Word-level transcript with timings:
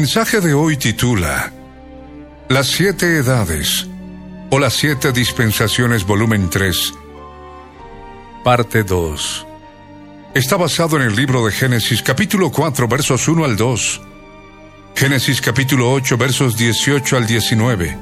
Mensaje 0.00 0.42
de 0.42 0.52
hoy 0.52 0.76
titula 0.76 1.50
Las 2.50 2.66
siete 2.66 3.16
edades 3.16 3.86
o 4.50 4.58
las 4.58 4.74
siete 4.74 5.10
dispensaciones 5.10 6.04
volumen 6.04 6.50
3, 6.50 6.92
parte 8.44 8.82
2. 8.82 9.46
Está 10.34 10.58
basado 10.58 10.96
en 10.96 11.04
el 11.04 11.16
libro 11.16 11.46
de 11.46 11.52
Génesis 11.52 12.02
capítulo 12.02 12.52
4 12.52 12.86
versos 12.86 13.26
1 13.26 13.42
al 13.42 13.56
2, 13.56 14.02
Génesis 14.94 15.40
capítulo 15.40 15.90
8 15.90 16.18
versos 16.18 16.58
18 16.58 17.16
al 17.16 17.26
19. 17.26 17.96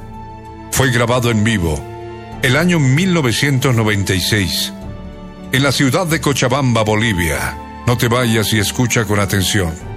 Fue 0.71 0.91
grabado 0.91 1.31
en 1.31 1.45
vivo 1.45 1.81
el 2.41 2.57
año 2.57 2.77
1996 2.77 4.73
en 5.53 5.63
la 5.63 5.71
ciudad 5.71 6.07
de 6.07 6.19
Cochabamba, 6.19 6.83
Bolivia. 6.83 7.57
No 7.87 7.97
te 7.97 8.09
vayas 8.09 8.51
y 8.51 8.59
escucha 8.59 9.05
con 9.05 9.21
atención. 9.21 9.94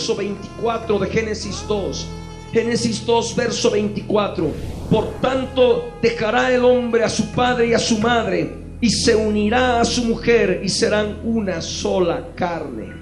Verso 0.00 0.16
24 0.16 0.98
de 0.98 1.10
Génesis 1.10 1.62
2. 1.68 2.06
Génesis 2.54 3.04
2, 3.04 3.36
verso 3.36 3.70
24. 3.70 4.50
Por 4.90 5.20
tanto, 5.20 5.92
dejará 6.00 6.50
el 6.54 6.64
hombre 6.64 7.04
a 7.04 7.10
su 7.10 7.30
padre 7.32 7.68
y 7.68 7.74
a 7.74 7.78
su 7.78 7.98
madre 7.98 8.50
y 8.80 8.88
se 8.88 9.14
unirá 9.14 9.78
a 9.78 9.84
su 9.84 10.04
mujer 10.04 10.62
y 10.64 10.70
serán 10.70 11.18
una 11.22 11.60
sola 11.60 12.28
carne. 12.34 12.94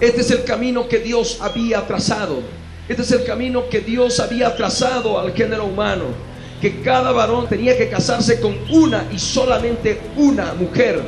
Este 0.00 0.22
es 0.22 0.30
el 0.30 0.44
camino 0.44 0.88
que 0.88 0.98
Dios 0.98 1.38
había 1.42 1.86
trazado. 1.86 2.40
Este 2.88 3.02
es 3.02 3.12
el 3.12 3.24
camino 3.24 3.68
que 3.68 3.80
Dios 3.80 4.18
había 4.18 4.56
trazado 4.56 5.18
al 5.18 5.34
género 5.34 5.66
humano. 5.66 6.06
Que 6.62 6.80
cada 6.80 7.12
varón 7.12 7.48
tenía 7.48 7.76
que 7.76 7.90
casarse 7.90 8.40
con 8.40 8.56
una 8.70 9.06
y 9.12 9.18
solamente 9.18 10.00
una 10.16 10.54
mujer 10.54 11.02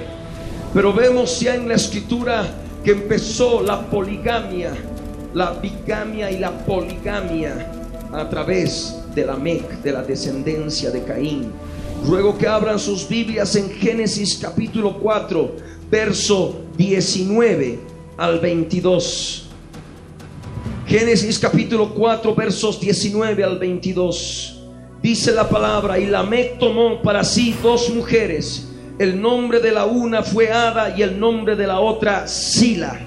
pero 0.74 0.92
vemos 0.92 1.38
ya 1.38 1.54
en 1.54 1.68
la 1.68 1.74
escritura 1.74 2.44
que 2.84 2.92
empezó 2.92 3.62
la 3.62 3.80
poligamia, 3.88 4.72
la 5.32 5.52
bigamia 5.52 6.30
y 6.30 6.38
la 6.38 6.52
poligamia 6.66 7.72
a 8.12 8.28
través 8.28 8.94
de 9.14 9.24
la 9.24 9.36
Mec, 9.36 9.80
de 9.82 9.90
la 9.90 10.02
descendencia 10.02 10.90
de 10.90 11.02
Caín. 11.02 11.50
Ruego 12.06 12.36
que 12.36 12.46
abran 12.46 12.78
sus 12.78 13.08
Biblias 13.08 13.56
en 13.56 13.70
Génesis 13.70 14.38
capítulo 14.40 14.98
4, 14.98 15.56
verso 15.90 16.60
19 16.76 17.78
al 18.18 18.40
22. 18.40 19.46
Génesis 20.86 21.38
capítulo 21.38 21.94
4, 21.94 22.34
versos 22.34 22.78
19 22.78 23.42
al 23.42 23.58
22. 23.58 24.60
Dice 25.02 25.32
la 25.32 25.48
palabra, 25.48 25.98
y 25.98 26.06
Lamec 26.06 26.58
tomó 26.58 27.00
para 27.00 27.24
sí 27.24 27.56
dos 27.62 27.88
mujeres 27.88 28.73
el 28.99 29.21
nombre 29.21 29.60
de 29.60 29.72
la 29.72 29.87
una 29.87 30.22
fue 30.22 30.50
Ada 30.50 30.97
y 30.97 31.03
el 31.03 31.19
nombre 31.19 31.56
de 31.56 31.66
la 31.66 31.81
otra 31.81 32.28
Sila. 32.28 33.00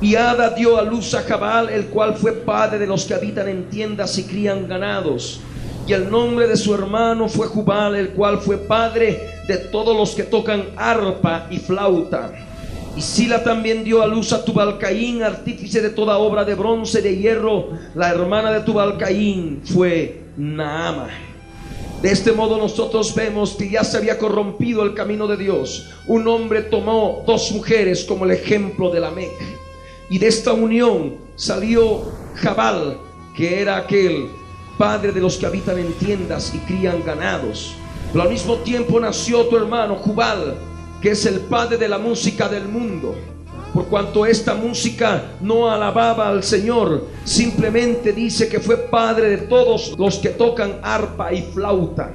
Y 0.00 0.16
Ada 0.16 0.50
dio 0.50 0.76
a 0.78 0.82
luz 0.82 1.14
a 1.14 1.22
Jabal, 1.22 1.70
el 1.70 1.86
cual 1.86 2.16
fue 2.16 2.32
padre 2.32 2.78
de 2.78 2.86
los 2.86 3.04
que 3.04 3.14
habitan 3.14 3.48
en 3.48 3.70
tiendas 3.70 4.18
y 4.18 4.24
crían 4.24 4.68
ganados. 4.68 5.40
Y 5.86 5.92
el 5.92 6.10
nombre 6.10 6.46
de 6.46 6.56
su 6.56 6.74
hermano 6.74 7.28
fue 7.28 7.46
Jubal, 7.46 7.96
el 7.96 8.10
cual 8.10 8.38
fue 8.38 8.56
padre 8.56 9.20
de 9.48 9.56
todos 9.56 9.96
los 9.96 10.10
que 10.14 10.24
tocan 10.24 10.64
arpa 10.76 11.46
y 11.50 11.58
flauta. 11.58 12.32
Y 12.96 13.00
Sila 13.00 13.42
también 13.42 13.84
dio 13.84 14.02
a 14.02 14.06
luz 14.06 14.32
a 14.32 14.44
Tubalcaín, 14.44 15.22
artífice 15.22 15.80
de 15.80 15.90
toda 15.90 16.18
obra 16.18 16.44
de 16.44 16.54
bronce 16.54 17.00
y 17.00 17.02
de 17.02 17.16
hierro. 17.16 17.70
La 17.94 18.10
hermana 18.10 18.52
de 18.52 18.60
Tubalcaín 18.60 19.62
fue 19.64 20.20
Naama. 20.36 21.31
De 22.02 22.10
este 22.10 22.32
modo 22.32 22.58
nosotros 22.58 23.14
vemos 23.14 23.52
que 23.52 23.70
ya 23.70 23.84
se 23.84 23.96
había 23.96 24.18
corrompido 24.18 24.82
el 24.82 24.92
camino 24.92 25.28
de 25.28 25.36
Dios. 25.36 25.88
Un 26.08 26.26
hombre 26.26 26.62
tomó 26.62 27.22
dos 27.28 27.52
mujeres 27.52 28.02
como 28.02 28.24
el 28.24 28.32
ejemplo 28.32 28.90
de 28.90 28.98
la 28.98 29.12
Mec. 29.12 29.30
Y 30.10 30.18
de 30.18 30.26
esta 30.26 30.52
unión 30.52 31.14
salió 31.36 32.02
Jabal, 32.34 32.98
que 33.36 33.62
era 33.62 33.76
aquel 33.76 34.28
padre 34.76 35.12
de 35.12 35.20
los 35.20 35.36
que 35.36 35.46
habitan 35.46 35.78
en 35.78 35.92
tiendas 35.92 36.52
y 36.52 36.58
crían 36.58 37.04
ganados. 37.04 37.72
Pero 38.10 38.24
al 38.24 38.30
mismo 38.30 38.56
tiempo 38.56 38.98
nació 38.98 39.46
tu 39.46 39.56
hermano 39.56 39.94
Jubal, 39.94 40.56
que 41.00 41.10
es 41.10 41.24
el 41.24 41.38
padre 41.42 41.76
de 41.76 41.88
la 41.88 41.98
música 41.98 42.48
del 42.48 42.66
mundo 42.66 43.14
por 43.72 43.86
cuanto 43.86 44.26
esta 44.26 44.54
música 44.54 45.32
no 45.40 45.70
alababa 45.70 46.28
al 46.28 46.42
Señor, 46.42 47.08
simplemente 47.24 48.12
dice 48.12 48.48
que 48.48 48.60
fue 48.60 48.76
padre 48.76 49.30
de 49.30 49.38
todos 49.38 49.94
los 49.98 50.18
que 50.18 50.28
tocan 50.28 50.80
arpa 50.82 51.32
y 51.32 51.42
flauta. 51.42 52.10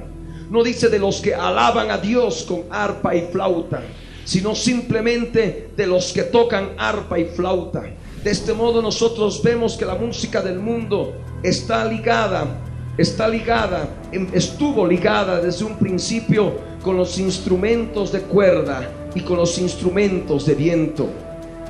No 0.50 0.62
dice 0.62 0.88
de 0.88 1.00
los 1.00 1.20
que 1.20 1.34
alaban 1.34 1.90
a 1.90 1.98
Dios 1.98 2.44
con 2.48 2.62
arpa 2.70 3.14
y 3.16 3.22
flauta, 3.32 3.82
sino 4.24 4.54
simplemente 4.54 5.70
de 5.76 5.86
los 5.86 6.12
que 6.12 6.22
tocan 6.22 6.70
arpa 6.78 7.18
y 7.18 7.24
flauta. 7.24 7.82
De 8.22 8.30
este 8.30 8.52
modo 8.52 8.80
nosotros 8.80 9.42
vemos 9.42 9.76
que 9.76 9.84
la 9.84 9.96
música 9.96 10.40
del 10.40 10.60
mundo 10.60 11.12
está 11.42 11.84
ligada, 11.84 12.46
está 12.96 13.26
ligada, 13.26 13.88
em, 14.12 14.28
estuvo 14.32 14.86
ligada 14.86 15.40
desde 15.40 15.64
un 15.64 15.76
principio 15.76 16.52
con 16.82 16.96
los 16.96 17.18
instrumentos 17.18 18.12
de 18.12 18.20
cuerda 18.20 18.88
y 19.14 19.22
con 19.22 19.38
los 19.38 19.58
instrumentos 19.58 20.46
de 20.46 20.54
viento. 20.54 21.08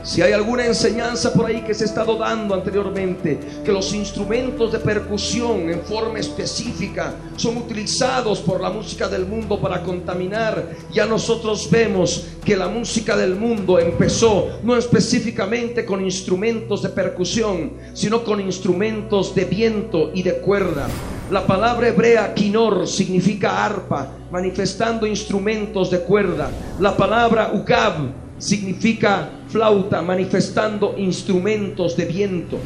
Si 0.08 0.22
hay 0.22 0.32
alguna 0.32 0.64
enseñanza 0.64 1.34
por 1.34 1.44
ahí 1.44 1.60
que 1.60 1.75
se 1.75 1.84
ha 1.84 1.87
estado 1.87 2.16
dando 2.16 2.55
anteriormente, 2.55 3.38
que 3.62 3.70
los 3.70 3.93
instrumentos 3.93 4.72
de 4.72 4.78
percusión 4.78 5.69
en 5.69 5.82
forma 5.82 6.19
específica 6.19 7.12
son 7.37 7.58
utilizados 7.58 8.40
por 8.40 8.58
la 8.58 8.70
música 8.70 9.06
del 9.06 9.26
mundo 9.26 9.60
para 9.60 9.82
contaminar, 9.82 10.70
ya 10.90 11.05
nosotros 11.05 11.69
vemos 11.70 12.26
que 12.43 12.56
la 12.56 12.69
música 12.69 13.19
del 13.19 13.37
mundo 13.37 13.78
empezó 13.78 14.58
no 14.62 14.78
específicamente 14.78 15.84
con 15.84 16.02
instrumentos 16.02 16.82
de 16.82 16.88
percusión, 16.88 17.75
sino 17.93 18.25
con 18.25 18.40
instrumentos 18.40 19.34
de 19.34 19.44
viento 19.44 20.10
y 20.14 20.22
de 20.22 20.38
cuerda. 20.38 20.88
La 21.31 21.46
palabra 21.46 21.88
hebrea 21.88 22.32
kinor 22.32 22.88
significa 22.88 23.62
arpa, 23.62 24.10
manifestando 24.32 25.06
instrumentos 25.06 25.90
de 25.90 26.00
cuerda. 26.00 26.50
La 26.81 26.96
palabra 26.96 27.50
ugab 27.52 28.28
significa 28.38 29.31
flauta 29.49 30.02
manifestando 30.02 30.94
instrumentos 30.96 31.96
de 31.96 32.05
viento. 32.05 32.58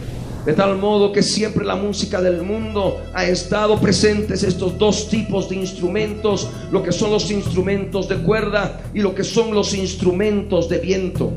De 0.45 0.55
tal 0.55 0.77
modo 0.77 1.13
que 1.13 1.23
siempre 1.23 1.65
la 1.65 1.77
música 1.77 2.21
del 2.21 2.43
mundo 2.43 3.01
ha 3.15 3.25
estado 3.25 3.79
presentes 3.79 4.43
estos 4.43 4.77
dos 4.77 5.09
tipos 5.09 5.49
de 5.49 5.57
instrumentos, 5.57 6.49
lo 6.73 6.83
que 6.83 6.91
son 6.91 7.13
los 7.13 7.31
instrumentos 7.31 8.09
de 8.09 8.17
cuerda 8.17 8.81
y 8.93 9.01
lo 9.01 9.15
que 9.15 9.23
son 9.23 9.55
los 9.55 9.73
instrumentos 9.73 10.69
de 10.69 10.79
viento. 10.79 11.33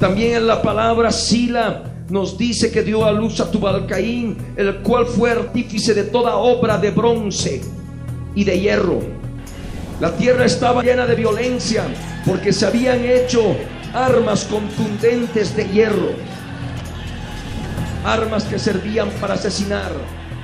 También 0.00 0.34
en 0.34 0.46
la 0.48 0.60
palabra 0.60 1.12
Sila 1.12 1.84
nos 2.10 2.36
dice 2.36 2.72
que 2.72 2.82
dio 2.82 3.04
a 3.04 3.12
luz 3.12 3.38
a 3.40 3.50
Tubalcaín, 3.50 4.36
el 4.56 4.76
cual 4.78 5.06
fue 5.06 5.30
artífice 5.30 5.94
de 5.94 6.04
toda 6.04 6.36
obra 6.36 6.78
de 6.78 6.90
bronce 6.90 7.60
y 8.34 8.42
de 8.42 8.58
hierro. 8.58 9.00
La 10.00 10.16
tierra 10.16 10.44
estaba 10.44 10.82
llena 10.82 11.06
de 11.06 11.14
violencia 11.14 11.84
porque 12.24 12.52
se 12.52 12.66
habían 12.66 13.04
hecho 13.04 13.56
armas 13.98 14.44
contundentes 14.44 15.56
de 15.56 15.64
hierro, 15.64 16.12
armas 18.04 18.44
que 18.44 18.56
servían 18.56 19.10
para 19.20 19.34
asesinar, 19.34 19.90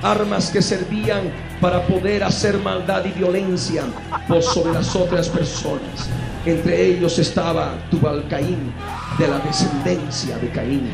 armas 0.01 0.49
que 0.49 0.61
servían 0.61 1.31
para 1.61 1.87
poder 1.87 2.25
hacer 2.25 2.57
maldad 2.57 3.05
y 3.05 3.17
violencia 3.17 3.83
por 4.27 4.43
sobre 4.43 4.73
las 4.73 4.93
otras 4.93 5.29
personas. 5.29 6.09
Entre 6.45 6.85
ellos 6.85 7.17
estaba 7.17 7.77
Tubal 7.89 8.27
Caín, 8.27 8.73
de 9.17 9.27
la 9.29 9.39
descendencia 9.39 10.37
de 10.37 10.49
Caín. 10.49 10.89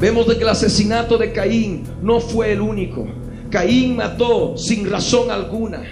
Vemos 0.00 0.26
de 0.26 0.38
que 0.38 0.44
el 0.44 0.48
asesinato 0.48 1.18
de 1.18 1.30
Caín 1.30 1.84
no 2.00 2.20
fue 2.20 2.52
el 2.52 2.62
único. 2.62 3.06
Caín 3.50 3.96
mató 3.96 4.56
sin 4.56 4.90
razón 4.90 5.30
alguna, 5.30 5.82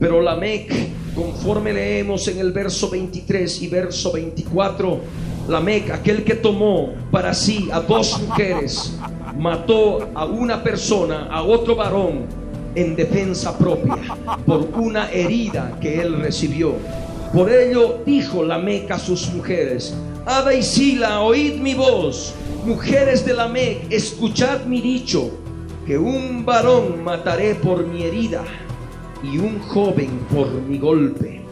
pero 0.00 0.20
Lamec, 0.20 0.72
conforme 1.14 1.72
leemos 1.72 2.26
en 2.28 2.38
el 2.38 2.52
verso 2.52 2.88
23 2.90 3.62
y 3.62 3.68
verso 3.68 4.12
24, 4.12 5.00
Lamec, 5.48 5.90
aquel 5.90 6.24
que 6.24 6.34
tomó 6.34 6.92
para 7.10 7.34
sí 7.34 7.68
a 7.72 7.80
dos 7.80 8.20
mujeres, 8.22 8.96
mató 9.36 10.08
a 10.14 10.24
una 10.24 10.62
persona, 10.62 11.28
a 11.30 11.42
otro 11.42 11.76
varón, 11.76 12.26
en 12.74 12.96
defensa 12.96 13.58
propia, 13.58 13.98
por 14.46 14.68
una 14.74 15.10
herida 15.10 15.76
que 15.80 16.00
él 16.00 16.20
recibió. 16.20 16.74
Por 17.32 17.52
ello 17.52 18.00
dijo 18.06 18.42
Lamec 18.42 18.90
a 18.90 18.98
sus 18.98 19.30
mujeres, 19.32 19.94
Ada 20.24 20.54
y 20.54 20.62
Sila, 20.62 21.20
oíd 21.20 21.60
mi 21.60 21.74
voz, 21.74 22.34
mujeres 22.64 23.26
de 23.26 23.34
Lamec, 23.34 23.90
escuchad 23.90 24.64
mi 24.64 24.80
dicho, 24.80 25.30
que 25.86 25.98
un 25.98 26.44
varón 26.44 27.02
mataré 27.02 27.56
por 27.56 27.84
mi 27.86 28.04
herida 28.04 28.44
y 29.22 29.38
un 29.38 29.60
joven 29.60 30.20
por 30.32 30.50
mi 30.52 30.78
golpe. 30.78 31.42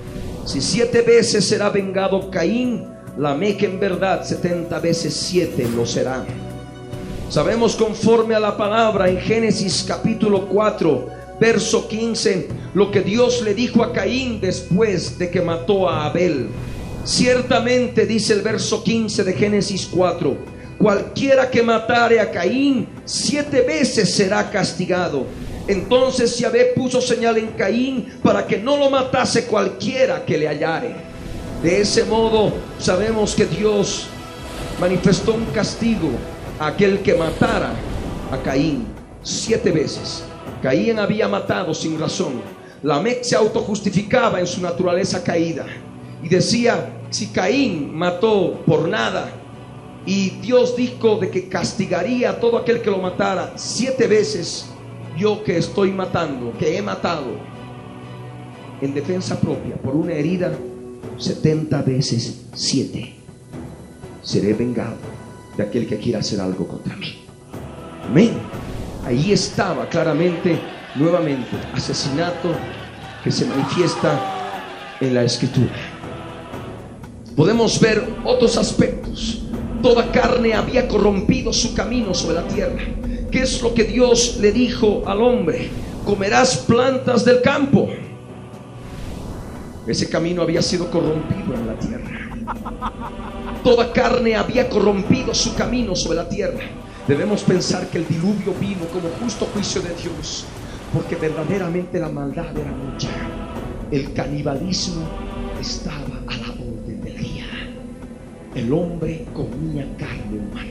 Si 0.44 0.60
siete 0.60 1.02
veces 1.02 1.46
será 1.46 1.70
vengado 1.70 2.30
Caín, 2.30 2.86
Lamec 3.16 3.62
en 3.62 3.78
verdad 3.78 4.24
setenta 4.24 4.78
veces 4.78 5.14
siete 5.14 5.68
lo 5.76 5.84
será. 5.84 6.24
Sabemos 7.28 7.76
conforme 7.76 8.34
a 8.34 8.40
la 8.40 8.56
palabra 8.56 9.08
en 9.08 9.18
Génesis 9.18 9.84
capítulo 9.86 10.48
4, 10.48 11.08
verso 11.38 11.86
15, 11.86 12.48
lo 12.74 12.90
que 12.90 13.02
Dios 13.02 13.42
le 13.42 13.54
dijo 13.54 13.84
a 13.84 13.92
Caín 13.92 14.40
después 14.40 15.18
de 15.18 15.30
que 15.30 15.40
mató 15.40 15.88
a 15.88 16.06
Abel. 16.06 16.48
Ciertamente 17.04 18.04
dice 18.04 18.32
el 18.32 18.42
verso 18.42 18.82
15 18.82 19.24
de 19.24 19.32
Génesis 19.32 19.88
4, 19.92 20.36
cualquiera 20.78 21.50
que 21.50 21.62
matare 21.62 22.20
a 22.20 22.30
Caín 22.30 22.88
siete 23.04 23.62
veces 23.62 24.14
será 24.14 24.50
castigado. 24.50 25.26
Entonces 25.70 26.36
Yahvé 26.36 26.72
puso 26.74 27.00
señal 27.00 27.38
en 27.38 27.52
Caín 27.52 28.18
para 28.24 28.44
que 28.44 28.58
no 28.58 28.76
lo 28.76 28.90
matase 28.90 29.46
cualquiera 29.46 30.24
que 30.24 30.36
le 30.36 30.48
hallare. 30.48 30.96
De 31.62 31.80
ese 31.80 32.02
modo 32.02 32.52
sabemos 32.80 33.36
que 33.36 33.46
Dios 33.46 34.06
manifestó 34.80 35.34
un 35.34 35.44
castigo 35.46 36.08
aquel 36.58 36.98
que 37.02 37.14
matara 37.14 37.70
a 38.32 38.38
Caín 38.38 38.88
siete 39.22 39.70
veces. 39.70 40.24
Caín 40.60 40.98
había 40.98 41.28
matado 41.28 41.72
sin 41.72 42.00
razón. 42.00 42.42
Lamec 42.82 43.22
se 43.22 43.36
autojustificaba 43.36 44.40
en 44.40 44.48
su 44.48 44.60
naturaleza 44.60 45.22
caída 45.22 45.66
y 46.20 46.28
decía, 46.28 46.90
si 47.10 47.28
Caín 47.28 47.94
mató 47.94 48.60
por 48.66 48.88
nada 48.88 49.30
y 50.04 50.30
Dios 50.40 50.74
dijo 50.74 51.18
de 51.18 51.30
que 51.30 51.48
castigaría 51.48 52.30
a 52.30 52.40
todo 52.40 52.58
aquel 52.58 52.82
que 52.82 52.90
lo 52.90 52.98
matara 52.98 53.52
siete 53.54 54.08
veces, 54.08 54.69
yo 55.20 55.44
que 55.44 55.58
estoy 55.58 55.92
matando, 55.92 56.54
que 56.58 56.78
he 56.78 56.82
matado 56.82 57.26
en 58.80 58.94
defensa 58.94 59.38
propia 59.38 59.76
por 59.76 59.94
una 59.94 60.14
herida, 60.14 60.50
setenta 61.18 61.82
veces 61.82 62.46
siete, 62.54 63.14
seré 64.22 64.54
vengado 64.54 64.96
de 65.58 65.62
aquel 65.62 65.86
que 65.86 65.98
quiera 65.98 66.20
hacer 66.20 66.40
algo 66.40 66.66
contra 66.66 66.96
mí. 66.96 67.18
Amén. 68.08 68.30
Ahí 69.06 69.32
estaba 69.32 69.86
claramente, 69.90 70.58
nuevamente, 70.94 71.54
asesinato 71.74 72.54
que 73.22 73.30
se 73.30 73.44
manifiesta 73.44 74.18
en 75.00 75.14
la 75.14 75.22
escritura. 75.22 75.74
Podemos 77.36 77.78
ver 77.78 78.02
otros 78.24 78.56
aspectos. 78.56 79.42
Toda 79.82 80.10
carne 80.10 80.54
había 80.54 80.88
corrompido 80.88 81.52
su 81.52 81.74
camino 81.74 82.14
sobre 82.14 82.36
la 82.36 82.48
tierra. 82.48 82.99
¿Qué 83.30 83.42
es 83.42 83.62
lo 83.62 83.72
que 83.72 83.84
Dios 83.84 84.38
le 84.40 84.50
dijo 84.50 85.04
al 85.06 85.22
hombre? 85.22 85.70
Comerás 86.04 86.56
plantas 86.58 87.24
del 87.24 87.40
campo. 87.42 87.88
Ese 89.86 90.08
camino 90.08 90.42
había 90.42 90.62
sido 90.62 90.90
corrompido 90.90 91.54
en 91.54 91.66
la 91.66 91.74
tierra. 91.74 92.20
Toda 93.62 93.92
carne 93.92 94.34
había 94.34 94.68
corrompido 94.68 95.34
su 95.34 95.54
camino 95.54 95.94
sobre 95.94 96.16
la 96.16 96.28
tierra. 96.28 96.60
Debemos 97.06 97.42
pensar 97.42 97.86
que 97.88 97.98
el 97.98 98.08
diluvio 98.08 98.54
vino 98.58 98.86
como 98.92 99.08
justo 99.22 99.46
juicio 99.52 99.80
de 99.82 99.94
Dios, 99.94 100.44
porque 100.92 101.16
verdaderamente 101.16 101.98
la 102.00 102.08
maldad 102.08 102.56
era 102.56 102.72
mucha. 102.72 103.08
El 103.90 104.12
canibalismo 104.12 105.02
estaba 105.60 106.20
a 106.26 106.36
la 106.36 106.50
orden 106.52 107.00
del 107.02 107.16
día. 107.16 107.46
El 108.54 108.72
hombre 108.72 109.26
comía 109.34 109.86
carne 109.98 110.38
humana. 110.38 110.69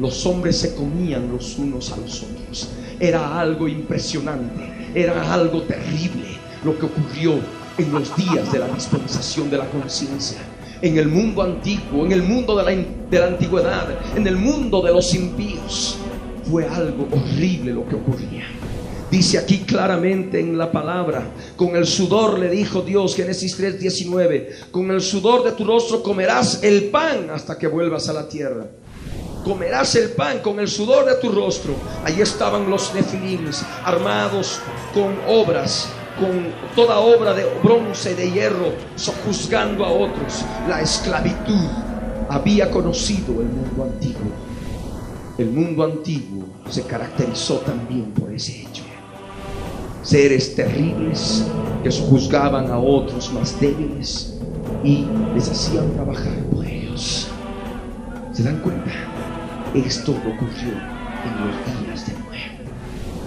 Los 0.00 0.24
hombres 0.24 0.56
se 0.56 0.74
comían 0.74 1.30
los 1.30 1.58
unos 1.58 1.92
a 1.92 1.96
los 1.98 2.22
otros. 2.22 2.70
Era 2.98 3.38
algo 3.38 3.68
impresionante, 3.68 4.90
era 4.94 5.32
algo 5.32 5.62
terrible 5.62 6.38
lo 6.64 6.78
que 6.78 6.86
ocurrió 6.86 7.38
en 7.78 7.92
los 7.92 8.16
días 8.16 8.50
de 8.50 8.58
la 8.58 8.68
dispensación 8.68 9.50
de 9.50 9.58
la 9.58 9.66
conciencia 9.66 10.40
en 10.82 10.96
el 10.96 11.08
mundo 11.08 11.42
antiguo, 11.42 12.06
en 12.06 12.12
el 12.12 12.22
mundo 12.22 12.56
de 12.56 12.64
la, 12.64 12.70
de 13.10 13.18
la, 13.18 13.26
antigüedad, 13.26 13.88
en 14.16 14.26
el 14.26 14.36
mundo 14.36 14.80
de 14.80 14.92
los 14.92 15.14
impíos. 15.14 15.98
Fue 16.50 16.66
algo 16.66 17.06
horrible 17.12 17.72
lo 17.72 17.86
que 17.86 17.96
ocurría. 17.96 18.46
Dice 19.10 19.38
aquí 19.38 19.58
claramente 19.58 20.40
en 20.40 20.56
la 20.56 20.70
palabra, 20.70 21.24
con 21.56 21.76
el 21.76 21.86
sudor 21.86 22.38
le 22.38 22.48
dijo 22.48 22.82
Dios, 22.82 23.16
Génesis 23.16 23.58
3:19, 23.58 24.70
con 24.70 24.90
el 24.90 25.00
sudor 25.00 25.44
de 25.44 25.52
tu 25.52 25.64
rostro 25.64 26.02
comerás 26.02 26.62
el 26.62 26.84
pan 26.84 27.28
hasta 27.30 27.58
que 27.58 27.66
vuelvas 27.66 28.08
a 28.08 28.12
la 28.12 28.28
tierra. 28.28 28.66
Comerás 29.44 29.94
el 29.94 30.10
pan 30.10 30.40
con 30.40 30.60
el 30.60 30.68
sudor 30.68 31.06
de 31.06 31.14
tu 31.16 31.30
rostro. 31.30 31.74
Allí 32.04 32.20
estaban 32.20 32.68
los 32.68 32.92
nefilims 32.94 33.64
armados 33.84 34.60
con 34.92 35.16
obras 35.28 35.88
con 36.20 36.52
toda 36.76 37.00
obra 37.00 37.32
de 37.32 37.46
bronce 37.62 38.14
de 38.14 38.30
hierro, 38.30 38.72
sojuzgando 38.96 39.84
a 39.84 39.90
otros. 39.90 40.44
La 40.68 40.80
esclavitud 40.82 41.66
había 42.28 42.70
conocido 42.70 43.40
el 43.40 43.48
mundo 43.48 43.84
antiguo. 43.84 44.30
El 45.38 45.50
mundo 45.50 45.84
antiguo 45.84 46.44
se 46.68 46.82
caracterizó 46.82 47.56
también 47.58 48.12
por 48.12 48.30
ese 48.32 48.62
hecho. 48.62 48.82
Seres 50.02 50.54
terribles 50.54 51.44
que 51.82 51.90
sojuzgaban 51.90 52.70
a 52.70 52.78
otros 52.78 53.32
más 53.32 53.58
débiles 53.58 54.38
y 54.84 55.06
les 55.34 55.50
hacían 55.50 55.92
trabajar 55.94 56.36
por 56.52 56.64
ellos. 56.64 57.28
¿Se 58.32 58.42
dan 58.42 58.60
cuenta? 58.60 58.90
Esto 59.74 60.12
ocurrió 60.12 60.72
en 61.24 61.46
los 61.46 61.86
días 61.86 62.06
de 62.06 62.12
Noé. 62.14 62.58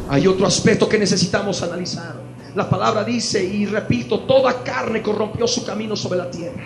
Hay 0.09 0.27
otro 0.27 0.45
aspecto 0.45 0.89
que 0.89 0.99
necesitamos 0.99 1.61
analizar. 1.61 2.15
La 2.53 2.69
palabra 2.69 3.03
dice, 3.03 3.43
y 3.43 3.65
repito, 3.65 4.19
toda 4.19 4.61
carne 4.63 5.01
corrompió 5.01 5.47
su 5.47 5.65
camino 5.65 5.95
sobre 5.95 6.19
la 6.19 6.29
tierra. 6.29 6.63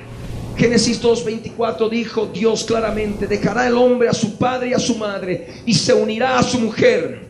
Génesis 0.57 1.01
2.24 1.01 1.89
dijo 1.89 2.25
Dios 2.25 2.63
claramente, 2.63 3.27
dejará 3.27 3.67
el 3.67 3.75
hombre 3.75 4.09
a 4.09 4.13
su 4.13 4.37
padre 4.37 4.69
y 4.69 4.73
a 4.73 4.79
su 4.79 4.95
madre 4.95 5.61
y 5.67 5.73
se 5.75 5.93
unirá 5.93 6.39
a 6.39 6.43
su 6.43 6.59
mujer. 6.59 7.27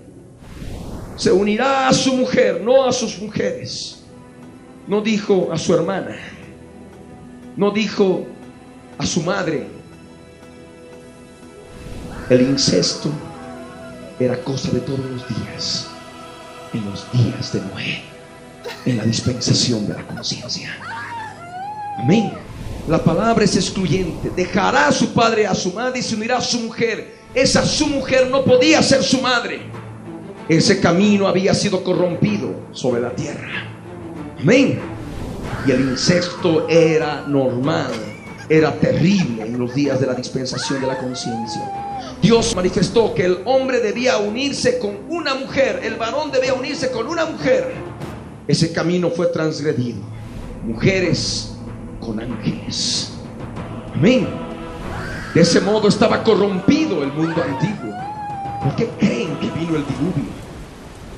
Se 1.17 1.31
unirá 1.31 1.89
a 1.89 1.93
su 1.93 2.13
mujer, 2.13 2.61
no 2.61 2.85
a 2.85 2.93
sus 2.93 3.19
mujeres. 3.19 4.03
No 4.87 5.01
dijo 5.01 5.49
a 5.51 5.57
su 5.57 5.73
hermana. 5.73 6.15
No 7.57 7.71
dijo 7.71 8.25
a 8.97 9.05
su 9.05 9.21
madre. 9.23 9.76
El 12.29 12.41
incesto 12.41 13.09
era 14.19 14.37
cosa 14.43 14.69
de 14.71 14.79
todos 14.81 14.99
los 14.99 15.27
días, 15.27 15.87
en 16.73 16.89
los 16.89 17.05
días 17.11 17.53
de 17.53 17.61
Noé 17.61 18.17
en 18.85 18.97
la 18.97 19.03
dispensación 19.03 19.87
de 19.87 19.93
la 19.93 20.03
conciencia. 20.03 20.69
Amén. 21.97 22.31
La 22.87 23.03
palabra 23.03 23.43
es 23.43 23.55
excluyente. 23.55 24.31
Dejará 24.35 24.87
a 24.87 24.91
su 24.91 25.13
padre 25.13 25.45
a 25.45 25.53
su 25.53 25.73
madre 25.73 25.99
y 25.99 26.01
se 26.01 26.15
unirá 26.15 26.37
a 26.37 26.41
su 26.41 26.59
mujer. 26.59 27.15
Esa 27.33 27.65
su 27.65 27.87
mujer 27.87 28.29
no 28.29 28.43
podía 28.43 28.81
ser 28.81 29.03
su 29.03 29.21
madre. 29.21 29.61
Ese 30.47 30.79
camino 30.79 31.27
había 31.27 31.53
sido 31.53 31.83
corrompido 31.83 32.55
sobre 32.71 33.01
la 33.01 33.11
tierra. 33.11 33.65
Amén. 34.39 34.79
Y 35.65 35.71
el 35.71 35.81
incesto 35.81 36.67
era 36.69 37.25
normal, 37.27 37.91
era 38.47 38.71
terrible 38.73 39.43
en 39.43 39.59
los 39.59 39.75
días 39.75 39.99
de 39.99 40.07
la 40.07 40.13
dispensación 40.13 40.79
de 40.79 40.87
la 40.87 40.97
conciencia. 40.97 41.86
Dios 42.21 42.55
manifestó 42.55 43.13
que 43.13 43.25
el 43.25 43.39
hombre 43.45 43.79
debía 43.79 44.17
unirse 44.17 44.79
con 44.79 44.97
una 45.09 45.35
mujer, 45.35 45.81
el 45.83 45.95
varón 45.95 46.31
debía 46.31 46.53
unirse 46.53 46.91
con 46.91 47.07
una 47.07 47.25
mujer 47.25 47.87
ese 48.47 48.71
camino 48.71 49.09
fue 49.09 49.27
transgredido. 49.27 49.99
Mujeres 50.65 51.53
con 51.99 52.19
ángeles. 52.19 53.11
Amén. 53.93 54.27
De 55.33 55.41
ese 55.41 55.59
modo 55.59 55.87
estaba 55.87 56.23
corrompido 56.23 57.03
el 57.03 57.11
mundo 57.11 57.43
antiguo. 57.43 57.93
¿Por 58.63 58.75
qué 58.75 58.87
creen 58.99 59.37
que 59.39 59.47
vino 59.51 59.75
el 59.75 59.85
diluvio? 59.85 60.37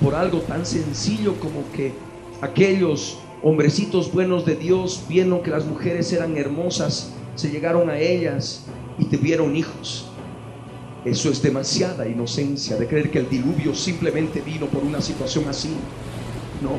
por 0.01 0.15
algo 0.15 0.39
tan 0.39 0.65
sencillo 0.65 1.37
como 1.41 1.69
que 1.73 1.91
aquellos 2.39 3.17
hombrecitos 3.43 4.13
buenos 4.13 4.45
de 4.45 4.55
Dios 4.55 5.03
vieron 5.09 5.43
que 5.43 5.51
las 5.51 5.65
mujeres 5.65 6.13
eran 6.13 6.37
hermosas, 6.37 7.11
se 7.35 7.49
llegaron 7.49 7.89
a 7.89 7.99
ellas 7.99 8.63
y 8.97 9.03
tuvieron 9.03 9.57
hijos. 9.57 10.08
Eso 11.09 11.31
es 11.31 11.41
demasiada 11.41 12.07
inocencia 12.07 12.75
de 12.75 12.87
creer 12.87 13.09
que 13.09 13.17
el 13.17 13.27
diluvio 13.27 13.73
simplemente 13.73 14.41
vino 14.41 14.67
por 14.67 14.83
una 14.83 15.01
situación 15.01 15.45
así. 15.49 15.75
No, 16.61 16.77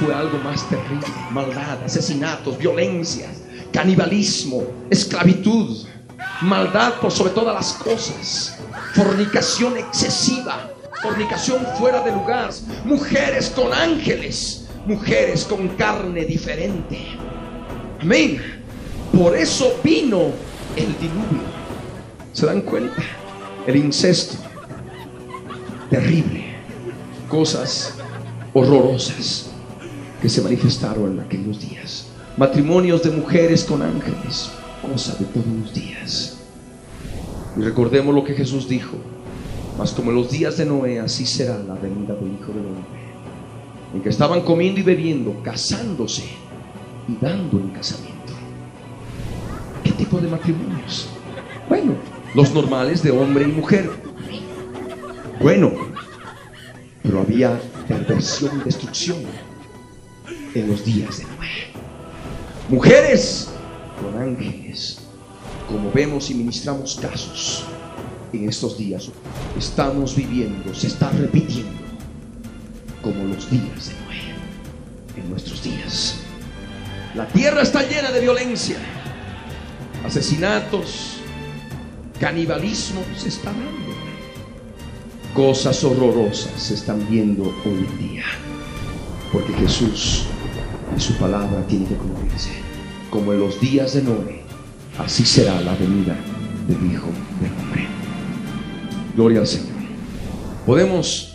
fue 0.00 0.14
algo 0.14 0.38
más 0.38 0.66
terrible. 0.70 1.06
Maldad, 1.30 1.84
asesinatos, 1.84 2.56
violencia, 2.56 3.28
canibalismo, 3.70 4.62
esclavitud, 4.88 5.84
maldad 6.40 6.94
por 6.94 7.12
sobre 7.12 7.32
todas 7.34 7.54
las 7.54 7.72
cosas, 7.74 8.58
fornicación 8.94 9.76
excesiva, 9.76 10.70
fornicación 11.02 11.66
fuera 11.78 12.02
de 12.02 12.12
lugar, 12.12 12.48
mujeres 12.86 13.50
con 13.50 13.70
ángeles, 13.70 14.66
mujeres 14.86 15.44
con 15.44 15.68
carne 15.76 16.24
diferente. 16.24 16.98
Amén. 18.00 18.40
Por 19.12 19.36
eso 19.36 19.78
vino 19.84 20.30
el 20.74 20.98
diluvio. 20.98 21.52
¿Se 22.32 22.46
dan 22.46 22.62
cuenta? 22.62 23.02
El 23.66 23.76
incesto. 23.76 24.36
Terrible. 25.88 26.44
Cosas 27.28 27.94
horrorosas 28.52 29.50
que 30.20 30.28
se 30.28 30.42
manifestaron 30.42 31.12
en 31.12 31.20
aquellos 31.20 31.60
días. 31.60 32.08
Matrimonios 32.36 33.02
de 33.02 33.10
mujeres 33.10 33.64
con 33.64 33.82
ángeles. 33.82 34.50
Cosa 34.82 35.14
de 35.16 35.26
todos 35.26 35.46
los 35.46 35.72
días. 35.72 36.38
Y 37.56 37.60
recordemos 37.60 38.14
lo 38.14 38.24
que 38.24 38.34
Jesús 38.34 38.68
dijo. 38.68 38.96
Mas 39.78 39.92
como 39.92 40.10
en 40.10 40.16
los 40.16 40.30
días 40.30 40.56
de 40.56 40.64
Noé, 40.64 40.98
así 40.98 41.24
será 41.24 41.58
la 41.58 41.74
venida 41.74 42.14
del 42.14 42.32
Hijo 42.32 42.52
del 42.52 42.66
Hombre. 42.66 43.02
En 43.94 44.02
que 44.02 44.08
estaban 44.08 44.40
comiendo 44.40 44.80
y 44.80 44.82
bebiendo, 44.82 45.40
casándose 45.42 46.24
y 47.08 47.16
dando 47.24 47.58
en 47.58 47.68
casamiento. 47.70 48.32
¿Qué 49.84 49.92
tipo 49.92 50.18
de 50.18 50.28
matrimonios? 50.28 51.08
Bueno, 51.68 51.94
los 52.34 52.52
normales 52.52 53.02
de 53.02 53.10
hombre 53.10 53.44
y 53.44 53.48
mujer. 53.48 53.90
Bueno, 55.40 55.72
pero 57.02 57.20
había 57.20 57.60
perversión 57.88 58.60
y 58.60 58.64
destrucción 58.64 59.18
en 60.54 60.68
los 60.68 60.84
días 60.84 61.18
de 61.18 61.24
Noé. 61.24 61.72
Mujeres 62.68 63.50
con 64.00 64.20
ángeles, 64.20 65.00
como 65.68 65.90
vemos 65.92 66.30
y 66.30 66.34
ministramos 66.34 66.98
casos 67.00 67.64
en 68.32 68.48
estos 68.48 68.78
días, 68.78 69.10
estamos 69.58 70.16
viviendo, 70.16 70.74
se 70.74 70.86
está 70.86 71.10
repitiendo 71.10 71.82
como 73.02 73.24
los 73.24 73.50
días 73.50 73.88
de 73.88 73.94
Noé 74.04 75.22
en 75.22 75.30
nuestros 75.30 75.62
días. 75.62 76.16
La 77.14 77.26
tierra 77.26 77.62
está 77.62 77.82
llena 77.82 78.10
de 78.10 78.20
violencia, 78.20 78.76
asesinatos, 80.06 81.21
canibalismo 82.22 83.02
se 83.16 83.30
está 83.30 83.50
dando. 83.50 83.92
Cosas 85.34 85.82
horrorosas 85.82 86.52
se 86.56 86.74
están 86.74 87.04
viendo 87.10 87.42
hoy 87.42 87.84
en 87.90 87.98
día. 87.98 88.22
Porque 89.32 89.52
Jesús 89.54 90.26
y 90.96 91.00
su 91.00 91.14
palabra 91.14 91.66
tiene 91.66 91.84
que 91.86 91.96
cumplirse. 91.96 92.50
Como 93.10 93.32
en 93.32 93.40
los 93.40 93.60
días 93.60 93.94
de 93.94 94.02
Noé, 94.02 94.42
así 94.98 95.24
será 95.24 95.60
la 95.62 95.74
venida 95.74 96.16
del 96.68 96.92
Hijo 96.92 97.08
del 97.40 97.52
Hombre. 97.58 97.88
Gloria 99.16 99.40
al 99.40 99.48
Señor. 99.48 99.82
Podemos 100.64 101.34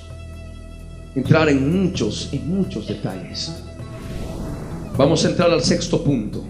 entrar 1.16 1.50
en 1.50 1.84
muchos, 1.84 2.30
en 2.32 2.48
muchos 2.48 2.88
detalles. 2.88 3.62
Vamos 4.96 5.26
a 5.26 5.32
entrar 5.32 5.52
al 5.52 5.66
sexto 5.66 6.02
punto, 6.02 6.46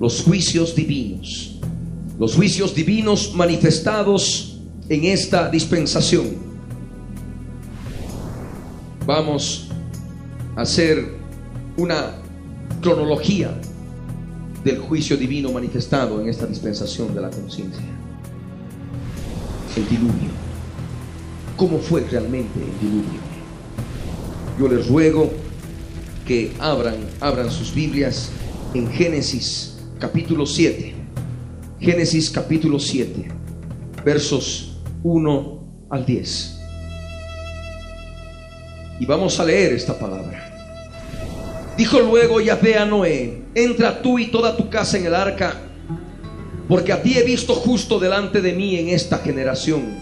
los 0.00 0.24
juicios 0.24 0.74
divinos. 0.74 1.55
Los 2.18 2.34
juicios 2.34 2.74
divinos 2.74 3.34
manifestados 3.34 4.58
en 4.88 5.04
esta 5.04 5.50
dispensación. 5.50 6.46
Vamos 9.04 9.68
a 10.56 10.62
hacer 10.62 11.14
una 11.76 12.14
cronología 12.80 13.50
del 14.64 14.78
juicio 14.78 15.16
divino 15.18 15.52
manifestado 15.52 16.20
en 16.22 16.28
esta 16.28 16.46
dispensación 16.46 17.14
de 17.14 17.20
la 17.20 17.30
conciencia. 17.30 17.84
El 19.76 19.88
diluvio. 19.88 20.30
¿Cómo 21.56 21.78
fue 21.78 22.00
realmente 22.00 22.58
el 22.58 22.88
diluvio? 22.88 23.20
Yo 24.58 24.68
les 24.68 24.88
ruego 24.88 25.30
que 26.26 26.52
abran, 26.58 26.96
abran 27.20 27.50
sus 27.50 27.74
Biblias 27.74 28.30
en 28.72 28.90
Génesis 28.90 29.76
capítulo 30.00 30.46
7. 30.46 31.05
Génesis 31.78 32.30
capítulo 32.30 32.78
7, 32.78 33.28
versos 34.02 34.78
1 35.02 35.86
al 35.90 36.06
10. 36.06 36.60
Y 38.98 39.04
vamos 39.04 39.38
a 39.38 39.44
leer 39.44 39.74
esta 39.74 39.98
palabra. 39.98 40.42
Dijo 41.76 42.00
luego 42.00 42.40
Yahvé 42.40 42.78
a 42.78 42.86
Noé, 42.86 43.42
entra 43.54 44.00
tú 44.00 44.18
y 44.18 44.28
toda 44.28 44.56
tu 44.56 44.70
casa 44.70 44.96
en 44.96 45.04
el 45.04 45.14
arca, 45.14 45.54
porque 46.66 46.94
a 46.94 47.02
ti 47.02 47.18
he 47.18 47.22
visto 47.22 47.54
justo 47.54 48.00
delante 48.00 48.40
de 48.40 48.54
mí 48.54 48.76
en 48.76 48.88
esta 48.88 49.18
generación. 49.18 49.98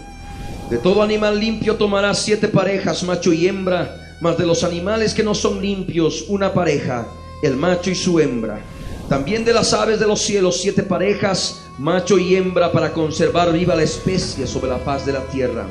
De 0.69 0.77
todo 0.77 1.03
animal 1.03 1.37
limpio 1.37 1.75
tomarás 1.75 2.19
siete 2.19 2.47
parejas, 2.47 3.03
macho 3.03 3.33
y 3.33 3.47
hembra, 3.47 4.15
mas 4.21 4.37
de 4.37 4.45
los 4.45 4.63
animales 4.63 5.13
que 5.13 5.23
no 5.23 5.35
son 5.35 5.61
limpios, 5.61 6.23
una 6.29 6.53
pareja, 6.53 7.05
el 7.43 7.57
macho 7.57 7.91
y 7.91 7.95
su 7.95 8.21
hembra. 8.21 8.61
También 9.09 9.45
de 9.45 9.53
las 9.53 9.71
aves 9.73 9.99
de 9.99 10.07
los 10.07 10.21
cielos, 10.21 10.59
siete 10.61 10.81
parejas, 10.81 11.61
macho 11.77 12.17
y 12.17 12.35
hembra, 12.35 12.71
para 12.71 12.91
conservar 12.91 13.53
viva 13.53 13.75
la 13.75 13.83
especie 13.83 14.47
sobre 14.47 14.71
la 14.71 14.79
faz 14.79 15.05
de 15.05 15.13
la 15.13 15.21
tierra. 15.27 15.67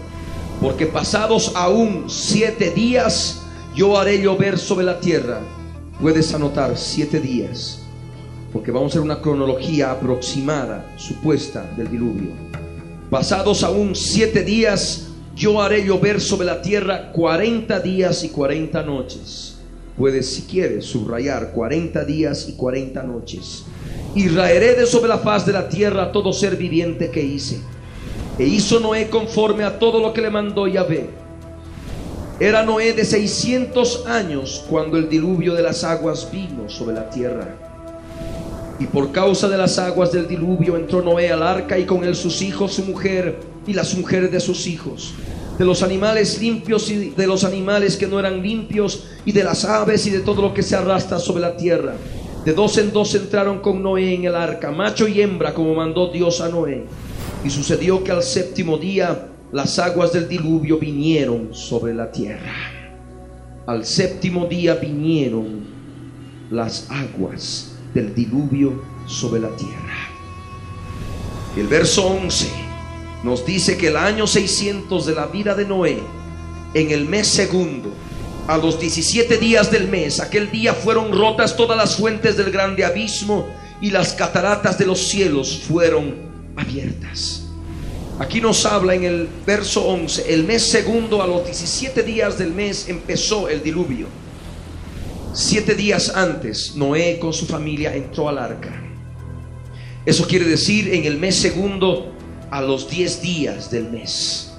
Porque 0.60 0.86
pasados 0.86 1.50
aún 1.56 2.04
siete 2.08 2.70
días, 2.70 3.42
yo 3.74 3.98
haré 3.98 4.22
llover 4.22 4.56
sobre 4.56 4.84
la 4.86 5.00
tierra. 5.00 5.40
Puedes 6.00 6.32
anotar 6.32 6.76
siete 6.76 7.18
días, 7.18 7.80
porque 8.52 8.70
vamos 8.70 8.90
a 8.90 8.92
hacer 8.92 9.00
una 9.00 9.20
cronología 9.20 9.90
aproximada, 9.90 10.94
supuesta, 10.96 11.68
del 11.76 11.90
diluvio. 11.90 12.30
Pasados 13.10 13.64
aún 13.64 13.96
siete 13.96 14.44
días, 14.44 15.08
yo 15.34 15.60
haré 15.60 15.84
llover 15.84 16.20
sobre 16.20 16.46
la 16.46 16.62
tierra 16.62 17.10
cuarenta 17.10 17.80
días 17.80 18.22
y 18.22 18.28
cuarenta 18.28 18.82
noches. 18.82 19.53
Puedes, 19.96 20.34
si 20.34 20.42
quieres, 20.42 20.86
subrayar 20.86 21.52
cuarenta 21.52 22.04
días 22.04 22.48
y 22.48 22.54
cuarenta 22.54 23.02
noches. 23.02 23.64
Y 24.14 24.28
raeré 24.28 24.74
de 24.74 24.86
sobre 24.86 25.08
la 25.08 25.18
faz 25.18 25.46
de 25.46 25.52
la 25.52 25.68
tierra 25.68 26.10
todo 26.10 26.32
ser 26.32 26.56
viviente 26.56 27.10
que 27.10 27.22
hice. 27.22 27.60
E 28.38 28.44
hizo 28.44 28.80
Noé 28.80 29.08
conforme 29.08 29.62
a 29.62 29.78
todo 29.78 30.00
lo 30.00 30.12
que 30.12 30.22
le 30.22 30.30
mandó 30.30 30.66
Yahvé. 30.66 31.08
Era 32.40 32.64
Noé 32.64 32.92
de 32.92 33.04
600 33.04 34.06
años 34.06 34.64
cuando 34.68 34.96
el 34.96 35.08
diluvio 35.08 35.54
de 35.54 35.62
las 35.62 35.84
aguas 35.84 36.28
vino 36.32 36.68
sobre 36.68 36.96
la 36.96 37.08
tierra. 37.08 37.54
Y 38.80 38.86
por 38.86 39.12
causa 39.12 39.48
de 39.48 39.56
las 39.56 39.78
aguas 39.78 40.10
del 40.10 40.26
diluvio 40.26 40.76
entró 40.76 41.00
Noé 41.00 41.30
al 41.30 41.44
arca 41.44 41.78
y 41.78 41.84
con 41.84 42.02
él 42.02 42.16
sus 42.16 42.42
hijos, 42.42 42.74
su 42.74 42.82
mujer 42.82 43.38
y 43.68 43.72
las 43.72 43.94
mujeres 43.94 44.32
de 44.32 44.40
sus 44.40 44.66
hijos. 44.66 45.14
De 45.58 45.64
los 45.64 45.82
animales 45.82 46.40
limpios 46.40 46.90
y 46.90 47.10
de 47.10 47.26
los 47.26 47.44
animales 47.44 47.96
que 47.96 48.06
no 48.06 48.18
eran 48.18 48.42
limpios 48.42 49.04
y 49.24 49.32
de 49.32 49.44
las 49.44 49.64
aves 49.64 50.06
y 50.06 50.10
de 50.10 50.20
todo 50.20 50.42
lo 50.42 50.52
que 50.52 50.62
se 50.62 50.74
arrastra 50.74 51.18
sobre 51.18 51.42
la 51.42 51.56
tierra. 51.56 51.94
De 52.44 52.52
dos 52.52 52.76
en 52.78 52.92
dos 52.92 53.14
entraron 53.14 53.60
con 53.60 53.82
Noé 53.82 54.14
en 54.14 54.24
el 54.24 54.34
arca, 54.34 54.70
macho 54.70 55.08
y 55.08 55.22
hembra, 55.22 55.54
como 55.54 55.74
mandó 55.74 56.08
Dios 56.08 56.40
a 56.40 56.48
Noé. 56.48 56.84
Y 57.44 57.50
sucedió 57.50 58.02
que 58.02 58.10
al 58.12 58.22
séptimo 58.22 58.78
día 58.78 59.28
las 59.52 59.78
aguas 59.78 60.12
del 60.12 60.28
diluvio 60.28 60.78
vinieron 60.78 61.54
sobre 61.54 61.94
la 61.94 62.10
tierra. 62.10 62.52
Al 63.66 63.86
séptimo 63.86 64.46
día 64.46 64.74
vinieron 64.74 65.60
las 66.50 66.90
aguas 66.90 67.76
del 67.94 68.14
diluvio 68.14 68.82
sobre 69.06 69.40
la 69.40 69.54
tierra. 69.56 70.10
El 71.56 71.68
verso 71.68 72.06
11 72.06 72.73
nos 73.24 73.46
dice 73.46 73.78
que 73.78 73.88
el 73.88 73.96
año 73.96 74.26
600 74.26 75.06
de 75.06 75.14
la 75.14 75.26
vida 75.26 75.54
de 75.54 75.64
Noé, 75.64 75.98
en 76.74 76.90
el 76.90 77.06
mes 77.06 77.26
segundo, 77.26 77.90
a 78.46 78.58
los 78.58 78.78
17 78.78 79.38
días 79.38 79.70
del 79.70 79.88
mes, 79.88 80.20
aquel 80.20 80.50
día 80.50 80.74
fueron 80.74 81.10
rotas 81.10 81.56
todas 81.56 81.78
las 81.78 81.96
fuentes 81.96 82.36
del 82.36 82.50
grande 82.50 82.84
abismo 82.84 83.48
y 83.80 83.90
las 83.90 84.12
cataratas 84.12 84.76
de 84.76 84.84
los 84.84 85.08
cielos 85.08 85.62
fueron 85.66 86.16
abiertas. 86.54 87.46
Aquí 88.18 88.42
nos 88.42 88.66
habla 88.66 88.94
en 88.94 89.04
el 89.04 89.28
verso 89.46 89.86
11, 89.86 90.34
el 90.34 90.44
mes 90.44 90.62
segundo 90.62 91.22
a 91.22 91.26
los 91.26 91.46
17 91.46 92.02
días 92.02 92.36
del 92.36 92.52
mes 92.52 92.90
empezó 92.90 93.48
el 93.48 93.62
diluvio. 93.62 94.06
Siete 95.32 95.74
días 95.74 96.12
antes, 96.14 96.76
Noé 96.76 97.18
con 97.18 97.32
su 97.32 97.46
familia 97.46 97.96
entró 97.96 98.28
al 98.28 98.36
arca. 98.36 98.82
Eso 100.04 100.26
quiere 100.26 100.44
decir 100.44 100.92
en 100.92 101.06
el 101.06 101.16
mes 101.16 101.36
segundo 101.36 102.13
a 102.54 102.62
los 102.62 102.88
10 102.88 103.20
días 103.20 103.68
del 103.68 103.90
mes. 103.90 104.52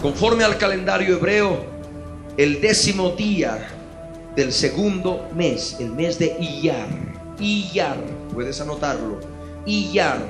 Conforme 0.00 0.44
al 0.44 0.56
calendario 0.56 1.16
hebreo, 1.16 1.64
el 2.36 2.60
décimo 2.60 3.10
día 3.10 3.70
del 4.36 4.52
segundo 4.52 5.28
mes, 5.34 5.78
el 5.80 5.90
mes 5.90 6.16
de 6.16 6.36
Iyar. 6.38 6.86
Iyar, 7.40 7.96
puedes 8.32 8.60
anotarlo. 8.60 9.18
Iyar, 9.66 10.20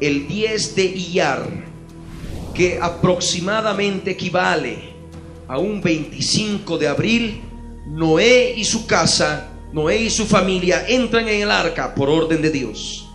el 0.00 0.26
10 0.26 0.74
de 0.74 0.84
Iyar, 0.84 1.46
que 2.54 2.78
aproximadamente 2.80 4.12
equivale 4.12 4.94
a 5.46 5.58
un 5.58 5.82
25 5.82 6.78
de 6.78 6.88
abril, 6.88 7.42
Noé 7.88 8.54
y 8.56 8.64
su 8.64 8.86
casa, 8.86 9.50
Noé 9.70 9.98
y 9.98 10.08
su 10.08 10.24
familia 10.24 10.86
entran 10.88 11.28
en 11.28 11.42
el 11.42 11.50
arca 11.50 11.94
por 11.94 12.08
orden 12.08 12.40
de 12.40 12.48
Dios. 12.48 13.06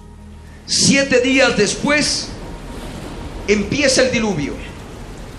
Siete 0.67 1.19
días 1.21 1.57
después 1.57 2.29
empieza 3.47 4.03
el 4.03 4.11
diluvio. 4.11 4.53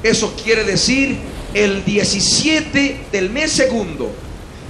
Eso 0.02 0.34
quiere 0.42 0.64
decir 0.64 1.16
el 1.54 1.84
17 1.84 3.06
del 3.10 3.30
mes 3.30 3.52
segundo, 3.52 4.10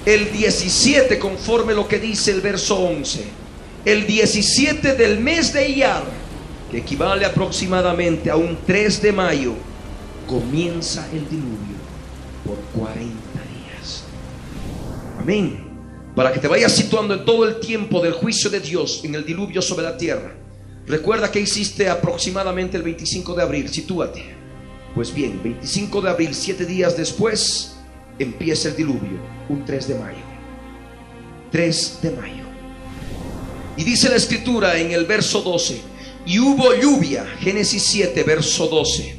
el 0.07 0.33
17 0.33 1.19
conforme 1.19 1.75
lo 1.75 1.87
que 1.87 1.99
dice 1.99 2.31
el 2.31 2.41
verso 2.41 2.79
11, 2.79 3.25
el 3.85 4.07
17 4.07 4.95
del 4.95 5.21
mes 5.21 5.53
de 5.53 5.69
Iyar, 5.69 6.05
que 6.71 6.79
equivale 6.79 7.25
aproximadamente 7.25 8.31
a 8.31 8.37
un 8.37 8.59
3 8.67 9.03
de 9.03 9.13
mayo, 9.13 9.53
comienza 10.27 11.07
el 11.13 11.29
diluvio 11.29 11.77
por 12.45 12.57
40 12.81 13.09
días. 13.09 14.05
Amén. 15.21 15.67
Para 16.15 16.33
que 16.33 16.41
te 16.41 16.49
vayas 16.49 16.73
situando 16.73 17.15
en 17.15 17.25
todo 17.25 17.47
el 17.47 17.61
tiempo 17.61 18.01
del 18.01 18.13
juicio 18.13 18.51
de 18.51 18.61
Dios 18.61 19.03
en 19.05 19.15
el 19.15 19.25
diluvio 19.25 19.63
sobre 19.63 19.85
la 19.85 19.97
tierra. 19.97 20.33
Recuerda 20.89 21.31
que 21.31 21.41
hiciste 21.41 21.91
aproximadamente 21.91 22.79
el 22.79 22.83
25 22.83 23.35
de 23.35 23.43
abril, 23.43 23.69
sitúate. 23.69 24.25
Pues 24.95 25.13
bien, 25.13 25.39
25 25.43 26.01
de 26.01 26.11
abril, 26.11 26.31
siete 26.33 26.65
días 26.65 26.97
después, 26.97 27.77
empieza 28.19 28.69
el 28.69 28.77
diluvio, 28.77 29.21
un 29.51 29.67
3 29.67 29.89
de 29.89 29.95
mayo. 29.99 30.25
3 31.53 31.99
de 32.03 32.11
mayo. 32.13 32.45
Y 33.77 33.85
dice 33.85 34.09
la 34.09 34.17
escritura 34.17 34.79
en 34.79 34.93
el 34.93 35.05
verso 35.05 35.43
12, 35.43 35.79
y 36.25 36.39
hubo 36.39 36.75
lluvia, 36.75 37.27
Génesis 37.39 37.83
7, 37.83 38.23
verso 38.23 38.67
12. 38.67 39.17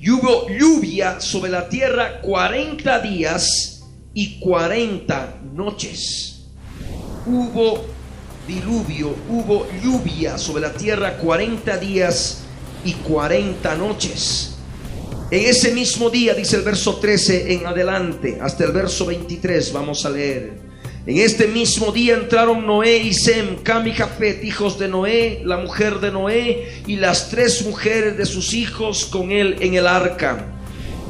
Y 0.00 0.10
hubo 0.10 0.48
lluvia 0.48 1.20
sobre 1.20 1.50
la 1.50 1.68
tierra 1.68 2.22
40 2.22 3.00
días 3.00 3.84
y 4.14 4.40
40 4.40 5.42
noches. 5.54 6.46
Hubo 7.26 7.84
diluvio, 8.46 9.14
hubo 9.28 9.66
lluvia 9.82 10.38
sobre 10.38 10.62
la 10.62 10.72
tierra 10.72 11.16
40 11.16 11.76
días 11.78 12.42
y 12.84 12.92
40 12.92 13.74
noches. 13.76 14.56
En 15.30 15.48
ese 15.48 15.72
mismo 15.72 16.10
día, 16.10 16.34
dice 16.34 16.56
el 16.56 16.62
verso 16.62 16.96
13 16.96 17.54
en 17.54 17.66
adelante, 17.66 18.38
hasta 18.40 18.64
el 18.64 18.72
verso 18.72 19.06
23, 19.06 19.72
vamos 19.72 20.04
a 20.04 20.10
leer. 20.10 20.52
En 21.04 21.18
este 21.18 21.48
mismo 21.48 21.90
día 21.90 22.14
entraron 22.14 22.64
Noé 22.64 22.98
y 22.98 23.12
Sem, 23.12 23.56
Cam 23.62 23.86
y 23.88 23.92
Jafet, 23.92 24.44
hijos 24.44 24.78
de 24.78 24.88
Noé, 24.88 25.40
la 25.44 25.56
mujer 25.56 25.98
de 25.98 26.12
Noé 26.12 26.82
y 26.86 26.96
las 26.96 27.28
tres 27.30 27.64
mujeres 27.64 28.16
de 28.16 28.26
sus 28.26 28.52
hijos 28.54 29.06
con 29.06 29.32
él 29.32 29.56
en 29.60 29.74
el 29.74 29.86
arca. 29.86 30.46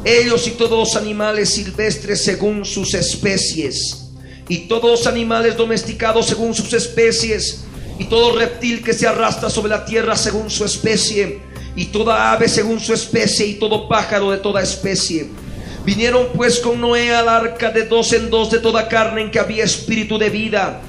Ellos 0.05 0.47
y 0.47 0.53
todos 0.53 0.79
los 0.79 0.97
animales 0.97 1.51
silvestres 1.51 2.25
según 2.25 2.65
sus 2.65 2.95
especies, 2.95 4.02
y 4.49 4.69
todos 4.69 4.91
los 4.91 5.07
animales 5.07 5.57
domesticados 5.57 6.27
según 6.27 6.55
sus 6.55 6.73
especies, 6.73 7.65
y 7.99 8.05
todo 8.05 8.37
reptil 8.37 8.83
que 8.83 8.95
se 8.95 9.07
arrastra 9.07 9.51
sobre 9.51 9.71
la 9.71 9.85
tierra 9.85 10.17
según 10.17 10.51
su 10.51 10.65
especie 10.65 11.41
y 11.77 11.87
toda 11.87 12.33
ave 12.33 12.49
según 12.49 12.81
su 12.81 12.93
especie 12.93 13.47
y 13.47 13.55
todo 13.55 13.89
pájaro 13.89 14.31
de 14.31 14.39
toda 14.39 14.63
especie. 14.63 15.29
Vinieron 15.85 16.29
pues 16.35 16.61
con 16.61 16.81
Noé 16.81 17.15
al 17.15 17.29
arca 17.29 17.71
de 17.71 17.87
dos 17.87 18.13
en 18.13 18.31
dos 18.31 18.51
de 18.51 18.59
toda 18.59 18.89
carne 18.89 19.23
en 19.23 19.31
que 19.31 19.41
había 19.41 19.65
espíritu 19.65 20.19
de 20.19 20.31
vida. 20.31 20.81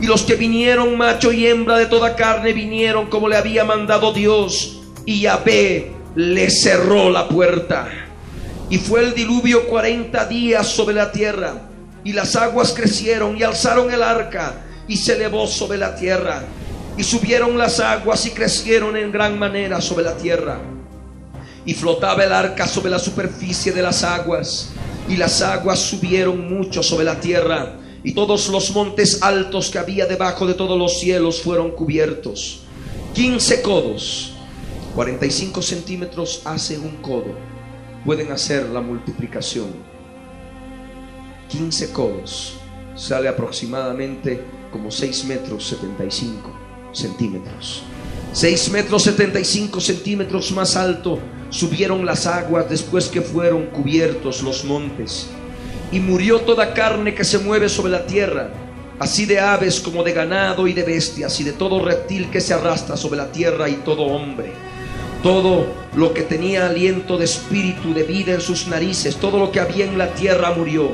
Y 0.00 0.06
los 0.06 0.22
que 0.22 0.34
vinieron, 0.34 0.96
macho 0.96 1.30
y 1.30 1.46
hembra 1.46 1.76
de 1.76 1.86
toda 1.86 2.16
carne, 2.16 2.52
vinieron 2.52 3.06
como 3.06 3.28
le 3.28 3.36
había 3.36 3.64
mandado 3.64 4.12
Dios. 4.12 4.80
Y 5.04 5.20
Yahvé 5.20 5.92
le 6.16 6.50
cerró 6.50 7.10
la 7.10 7.28
puerta. 7.28 7.88
Y 8.70 8.78
fue 8.78 9.00
el 9.00 9.14
diluvio 9.14 9.66
cuarenta 9.66 10.24
días 10.24 10.66
sobre 10.66 10.94
la 10.94 11.12
tierra. 11.12 11.69
Y 12.04 12.12
las 12.12 12.36
aguas 12.36 12.72
crecieron 12.72 13.36
y 13.36 13.42
alzaron 13.42 13.92
el 13.92 14.02
arca 14.02 14.64
y 14.88 14.96
se 14.96 15.14
elevó 15.14 15.46
sobre 15.46 15.78
la 15.78 15.94
tierra. 15.94 16.42
Y 16.96 17.04
subieron 17.04 17.56
las 17.56 17.80
aguas 17.80 18.26
y 18.26 18.30
crecieron 18.30 18.96
en 18.96 19.12
gran 19.12 19.38
manera 19.38 19.80
sobre 19.80 20.04
la 20.04 20.16
tierra. 20.16 20.60
Y 21.64 21.74
flotaba 21.74 22.24
el 22.24 22.32
arca 22.32 22.66
sobre 22.66 22.90
la 22.90 22.98
superficie 22.98 23.72
de 23.72 23.82
las 23.82 24.02
aguas. 24.02 24.70
Y 25.08 25.16
las 25.16 25.42
aguas 25.42 25.78
subieron 25.78 26.52
mucho 26.52 26.82
sobre 26.82 27.04
la 27.04 27.20
tierra. 27.20 27.76
Y 28.02 28.12
todos 28.12 28.48
los 28.48 28.70
montes 28.72 29.22
altos 29.22 29.70
que 29.70 29.78
había 29.78 30.06
debajo 30.06 30.46
de 30.46 30.54
todos 30.54 30.78
los 30.78 30.98
cielos 30.98 31.42
fueron 31.42 31.70
cubiertos. 31.72 32.62
15 33.14 33.62
codos. 33.62 34.32
45 34.94 35.62
centímetros 35.62 36.42
hace 36.44 36.78
un 36.78 36.96
codo. 36.96 37.34
Pueden 38.04 38.32
hacer 38.32 38.68
la 38.70 38.80
multiplicación. 38.80 39.89
15 41.50 41.92
codos. 41.92 42.54
Sale 42.94 43.28
aproximadamente 43.28 44.40
como 44.70 44.90
6 44.90 45.24
metros 45.24 45.66
75 45.68 46.50
centímetros. 46.92 47.82
6 48.32 48.70
metros 48.70 49.02
75 49.02 49.80
centímetros 49.80 50.52
más 50.52 50.76
alto 50.76 51.18
subieron 51.50 52.06
las 52.06 52.26
aguas 52.26 52.70
después 52.70 53.08
que 53.08 53.20
fueron 53.20 53.66
cubiertos 53.66 54.42
los 54.42 54.64
montes. 54.64 55.26
Y 55.90 55.98
murió 55.98 56.40
toda 56.40 56.72
carne 56.72 57.14
que 57.14 57.24
se 57.24 57.38
mueve 57.38 57.68
sobre 57.68 57.90
la 57.90 58.06
tierra, 58.06 58.50
así 59.00 59.26
de 59.26 59.40
aves 59.40 59.80
como 59.80 60.04
de 60.04 60.12
ganado 60.12 60.68
y 60.68 60.72
de 60.72 60.84
bestias, 60.84 61.40
y 61.40 61.44
de 61.44 61.52
todo 61.52 61.84
reptil 61.84 62.30
que 62.30 62.40
se 62.40 62.54
arrastra 62.54 62.96
sobre 62.96 63.16
la 63.16 63.32
tierra 63.32 63.68
y 63.68 63.74
todo 63.74 64.02
hombre. 64.02 64.52
Todo 65.24 65.66
lo 65.96 66.14
que 66.14 66.22
tenía 66.22 66.66
aliento 66.66 67.18
de 67.18 67.24
espíritu, 67.24 67.92
de 67.92 68.04
vida 68.04 68.32
en 68.34 68.40
sus 68.40 68.68
narices, 68.68 69.16
todo 69.16 69.38
lo 69.38 69.50
que 69.50 69.58
había 69.58 69.84
en 69.84 69.98
la 69.98 70.14
tierra 70.14 70.54
murió. 70.56 70.92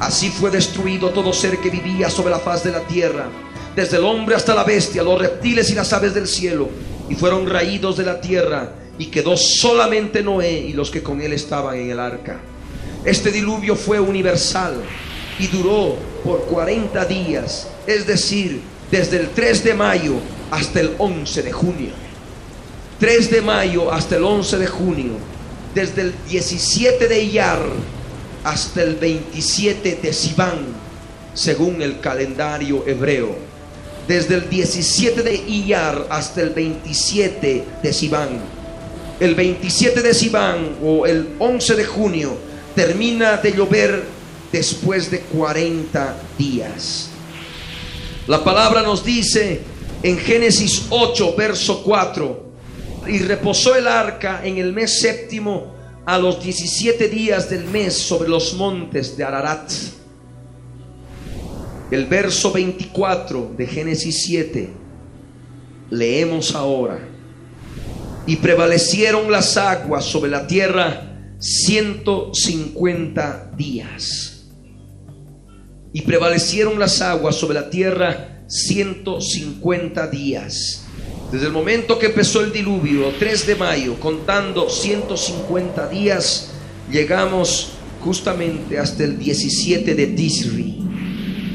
Así 0.00 0.30
fue 0.30 0.50
destruido 0.50 1.10
todo 1.10 1.32
ser 1.32 1.58
que 1.58 1.70
vivía 1.70 2.10
sobre 2.10 2.30
la 2.30 2.38
faz 2.38 2.64
de 2.64 2.72
la 2.72 2.80
tierra 2.80 3.28
desde 3.74 3.98
el 3.98 4.04
hombre 4.04 4.34
hasta 4.34 4.54
la 4.54 4.64
bestia, 4.64 5.02
los 5.02 5.20
reptiles 5.20 5.70
y 5.70 5.74
las 5.74 5.92
aves 5.92 6.14
del 6.14 6.26
cielo, 6.26 6.68
y 7.08 7.14
fueron 7.14 7.48
raídos 7.48 7.96
de 7.96 8.04
la 8.04 8.20
tierra, 8.20 8.72
y 8.98 9.06
quedó 9.06 9.36
solamente 9.36 10.22
Noé 10.22 10.52
y 10.52 10.72
los 10.72 10.90
que 10.90 11.02
con 11.02 11.20
él 11.20 11.32
estaban 11.32 11.76
en 11.76 11.90
el 11.90 12.00
arca. 12.00 12.40
Este 13.04 13.30
diluvio 13.30 13.76
fue 13.76 13.98
universal 13.98 14.74
y 15.38 15.46
duró 15.46 15.96
por 16.24 16.42
40 16.44 17.04
días, 17.06 17.68
es 17.86 18.06
decir, 18.06 18.60
desde 18.90 19.18
el 19.18 19.30
3 19.30 19.64
de 19.64 19.74
mayo 19.74 20.14
hasta 20.50 20.80
el 20.80 20.94
11 20.98 21.42
de 21.42 21.52
junio. 21.52 21.90
3 22.98 23.30
de 23.30 23.40
mayo 23.40 23.90
hasta 23.90 24.16
el 24.16 24.24
11 24.24 24.58
de 24.58 24.66
junio, 24.66 25.12
desde 25.74 26.02
el 26.02 26.14
17 26.28 27.08
de 27.08 27.22
Iyar 27.22 27.60
hasta 28.44 28.82
el 28.82 28.96
27 28.96 29.98
de 30.02 30.12
Sivan, 30.12 30.58
según 31.34 31.82
el 31.82 32.00
calendario 32.00 32.84
hebreo 32.86 33.50
desde 34.10 34.34
el 34.34 34.50
17 34.50 35.22
de 35.22 35.36
Iyar 35.36 36.08
hasta 36.10 36.42
el 36.42 36.50
27 36.50 37.64
de 37.80 37.92
Sivan. 37.92 38.40
El 39.20 39.36
27 39.36 40.02
de 40.02 40.14
Sivan 40.14 40.78
o 40.82 41.06
el 41.06 41.36
11 41.38 41.76
de 41.76 41.84
junio 41.84 42.36
termina 42.74 43.36
de 43.36 43.52
llover 43.52 44.02
después 44.50 45.12
de 45.12 45.20
40 45.20 46.16
días. 46.36 47.10
La 48.26 48.42
palabra 48.42 48.82
nos 48.82 49.04
dice 49.04 49.60
en 50.02 50.18
Génesis 50.18 50.86
8, 50.90 51.36
verso 51.36 51.80
4, 51.84 52.50
y 53.06 53.18
reposó 53.20 53.76
el 53.76 53.86
arca 53.86 54.40
en 54.42 54.58
el 54.58 54.72
mes 54.72 55.00
séptimo 55.00 55.72
a 56.10 56.18
los 56.18 56.42
17 56.42 57.08
días 57.08 57.48
del 57.48 57.64
mes 57.64 57.94
sobre 57.94 58.28
los 58.28 58.54
montes 58.54 59.16
de 59.16 59.22
Ararat 59.22 59.70
el 61.90 62.06
verso 62.06 62.52
24 62.52 63.54
de 63.56 63.66
Génesis 63.66 64.22
7, 64.24 64.70
leemos 65.90 66.54
ahora, 66.54 67.00
y 68.26 68.36
prevalecieron 68.36 69.32
las 69.32 69.56
aguas 69.56 70.04
sobre 70.04 70.30
la 70.30 70.46
tierra 70.46 71.16
150 71.40 73.52
días. 73.56 74.44
Y 75.92 76.02
prevalecieron 76.02 76.78
las 76.78 77.00
aguas 77.00 77.34
sobre 77.34 77.54
la 77.54 77.70
tierra 77.70 78.44
150 78.46 80.06
días. 80.06 80.84
Desde 81.32 81.46
el 81.46 81.52
momento 81.52 81.98
que 81.98 82.06
empezó 82.06 82.40
el 82.40 82.52
diluvio, 82.52 83.12
3 83.18 83.46
de 83.46 83.54
mayo, 83.54 84.00
contando 84.00 84.68
150 84.68 85.88
días, 85.88 86.50
llegamos 86.90 87.72
justamente 88.00 88.78
hasta 88.78 89.04
el 89.04 89.18
17 89.18 89.94
de 89.94 90.06
Tisri 90.08 90.80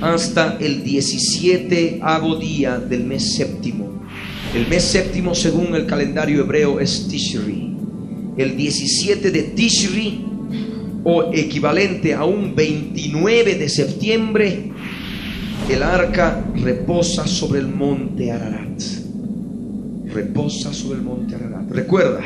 hasta 0.02 0.58
el 0.60 0.84
17 0.84 2.02
día 2.40 2.78
del 2.78 3.04
mes 3.06 3.36
séptimo. 3.36 4.04
El 4.54 4.68
mes 4.68 4.84
séptimo 4.84 5.34
según 5.34 5.76
el 5.76 5.86
calendario 5.86 6.42
hebreo 6.42 6.80
es 6.80 7.08
Tishri. 7.08 7.76
El 8.38 8.56
17 8.58 9.32
de 9.32 9.44
Tishri 9.44 10.26
o 11.04 11.32
equivalente 11.34 12.14
a 12.14 12.26
un 12.26 12.56
29 12.56 13.56
de 13.56 13.70
septiembre, 13.70 14.72
el 15.70 15.84
arca 15.84 16.46
reposa 16.56 17.28
sobre 17.28 17.60
el 17.60 17.68
monte 17.68 18.32
Ararat. 18.32 19.05
Reposa 20.16 20.74
sobre 20.74 21.00
el 21.00 21.04
monte 21.04 21.36
Ararat. 21.36 21.70
Recuerda, 21.70 22.22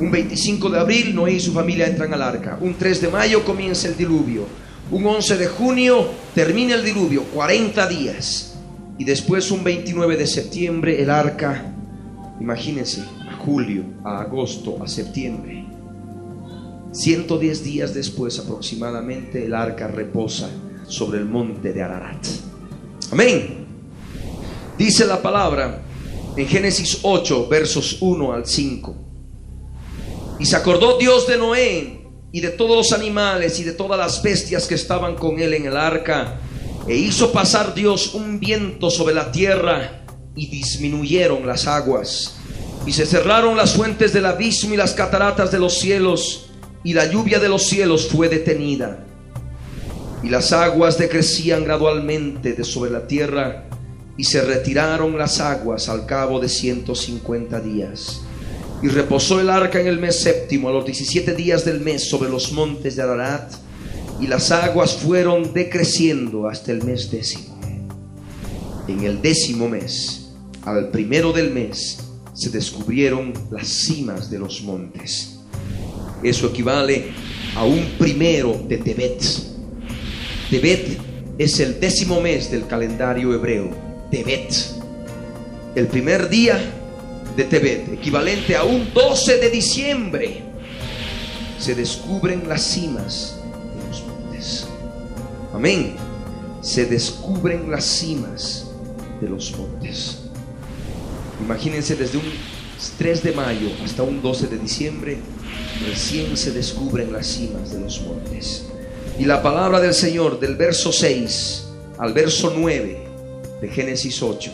un 0.00 0.10
25 0.10 0.70
de 0.70 0.80
abril 0.80 1.14
Noé 1.14 1.34
y 1.34 1.40
su 1.40 1.52
familia 1.52 1.86
entran 1.86 2.14
al 2.14 2.22
arca. 2.22 2.56
Un 2.62 2.74
3 2.74 3.02
de 3.02 3.08
mayo 3.08 3.44
comienza 3.44 3.88
el 3.88 3.96
diluvio. 3.96 4.46
Un 4.90 5.06
11 5.06 5.36
de 5.36 5.46
junio 5.46 6.08
termina 6.34 6.74
el 6.74 6.82
diluvio, 6.82 7.24
40 7.24 7.86
días. 7.88 8.56
Y 8.96 9.04
después 9.04 9.50
un 9.50 9.62
29 9.62 10.16
de 10.16 10.26
septiembre 10.26 11.02
el 11.02 11.10
arca, 11.10 11.74
imagínense, 12.40 13.02
a 13.28 13.36
julio, 13.36 13.84
a 14.02 14.22
agosto, 14.22 14.82
a 14.82 14.88
septiembre. 14.88 15.66
110 16.92 17.64
días 17.64 17.92
después 17.92 18.38
aproximadamente 18.38 19.44
el 19.44 19.54
arca 19.54 19.88
reposa 19.88 20.48
sobre 20.86 21.18
el 21.18 21.26
monte 21.26 21.74
de 21.74 21.82
Ararat. 21.82 22.24
Amén. 23.12 23.66
Dice 24.78 25.04
la 25.06 25.20
palabra 25.20 25.83
en 26.36 26.48
Génesis 26.48 26.98
8, 27.02 27.48
versos 27.48 27.98
1 28.00 28.32
al 28.32 28.46
5. 28.46 28.94
Y 30.40 30.46
se 30.46 30.56
acordó 30.56 30.98
Dios 30.98 31.26
de 31.28 31.38
Noé 31.38 32.00
y 32.32 32.40
de 32.40 32.50
todos 32.50 32.76
los 32.76 32.92
animales 32.92 33.60
y 33.60 33.64
de 33.64 33.72
todas 33.72 33.98
las 33.98 34.22
bestias 34.22 34.66
que 34.66 34.74
estaban 34.74 35.14
con 35.14 35.40
él 35.40 35.54
en 35.54 35.66
el 35.66 35.76
arca. 35.76 36.40
E 36.88 36.96
hizo 36.96 37.32
pasar 37.32 37.74
Dios 37.74 38.14
un 38.14 38.40
viento 38.40 38.90
sobre 38.90 39.14
la 39.14 39.30
tierra 39.30 40.04
y 40.34 40.48
disminuyeron 40.48 41.46
las 41.46 41.66
aguas. 41.66 42.36
Y 42.84 42.92
se 42.92 43.06
cerraron 43.06 43.56
las 43.56 43.74
fuentes 43.74 44.12
del 44.12 44.26
abismo 44.26 44.74
y 44.74 44.76
las 44.76 44.92
cataratas 44.92 45.52
de 45.52 45.58
los 45.58 45.78
cielos 45.78 46.50
y 46.82 46.92
la 46.92 47.10
lluvia 47.10 47.38
de 47.38 47.48
los 47.48 47.62
cielos 47.62 48.08
fue 48.08 48.28
detenida. 48.28 49.06
Y 50.22 50.28
las 50.28 50.52
aguas 50.52 50.98
decrecían 50.98 51.64
gradualmente 51.64 52.54
de 52.54 52.64
sobre 52.64 52.90
la 52.90 53.06
tierra 53.06 53.68
y 54.16 54.24
se 54.24 54.42
retiraron 54.42 55.18
las 55.18 55.40
aguas 55.40 55.88
al 55.88 56.06
cabo 56.06 56.40
de 56.40 56.48
150 56.48 57.60
días. 57.60 58.20
Y 58.82 58.88
reposó 58.88 59.40
el 59.40 59.50
arca 59.50 59.80
en 59.80 59.86
el 59.86 59.98
mes 59.98 60.20
séptimo, 60.20 60.68
a 60.68 60.72
los 60.72 60.84
17 60.84 61.34
días 61.34 61.64
del 61.64 61.80
mes, 61.80 62.08
sobre 62.08 62.30
los 62.30 62.52
montes 62.52 62.96
de 62.96 63.02
Ararat, 63.02 63.52
y 64.20 64.26
las 64.26 64.50
aguas 64.52 64.94
fueron 64.94 65.52
decreciendo 65.52 66.48
hasta 66.48 66.70
el 66.72 66.84
mes 66.84 67.10
décimo. 67.10 67.58
En 68.86 69.02
el 69.02 69.22
décimo 69.22 69.68
mes, 69.68 70.32
al 70.64 70.90
primero 70.90 71.32
del 71.32 71.50
mes, 71.50 71.98
se 72.34 72.50
descubrieron 72.50 73.32
las 73.50 73.66
cimas 73.66 74.30
de 74.30 74.38
los 74.38 74.62
montes. 74.62 75.38
Eso 76.22 76.48
equivale 76.48 77.12
a 77.56 77.64
un 77.64 77.96
primero 77.98 78.60
de 78.68 78.78
Tebet. 78.78 79.22
Tebet 80.50 80.98
es 81.38 81.60
el 81.60 81.80
décimo 81.80 82.20
mes 82.20 82.50
del 82.50 82.66
calendario 82.66 83.32
hebreo. 83.32 83.93
Tebet. 84.14 84.54
El 85.74 85.88
primer 85.88 86.28
día 86.28 86.56
de 87.36 87.42
Tebet, 87.42 87.94
equivalente 87.94 88.54
a 88.54 88.62
un 88.62 88.94
12 88.94 89.38
de 89.38 89.50
diciembre, 89.50 90.40
se 91.58 91.74
descubren 91.74 92.48
las 92.48 92.62
cimas 92.62 93.40
de 93.76 93.88
los 93.88 94.06
montes. 94.06 94.66
Amén. 95.52 95.96
Se 96.60 96.86
descubren 96.86 97.68
las 97.68 97.82
cimas 97.82 98.66
de 99.20 99.28
los 99.28 99.50
montes. 99.58 100.18
Imagínense 101.44 101.96
desde 101.96 102.18
un 102.18 102.32
3 102.96 103.20
de 103.20 103.32
mayo 103.32 103.68
hasta 103.84 104.04
un 104.04 104.22
12 104.22 104.46
de 104.46 104.58
diciembre, 104.58 105.18
recién 105.88 106.36
se 106.36 106.52
descubren 106.52 107.12
las 107.12 107.26
cimas 107.26 107.72
de 107.72 107.80
los 107.80 108.00
montes. 108.02 108.66
Y 109.18 109.24
la 109.24 109.42
palabra 109.42 109.80
del 109.80 109.92
Señor 109.92 110.38
del 110.38 110.54
verso 110.54 110.92
6 110.92 111.64
al 111.98 112.12
verso 112.12 112.54
9 112.56 113.03
de 113.64 113.72
Génesis 113.72 114.22
8 114.22 114.50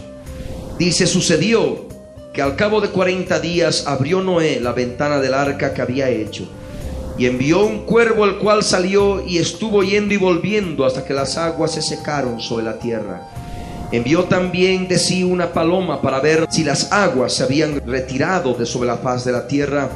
dice, 0.79 1.07
sucedió 1.07 1.89
que 2.33 2.43
al 2.43 2.55
cabo 2.55 2.81
de 2.81 2.91
40 2.91 3.41
días 3.41 3.87
abrió 3.89 4.23
Noé 4.23 4.61
la 4.61 4.73
ventana 4.73 5.19
del 5.19 5.35
arca 5.35 5.75
que 5.75 5.83
había 5.83 6.09
hecho 6.09 6.49
y 7.19 7.27
envió 7.27 7.67
un 7.67 7.81
cuervo 7.87 8.25
el 8.25 8.39
cual 8.39 8.63
salió 8.63 9.27
y 9.27 9.39
estuvo 9.39 9.83
yendo 9.83 10.15
y 10.15 10.17
volviendo 10.17 10.87
hasta 10.87 11.05
que 11.05 11.13
las 11.13 11.37
aguas 11.37 11.73
se 11.73 11.83
secaron 11.83 12.41
sobre 12.41 12.65
la 12.65 12.79
tierra. 12.79 13.29
Envió 13.93 14.25
también 14.25 14.87
de 14.87 14.97
sí 14.97 15.25
una 15.25 15.53
paloma 15.53 16.01
para 16.01 16.21
ver 16.21 16.47
si 16.49 16.63
las 16.63 16.93
aguas 16.93 17.35
se 17.35 17.43
habían 17.43 17.81
retirado 17.85 18.55
de 18.55 18.65
sobre 18.65 18.87
la 18.87 18.97
faz 18.97 19.25
de 19.25 19.33
la 19.33 19.49
tierra. 19.49 19.91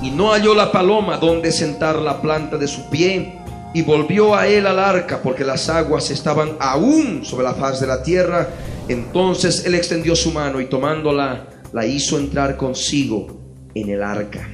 Y 0.00 0.12
no 0.12 0.30
halló 0.30 0.54
la 0.54 0.70
paloma 0.70 1.18
donde 1.18 1.50
sentar 1.50 1.96
la 1.96 2.22
planta 2.22 2.56
de 2.56 2.68
su 2.68 2.88
pie. 2.88 3.39
Y 3.72 3.82
volvió 3.82 4.34
a 4.34 4.48
él 4.48 4.66
al 4.66 4.78
arca 4.78 5.20
porque 5.22 5.44
las 5.44 5.68
aguas 5.68 6.10
estaban 6.10 6.56
aún 6.58 7.24
sobre 7.24 7.44
la 7.44 7.54
faz 7.54 7.80
de 7.80 7.86
la 7.86 8.02
tierra. 8.02 8.48
Entonces 8.88 9.64
él 9.64 9.74
extendió 9.74 10.16
su 10.16 10.32
mano 10.32 10.60
y 10.60 10.66
tomándola 10.66 11.46
la 11.72 11.86
hizo 11.86 12.18
entrar 12.18 12.56
consigo 12.56 13.40
en 13.74 13.90
el 13.90 14.02
arca. 14.02 14.48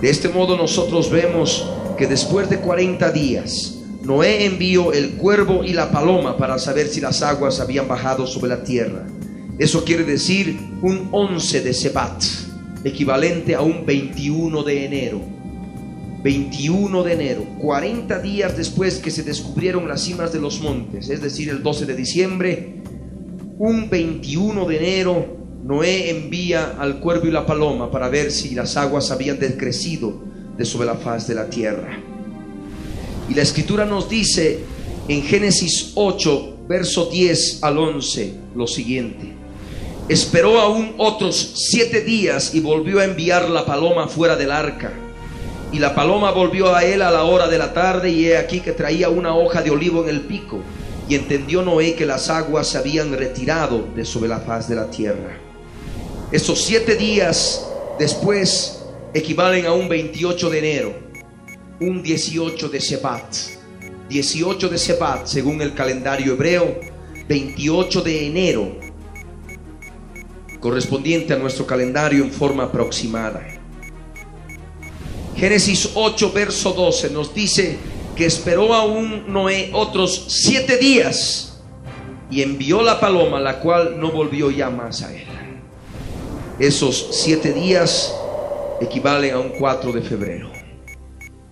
De 0.00 0.10
este 0.10 0.28
modo 0.28 0.56
nosotros 0.56 1.10
vemos 1.10 1.68
que 1.96 2.06
después 2.06 2.48
de 2.48 2.58
40 2.58 3.10
días, 3.10 3.78
Noé 4.02 4.46
envió 4.46 4.92
el 4.92 5.16
cuervo 5.16 5.64
y 5.64 5.72
la 5.72 5.90
paloma 5.90 6.36
para 6.36 6.58
saber 6.58 6.86
si 6.88 7.00
las 7.00 7.22
aguas 7.22 7.60
habían 7.60 7.88
bajado 7.88 8.26
sobre 8.26 8.48
la 8.50 8.62
tierra. 8.62 9.06
Eso 9.58 9.84
quiere 9.84 10.04
decir 10.04 10.56
un 10.82 11.08
11 11.10 11.60
de 11.62 11.74
Sebat, 11.74 12.22
equivalente 12.84 13.56
a 13.56 13.60
un 13.60 13.84
21 13.84 14.62
de 14.62 14.84
enero. 14.84 15.37
21 16.28 17.04
de 17.04 17.12
enero, 17.14 17.46
40 17.58 18.18
días 18.18 18.54
después 18.54 18.98
que 18.98 19.10
se 19.10 19.22
descubrieron 19.22 19.88
las 19.88 20.02
cimas 20.02 20.30
de 20.30 20.38
los 20.38 20.60
montes, 20.60 21.08
es 21.08 21.22
decir, 21.22 21.48
el 21.48 21.62
12 21.62 21.86
de 21.86 21.96
diciembre, 21.96 22.82
un 23.56 23.88
21 23.88 24.66
de 24.66 24.76
enero, 24.76 25.38
Noé 25.64 26.10
envía 26.10 26.76
al 26.78 27.00
cuervo 27.00 27.28
y 27.28 27.30
la 27.30 27.46
paloma 27.46 27.90
para 27.90 28.10
ver 28.10 28.30
si 28.30 28.54
las 28.54 28.76
aguas 28.76 29.10
habían 29.10 29.38
decrecido 29.38 30.22
de 30.54 30.66
sobre 30.66 30.84
la 30.88 30.96
faz 30.96 31.26
de 31.26 31.34
la 31.34 31.48
tierra. 31.48 31.98
Y 33.30 33.32
la 33.32 33.40
escritura 33.40 33.86
nos 33.86 34.10
dice 34.10 34.60
en 35.08 35.22
Génesis 35.22 35.92
8, 35.94 36.58
verso 36.68 37.06
10 37.06 37.62
al 37.62 37.78
11, 37.78 38.34
lo 38.54 38.66
siguiente. 38.66 39.32
Esperó 40.10 40.60
aún 40.60 40.92
otros 40.98 41.54
siete 41.70 42.02
días 42.02 42.54
y 42.54 42.60
volvió 42.60 43.00
a 43.00 43.06
enviar 43.06 43.48
la 43.48 43.64
paloma 43.64 44.08
fuera 44.08 44.36
del 44.36 44.50
arca. 44.50 45.07
Y 45.72 45.78
la 45.78 45.94
paloma 45.94 46.30
volvió 46.30 46.74
a 46.74 46.84
él 46.84 47.02
a 47.02 47.10
la 47.10 47.24
hora 47.24 47.46
de 47.48 47.58
la 47.58 47.72
tarde 47.72 48.10
y 48.10 48.26
he 48.26 48.38
aquí 48.38 48.60
que 48.60 48.72
traía 48.72 49.08
una 49.08 49.34
hoja 49.34 49.62
de 49.62 49.70
olivo 49.70 50.02
en 50.02 50.08
el 50.08 50.22
pico. 50.22 50.60
Y 51.08 51.14
entendió 51.14 51.62
Noé 51.62 51.94
que 51.94 52.06
las 52.06 52.30
aguas 52.30 52.68
se 52.68 52.78
habían 52.78 53.12
retirado 53.12 53.86
de 53.94 54.04
sobre 54.04 54.28
la 54.28 54.40
faz 54.40 54.68
de 54.68 54.76
la 54.76 54.90
tierra. 54.90 55.38
Esos 56.32 56.62
siete 56.62 56.96
días 56.96 57.66
después 57.98 58.84
equivalen 59.14 59.66
a 59.66 59.72
un 59.72 59.88
28 59.88 60.50
de 60.50 60.58
enero 60.58 61.08
un 61.80 62.02
18 62.02 62.68
de 62.68 62.80
Sebat. 62.80 63.36
18 64.08 64.68
de 64.68 64.78
Sebat 64.78 65.26
según 65.26 65.62
el 65.62 65.74
calendario 65.74 66.32
hebreo, 66.32 66.80
28 67.28 68.02
de 68.02 68.26
enero, 68.26 68.80
correspondiente 70.60 71.34
a 71.34 71.36
nuestro 71.36 71.66
calendario 71.66 72.24
en 72.24 72.32
forma 72.32 72.64
aproximada. 72.64 73.57
Génesis 75.38 75.92
8, 75.94 76.32
verso 76.32 76.72
12 76.72 77.10
nos 77.10 77.32
dice 77.32 77.78
que 78.16 78.26
esperó 78.26 78.74
aún 78.74 79.32
Noé 79.32 79.70
otros 79.72 80.24
siete 80.26 80.78
días 80.78 81.60
y 82.28 82.42
envió 82.42 82.82
la 82.82 82.98
paloma, 82.98 83.38
la 83.38 83.60
cual 83.60 84.00
no 84.00 84.10
volvió 84.10 84.50
ya 84.50 84.68
más 84.68 85.02
a 85.02 85.14
él. 85.14 85.22
Esos 86.58 87.10
siete 87.12 87.52
días 87.52 88.12
equivalen 88.80 89.34
a 89.34 89.38
un 89.38 89.50
4 89.50 89.92
de 89.92 90.02
febrero. 90.02 90.50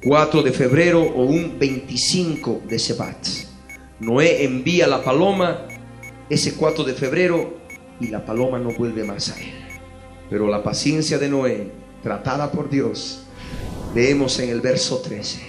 4 0.02 0.42
de 0.42 0.50
febrero 0.50 1.02
o 1.02 1.22
un 1.22 1.56
25 1.56 2.62
de 2.68 2.80
Sebat. 2.80 3.24
Noé 4.00 4.44
envía 4.44 4.88
la 4.88 5.04
paloma 5.04 5.68
ese 6.28 6.54
4 6.54 6.82
de 6.82 6.94
febrero 6.94 7.54
y 8.00 8.08
la 8.08 8.24
paloma 8.24 8.58
no 8.58 8.70
vuelve 8.72 9.04
más 9.04 9.30
a 9.30 9.40
él. 9.40 9.52
Pero 10.28 10.48
la 10.48 10.64
paciencia 10.64 11.18
de 11.18 11.28
Noé, 11.28 11.70
tratada 12.02 12.50
por 12.50 12.68
Dios, 12.68 13.25
leemos 13.96 14.38
en 14.40 14.50
el 14.50 14.60
verso 14.60 14.98
13. 14.98 15.40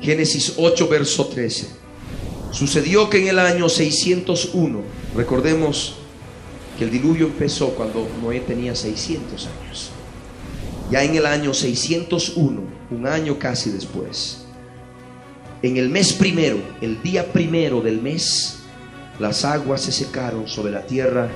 Génesis 0.00 0.54
8, 0.56 0.88
verso 0.88 1.26
13. 1.26 1.68
Sucedió 2.50 3.08
que 3.08 3.22
en 3.22 3.28
el 3.28 3.38
año 3.38 3.68
601, 3.68 4.80
recordemos 5.14 5.94
que 6.76 6.84
el 6.84 6.90
diluvio 6.90 7.26
empezó 7.26 7.68
cuando 7.68 8.08
Noé 8.20 8.40
tenía 8.40 8.74
600 8.74 9.46
años. 9.46 9.90
Ya 10.90 11.04
en 11.04 11.14
el 11.14 11.24
año 11.24 11.54
601, 11.54 12.62
un 12.90 13.06
año 13.06 13.38
casi 13.38 13.70
después, 13.70 14.44
en 15.62 15.76
el 15.76 15.88
mes 15.88 16.12
primero, 16.12 16.58
el 16.80 17.00
día 17.00 17.32
primero 17.32 17.80
del 17.80 18.02
mes, 18.02 18.58
las 19.20 19.44
aguas 19.44 19.82
se 19.82 19.92
secaron 19.92 20.48
sobre 20.48 20.72
la 20.72 20.84
tierra 20.84 21.30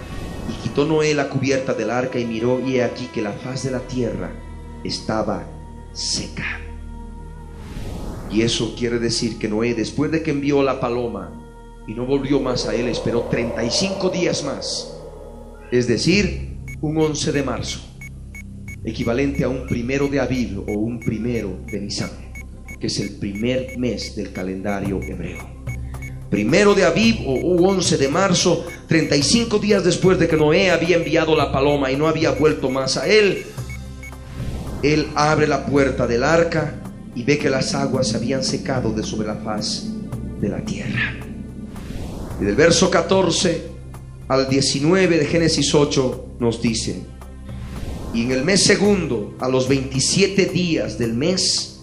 y 0.51 0.63
quitó 0.65 0.87
Noé 0.87 1.15
la 1.15 1.29
cubierta 1.29 1.73
del 1.73 1.91
arca 1.91 2.19
y 2.19 2.25
miró 2.25 2.61
y 2.67 2.79
he 2.79 2.83
aquí 2.83 3.07
que 3.15 3.23
la 3.23 3.33
faz 3.33 3.63
de 3.63 3.71
la 3.71 3.81
tierra 3.87 4.33
estaba 4.83 5.56
seca. 5.97 6.61
Y 8.31 8.43
eso 8.43 8.75
quiere 8.77 8.99
decir 8.99 9.39
que 9.39 9.49
Noé, 9.49 9.75
después 9.75 10.11
de 10.11 10.23
que 10.23 10.31
envió 10.31 10.63
la 10.63 10.79
paloma 10.79 11.33
y 11.89 11.95
no 11.95 12.05
volvió 12.07 12.41
más 12.41 12.67
a 12.67 12.75
él, 12.75 12.89
esperó 12.89 13.23
35 13.31 14.11
días 14.11 14.45
más. 14.45 14.93
Es 15.71 15.89
decir, 15.89 16.59
un 16.81 16.99
11 16.99 17.33
de 17.33 17.43
marzo, 17.43 17.81
equivalente 18.85 19.45
a 19.45 19.49
un 19.49 19.67
primero 19.67 20.09
de 20.09 20.21
Aviv 20.21 20.61
o 20.69 20.73
un 20.73 21.01
primero 21.01 21.59
de 21.67 21.81
Nisan, 21.81 22.11
que 22.79 22.89
es 22.89 23.01
el 23.01 23.17
primer 23.17 23.79
mes 23.79 24.15
del 24.17 24.33
calendario 24.33 25.01
hebreo. 25.01 25.57
Primero 26.31 26.75
de 26.75 26.85
Aviv 26.85 27.21
o 27.27 27.69
11 27.69 27.97
de 27.97 28.09
marzo, 28.09 28.67
35 28.89 29.59
días 29.59 29.85
después 29.85 30.19
de 30.19 30.29
que 30.29 30.37
Noé 30.37 30.71
había 30.71 30.97
enviado 30.97 31.37
la 31.37 31.53
paloma 31.53 31.91
y 31.91 31.97
no 31.97 32.09
había 32.09 32.33
vuelto 32.33 32.69
más 32.69 32.97
a 32.97 33.07
él, 33.07 33.47
él 34.93 35.09
abre 35.15 35.47
la 35.47 35.67
puerta 35.67 36.07
del 36.07 36.23
arca 36.23 36.75
y 37.15 37.23
ve 37.23 37.39
que 37.39 37.51
las 37.51 37.75
aguas 37.75 38.09
se 38.09 38.17
habían 38.17 38.45
secado 38.45 38.93
de 38.93 39.03
sobre 39.03 39.27
la 39.27 39.37
faz 39.37 39.87
de 40.41 40.49
la 40.49 40.65
tierra. 40.65 41.15
Y 42.41 42.45
del 42.45 42.55
verso 42.55 42.91
14 42.91 43.63
al 44.29 44.49
19 44.49 45.19
de 45.19 45.25
Génesis 45.25 45.75
8 45.75 46.37
nos 46.41 46.61
dice, 46.61 47.03
y 48.13 48.23
en 48.23 48.33
el 48.33 48.45
mes 48.45 48.65
segundo, 48.65 49.35
a 49.41 49.49
los 49.49 49.69
27 49.69 50.47
días 50.47 50.99
del 50.99 51.15
mes, 51.15 51.81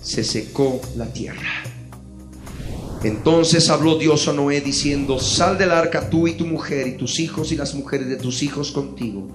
se 0.00 0.24
secó 0.24 0.80
la 0.96 1.12
tierra. 1.12 1.64
Entonces 3.02 3.68
habló 3.70 3.96
Dios 3.96 4.26
a 4.26 4.32
Noé 4.32 4.60
diciendo, 4.60 5.20
sal 5.20 5.56
del 5.56 5.70
arca 5.70 6.10
tú 6.10 6.26
y 6.26 6.32
tu 6.32 6.46
mujer 6.46 6.88
y 6.88 6.96
tus 6.96 7.20
hijos 7.20 7.52
y 7.52 7.56
las 7.56 7.74
mujeres 7.74 8.08
de 8.08 8.16
tus 8.16 8.42
hijos 8.42 8.72
contigo 8.72 9.28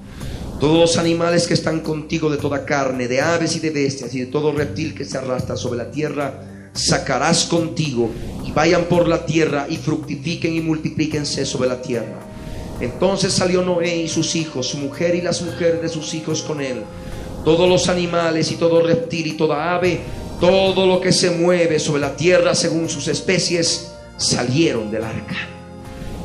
todos 0.59 0.79
los 0.79 0.97
animales 0.97 1.47
que 1.47 1.53
están 1.53 1.81
contigo 1.81 2.29
de 2.29 2.37
toda 2.37 2.65
carne, 2.65 3.07
de 3.07 3.21
aves 3.21 3.55
y 3.55 3.59
de 3.59 3.69
bestias 3.69 4.13
y 4.13 4.21
de 4.21 4.25
todo 4.27 4.51
reptil 4.51 4.95
que 4.95 5.05
se 5.05 5.17
arrastra 5.17 5.57
sobre 5.57 5.79
la 5.79 5.91
tierra, 5.91 6.69
sacarás 6.73 7.45
contigo 7.45 8.09
y 8.45 8.51
vayan 8.51 8.85
por 8.85 9.07
la 9.07 9.25
tierra 9.25 9.67
y 9.69 9.77
fructifiquen 9.77 10.55
y 10.55 10.61
multiplíquense 10.61 11.45
sobre 11.45 11.69
la 11.69 11.81
tierra. 11.81 12.19
Entonces 12.79 13.33
salió 13.33 13.61
Noé 13.61 13.97
y 13.97 14.07
sus 14.07 14.35
hijos, 14.35 14.67
su 14.67 14.77
mujer 14.77 15.15
y 15.15 15.21
las 15.21 15.41
mujeres 15.41 15.81
de 15.81 15.89
sus 15.89 16.13
hijos 16.13 16.41
con 16.41 16.61
él. 16.61 16.83
Todos 17.45 17.69
los 17.69 17.89
animales 17.89 18.51
y 18.51 18.55
todo 18.55 18.81
reptil 18.81 19.27
y 19.27 19.33
toda 19.33 19.75
ave, 19.75 19.99
todo 20.39 20.87
lo 20.87 21.01
que 21.01 21.11
se 21.11 21.29
mueve 21.31 21.79
sobre 21.79 22.01
la 22.01 22.15
tierra 22.15 22.55
según 22.55 22.89
sus 22.89 23.07
especies, 23.07 23.91
salieron 24.17 24.91
del 24.91 25.03
arca. 25.03 25.35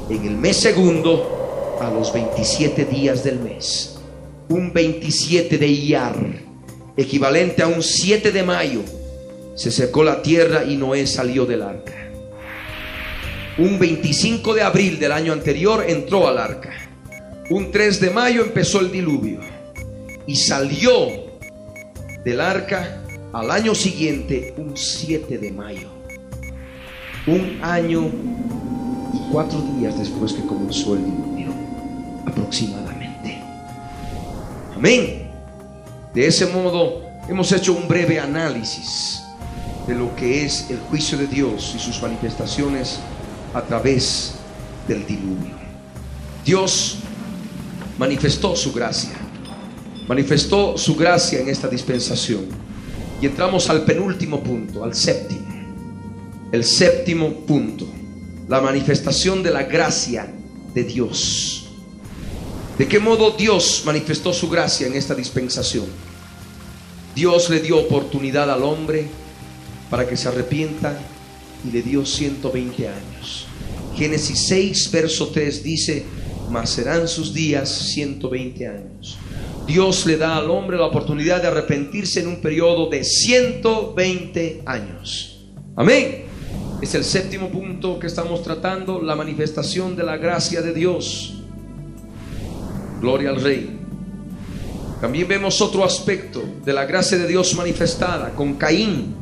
En 0.09 0.25
el 0.25 0.37
mes 0.37 0.57
segundo, 0.59 1.77
a 1.81 1.91
los 1.91 2.13
27 2.13 2.85
días 2.87 3.23
del 3.23 3.41
mes 3.41 3.98
un 4.49 4.73
27 4.73 5.59
de 5.59 5.67
Iyar, 5.67 6.17
equivalente 6.97 7.63
a 7.63 7.67
un 7.67 7.83
7 7.83 8.33
de 8.33 8.43
mayo, 8.43 8.83
se 9.55 9.71
secó 9.71 10.03
la 10.03 10.23
tierra 10.23 10.65
y 10.65 10.77
Noé 10.77 11.07
salió 11.07 11.45
del 11.45 11.63
arca. 11.63 11.95
Un 13.59 13.79
25 13.79 14.55
de 14.55 14.63
abril 14.63 14.99
del 14.99 15.13
año 15.13 15.33
anterior 15.33 15.85
entró 15.87 16.29
al 16.29 16.39
arca. 16.39 16.73
Un 17.51 17.73
3 17.73 18.01
de 18.01 18.11
mayo 18.11 18.43
empezó 18.43 18.81
el 18.81 18.93
diluvio 18.93 19.41
y 20.27 20.37
salió 20.37 20.93
del 22.25 22.41
arca 22.41 23.03
al 23.33 23.51
año 23.51 23.75
siguiente, 23.75 24.55
un 24.57 24.77
7 24.77 25.39
de 25.39 25.51
mayo. 25.51 25.89
Un 27.27 27.59
año 27.63 28.11
y 29.13 29.33
cuatro 29.33 29.61
días 29.77 29.99
después 29.99 30.33
que 30.33 30.43
comenzó 30.47 30.95
el 30.95 31.05
diluvio, 31.05 31.53
aproximadamente. 32.27 32.88
Amén. 34.79 35.29
De 36.15 36.25
ese 36.25 36.47
modo 36.47 37.03
hemos 37.29 37.51
hecho 37.51 37.73
un 37.73 37.89
breve 37.89 38.21
análisis 38.21 39.21
de 39.89 39.95
lo 39.97 40.15
que 40.15 40.45
es 40.45 40.71
el 40.71 40.79
juicio 40.79 41.19
de 41.19 41.27
Dios 41.27 41.73
y 41.75 41.81
sus 41.81 42.01
manifestaciones 42.01 43.01
a 43.55 43.63
través 43.63 44.35
del 44.87 45.05
diluvio. 45.05 45.57
Dios 46.45 46.99
manifestó 47.99 48.55
su 48.55 48.73
gracia, 48.73 49.17
manifestó 50.07 50.79
su 50.79 50.95
gracia 50.95 51.41
en 51.41 51.49
esta 51.49 51.67
dispensación. 51.67 52.47
Y 53.21 53.27
entramos 53.27 53.69
al 53.69 53.83
penúltimo 53.83 54.41
punto, 54.45 54.85
al 54.85 54.95
séptimo. 54.95 55.49
El 56.53 56.63
séptimo 56.63 57.33
punto, 57.33 57.85
la 58.47 58.61
manifestación 58.61 59.43
de 59.43 59.51
la 59.51 59.65
gracia 59.65 60.33
de 60.73 60.85
Dios. 60.85 61.58
¿De 62.79 62.87
qué 62.87 63.01
modo 63.01 63.33
Dios 63.33 63.83
manifestó 63.85 64.33
su 64.33 64.49
gracia 64.49 64.87
en 64.87 64.95
esta 64.95 65.13
dispensación? 65.13 65.87
Dios 67.13 67.51
le 67.51 67.59
dio 67.59 67.77
oportunidad 67.77 68.49
al 68.53 68.63
hombre 68.63 69.09
para 69.91 70.07
que 70.07 70.17
se 70.17 70.29
arrepienta 70.29 70.97
y 71.67 71.73
le 71.73 71.83
dio 71.83 72.07
120 72.07 72.89
años. 72.89 73.47
Génesis 73.97 74.47
6, 74.47 74.93
verso 74.93 75.27
3 75.31 75.65
dice, 75.65 76.05
mas 76.51 76.71
serán 76.71 77.09
sus 77.09 77.35
días 77.35 77.69
120 77.69 78.69
años. 78.69 79.19
Dios 79.67 80.07
le 80.07 80.17
da 80.17 80.37
al 80.37 80.49
hombre 80.49 80.77
la 80.77 80.87
oportunidad 80.87 81.43
de 81.43 81.49
arrepentirse 81.49 82.21
en 82.21 82.29
un 82.29 82.41
periodo 82.41 82.89
de 82.89 83.03
120 83.03 84.63
años. 84.67 85.49
Amén. 85.75 86.27
Es 86.81 86.95
el 86.95 87.03
séptimo 87.03 87.51
punto 87.51 87.99
que 87.99 88.07
estamos 88.07 88.41
tratando, 88.45 89.03
la 89.03 89.17
manifestación 89.17 89.97
de 89.97 90.05
la 90.05 90.17
gracia 90.17 90.63
de 90.63 90.73
Dios. 90.73 91.38
Gloria 93.01 93.31
al 93.31 93.41
Rey. 93.41 93.79
También 95.01 95.29
vemos 95.29 95.61
otro 95.61 95.85
aspecto 95.85 96.43
de 96.65 96.73
la 96.73 96.85
gracia 96.85 97.17
de 97.17 97.29
Dios 97.29 97.55
manifestada 97.55 98.31
con 98.35 98.55
Caín. 98.55 99.15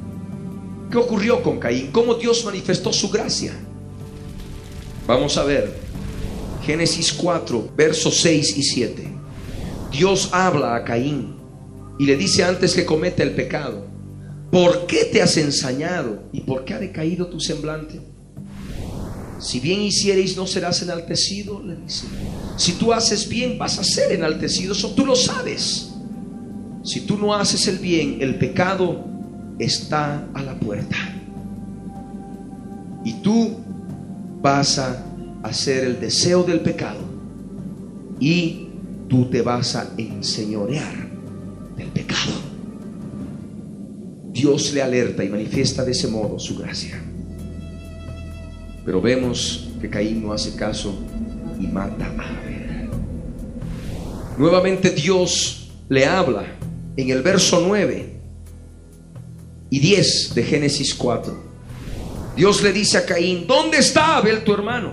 ¿Qué 0.91 0.97
ocurrió 0.97 1.43
con 1.43 1.59
Caín? 1.59 1.91
¿Cómo 1.93 2.15
Dios 2.15 2.45
manifestó 2.45 2.93
su 2.93 3.11
gracia? 3.11 3.53
Vamos 5.07 5.37
a 5.37 5.45
ver. 5.45 5.77
Génesis 6.65 7.13
4, 7.13 7.73
versos 7.77 8.17
6 8.23 8.57
y 8.57 8.63
7. 8.63 9.09
Dios 9.93 10.31
habla 10.33 10.75
a 10.75 10.85
Caín 10.85 11.37
y 11.99 12.07
le 12.07 12.17
dice 12.17 12.45
antes 12.45 12.75
que 12.75 12.85
cometa 12.85 13.23
el 13.23 13.35
pecado, 13.35 13.87
¿por 14.51 14.87
qué 14.87 15.05
te 15.05 15.23
has 15.23 15.37
ensañado 15.37 16.25
y 16.33 16.41
por 16.41 16.65
qué 16.65 16.75
ha 16.75 16.79
decaído 16.79 17.29
tu 17.29 17.39
semblante? 17.39 18.01
Si 19.39 19.61
bien 19.61 19.83
hiciereis, 19.83 20.37
no 20.37 20.47
serás 20.47 20.83
enaltecido, 20.83 21.63
le 21.63 21.77
dice. 21.77 22.07
Si 22.57 22.73
tú 22.73 22.93
haces 22.93 23.29
bien, 23.29 23.59
vas 23.59 23.79
a 23.79 23.85
ser 23.85 24.13
enaltecido. 24.13 24.73
Eso 24.73 24.91
tú 24.91 25.05
lo 25.05 25.15
sabes. 25.15 25.93
Si 26.83 27.01
tú 27.01 27.19
no 27.19 27.35
haces 27.35 27.67
el 27.69 27.79
bien, 27.79 28.19
el 28.21 28.37
pecado 28.37 29.05
está 29.59 30.27
a 30.33 30.43
la 30.43 30.59
puerta. 30.59 30.97
Y 33.05 33.15
tú 33.15 33.57
vas 34.41 34.79
a 34.79 35.05
hacer 35.43 35.85
el 35.85 36.01
deseo 36.01 36.43
del 36.45 36.61
pecado. 36.61 37.01
Y 38.19 38.69
tú 39.09 39.27
te 39.27 39.43
vas 39.43 39.77
a 39.77 39.91
enseñorear 39.99 41.09
del 41.77 41.89
pecado. 41.89 42.33
Dios 44.33 44.73
le 44.73 44.83
alerta 44.83 45.25
y 45.25 45.29
manifiesta 45.29 45.85
de 45.85 45.93
ese 45.93 46.09
modo 46.09 46.39
su 46.39 46.57
gracia. 46.57 47.03
Pero 48.85 49.01
vemos 49.01 49.69
que 49.81 49.91
Caín 49.91 50.23
no 50.23 50.33
hace 50.33 50.55
caso 50.55 50.95
y 51.59 51.67
mata 51.67 52.07
a 52.07 52.39
Abel. 52.39 52.91
Nuevamente 54.39 54.91
Dios 54.91 55.71
le 55.89 56.07
habla 56.07 56.45
en 56.97 57.11
el 57.11 57.23
verso 57.23 57.63
9 57.67 58.21
y 59.71 59.81
10 59.81 60.35
de 60.35 60.43
Génesis 60.43 60.95
4. 60.95 61.47
Dios 62.37 62.63
le 62.63 62.73
dice 62.73 62.99
a 62.99 63.07
Caín, 63.07 63.47
¿dónde 63.47 63.79
está 63.79 64.17
Abel 64.17 64.45
tu 64.45 64.53
hermano? 64.53 64.91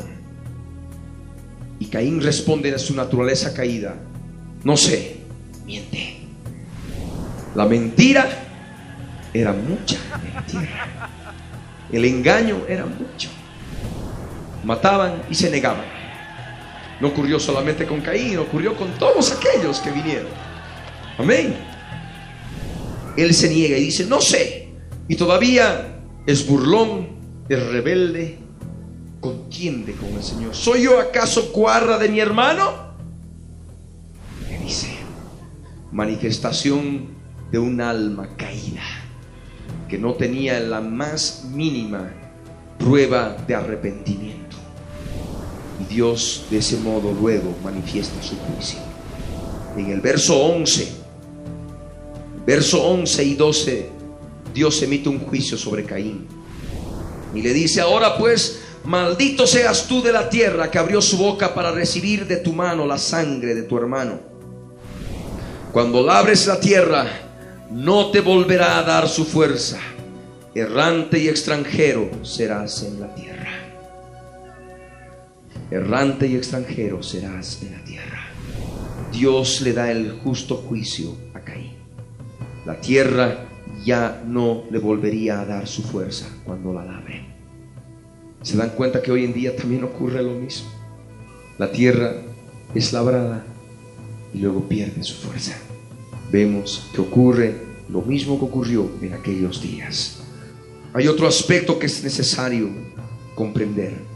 Y 1.79 1.85
Caín 1.87 2.21
responde 2.21 2.73
a 2.73 2.79
su 2.79 2.95
naturaleza 2.95 3.53
caída, 3.53 3.95
no 4.63 4.77
sé, 4.77 5.17
miente. 5.65 6.17
La 7.55 7.65
mentira 7.65 8.27
era 9.33 9.51
mucha 9.51 9.97
mentira. 10.23 11.09
El 11.91 12.05
engaño 12.05 12.61
era 12.67 12.85
mucho 12.85 13.29
mataban 14.63 15.23
y 15.29 15.35
se 15.35 15.49
negaban. 15.49 15.85
No 17.03 17.09
ocurrió 17.09 17.37
solamente 17.37 17.85
con 17.85 17.99
Caín, 17.99 18.37
ocurrió 18.37 18.77
con 18.77 18.97
todos 18.97 19.33
aquellos 19.33 19.81
que 19.81 19.91
vinieron. 19.91 20.29
Amén. 21.17 21.53
Él 23.17 23.33
se 23.33 23.49
niega 23.49 23.77
y 23.77 23.83
dice, 23.83 24.05
no 24.05 24.21
sé. 24.21 24.69
Y 25.09 25.17
todavía 25.17 25.99
es 26.25 26.47
burlón, 26.47 27.09
es 27.49 27.61
rebelde, 27.61 28.37
contiende 29.19 29.91
con 29.95 30.13
el 30.13 30.23
Señor. 30.23 30.55
¿Soy 30.55 30.83
yo 30.83 30.97
acaso 30.97 31.51
cuarra 31.51 31.97
de 31.97 32.07
mi 32.07 32.21
hermano? 32.21 32.71
Le 34.49 34.59
dice, 34.59 34.95
manifestación 35.91 37.09
de 37.51 37.59
un 37.59 37.81
alma 37.81 38.29
caída, 38.37 38.81
que 39.89 39.97
no 39.97 40.13
tenía 40.13 40.57
la 40.61 40.79
más 40.79 41.49
mínima 41.51 42.13
prueba 42.79 43.35
de 43.45 43.55
arrepentimiento. 43.55 44.42
Dios 45.87 46.45
de 46.49 46.57
ese 46.57 46.77
modo 46.77 47.11
luego 47.11 47.55
manifiesta 47.63 48.21
su 48.21 48.35
juicio. 48.37 48.79
En 49.77 49.89
el 49.91 50.01
verso 50.01 50.37
11, 50.37 50.87
verso 52.45 52.83
11 52.83 53.23
y 53.23 53.33
12 53.35 53.89
Dios 54.53 54.81
emite 54.83 55.09
un 55.09 55.19
juicio 55.19 55.57
sobre 55.57 55.83
Caín. 55.83 56.27
Y 57.33 57.41
le 57.41 57.53
dice, 57.53 57.81
ahora 57.81 58.17
pues, 58.17 58.59
maldito 58.83 59.47
seas 59.47 59.87
tú 59.87 60.01
de 60.01 60.11
la 60.11 60.29
tierra 60.29 60.69
que 60.69 60.77
abrió 60.77 61.01
su 61.01 61.17
boca 61.17 61.53
para 61.53 61.71
recibir 61.71 62.27
de 62.27 62.37
tu 62.37 62.53
mano 62.53 62.85
la 62.85 62.97
sangre 62.97 63.55
de 63.55 63.63
tu 63.63 63.77
hermano. 63.77 64.19
Cuando 65.71 66.03
labres 66.03 66.45
la 66.45 66.59
tierra, 66.59 67.07
no 67.71 68.11
te 68.11 68.19
volverá 68.19 68.77
a 68.77 68.83
dar 68.83 69.09
su 69.09 69.25
fuerza. 69.25 69.79
Errante 70.53 71.17
y 71.17 71.27
extranjero 71.27 72.11
serás 72.21 72.83
en 72.83 72.99
la 72.99 73.15
tierra. 73.15 73.62
Errante 75.73 76.27
y 76.27 76.35
extranjero 76.35 77.01
serás 77.01 77.63
en 77.63 77.71
la 77.71 77.83
tierra. 77.83 78.27
Dios 79.11 79.59
le 79.61 79.73
da 79.73 79.89
el 79.89 80.19
justo 80.19 80.57
juicio 80.57 81.15
a 81.33 81.39
Caín. 81.39 81.71
La 82.63 82.79
tierra 82.79 83.47
ya 83.83 84.21
no 84.23 84.65
le 84.69 84.77
volvería 84.77 85.41
a 85.41 85.45
dar 85.45 85.67
su 85.67 85.81
fuerza 85.81 86.27
cuando 86.45 86.73
la 86.73 86.85
labre. 86.85 87.25
Se 88.43 88.55
dan 88.55 88.69
cuenta 88.69 89.01
que 89.01 89.11
hoy 89.11 89.25
en 89.25 89.33
día 89.33 89.55
también 89.55 89.83
ocurre 89.83 90.21
lo 90.21 90.35
mismo. 90.35 90.69
La 91.57 91.71
tierra 91.71 92.17
es 92.75 92.93
labrada 92.93 93.43
y 94.31 94.37
luego 94.37 94.69
pierde 94.69 95.01
su 95.01 95.15
fuerza. 95.15 95.57
Vemos 96.31 96.87
que 96.93 97.01
ocurre 97.01 97.55
lo 97.89 98.03
mismo 98.03 98.37
que 98.37 98.45
ocurrió 98.45 98.91
en 99.01 99.13
aquellos 99.13 99.59
días. 99.59 100.19
Hay 100.93 101.07
otro 101.07 101.25
aspecto 101.25 101.79
que 101.79 101.87
es 101.87 102.03
necesario 102.03 102.69
comprender. 103.33 104.12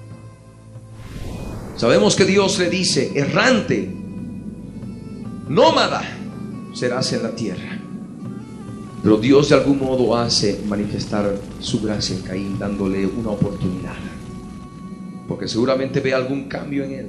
Sabemos 1.78 2.16
que 2.16 2.26
Dios 2.26 2.58
le 2.58 2.72
dice, 2.72 3.12
errante, 3.14 3.88
nómada, 5.48 6.02
serás 6.74 7.14
en 7.14 7.22
la 7.22 7.36
tierra. 7.36 7.80
Pero 9.04 9.18
Dios 9.18 9.50
de 9.50 9.56
algún 9.56 9.78
modo 9.78 10.18
hace 10.18 10.60
manifestar 10.68 11.40
su 11.60 11.80
gracia 11.82 12.16
en 12.16 12.24
Caín, 12.24 12.58
dándole 12.58 13.06
una 13.06 13.30
oportunidad. 13.30 13.94
Porque 15.28 15.48
seguramente 15.48 16.00
ve 16.00 16.16
algún 16.16 16.48
cambio 16.48 16.84
en 16.84 16.92
él. 16.94 17.08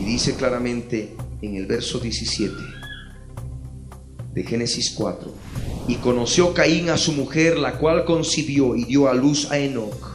Y 0.00 0.04
dice 0.04 0.36
claramente 0.36 1.14
en 1.42 1.56
el 1.56 1.66
verso 1.66 1.98
17 1.98 2.54
de 4.32 4.42
Génesis 4.42 4.92
4, 4.92 5.34
y 5.86 5.96
conoció 5.96 6.54
Caín 6.54 6.88
a 6.88 6.96
su 6.96 7.12
mujer, 7.12 7.58
la 7.58 7.76
cual 7.76 8.06
concibió 8.06 8.74
y 8.74 8.84
dio 8.84 9.08
a 9.08 9.14
luz 9.14 9.50
a 9.50 9.58
Enoch, 9.58 10.09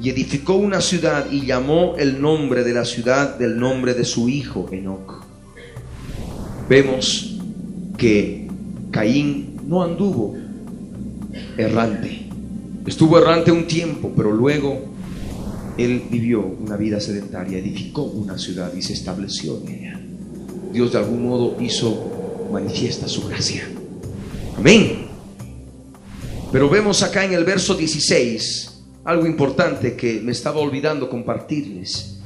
y 0.00 0.08
edificó 0.08 0.54
una 0.54 0.80
ciudad 0.80 1.30
y 1.30 1.44
llamó 1.44 1.94
el 1.98 2.22
nombre 2.22 2.64
de 2.64 2.72
la 2.72 2.86
ciudad 2.86 3.38
del 3.38 3.58
nombre 3.58 3.92
de 3.92 4.04
su 4.04 4.30
hijo 4.30 4.66
Enoch. 4.72 5.24
Vemos 6.68 7.38
que 7.98 8.48
Caín 8.90 9.60
no 9.66 9.82
anduvo 9.82 10.36
errante. 11.58 12.26
Estuvo 12.86 13.18
errante 13.18 13.52
un 13.52 13.66
tiempo, 13.66 14.10
pero 14.16 14.32
luego 14.32 14.80
él 15.76 16.04
vivió 16.10 16.40
una 16.46 16.76
vida 16.76 16.98
sedentaria, 16.98 17.58
edificó 17.58 18.04
una 18.04 18.38
ciudad 18.38 18.72
y 18.74 18.80
se 18.80 18.94
estableció 18.94 19.60
en 19.62 19.68
ella. 19.68 20.00
Dios 20.72 20.92
de 20.92 20.98
algún 20.98 21.28
modo 21.28 21.56
hizo 21.60 22.48
manifiesta 22.50 23.06
su 23.06 23.28
gracia. 23.28 23.68
Amén. 24.56 25.08
Pero 26.50 26.70
vemos 26.70 27.02
acá 27.02 27.24
en 27.24 27.34
el 27.34 27.44
verso 27.44 27.74
16 27.74 28.69
algo 29.10 29.26
importante 29.26 29.96
que 29.96 30.20
me 30.20 30.32
estaba 30.32 30.60
olvidando 30.60 31.10
compartirles. 31.10 32.20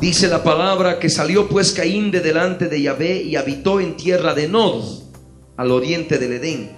Dice 0.00 0.28
la 0.28 0.42
palabra 0.42 0.98
que 0.98 1.10
salió 1.10 1.48
pues 1.48 1.72
Caín 1.72 2.10
de 2.10 2.20
delante 2.20 2.68
de 2.68 2.80
Yahvé 2.80 3.22
y 3.22 3.36
habitó 3.36 3.80
en 3.80 3.96
tierra 3.96 4.32
de 4.32 4.48
Nod, 4.48 5.02
al 5.56 5.72
oriente 5.72 6.18
del 6.18 6.34
Edén. 6.34 6.70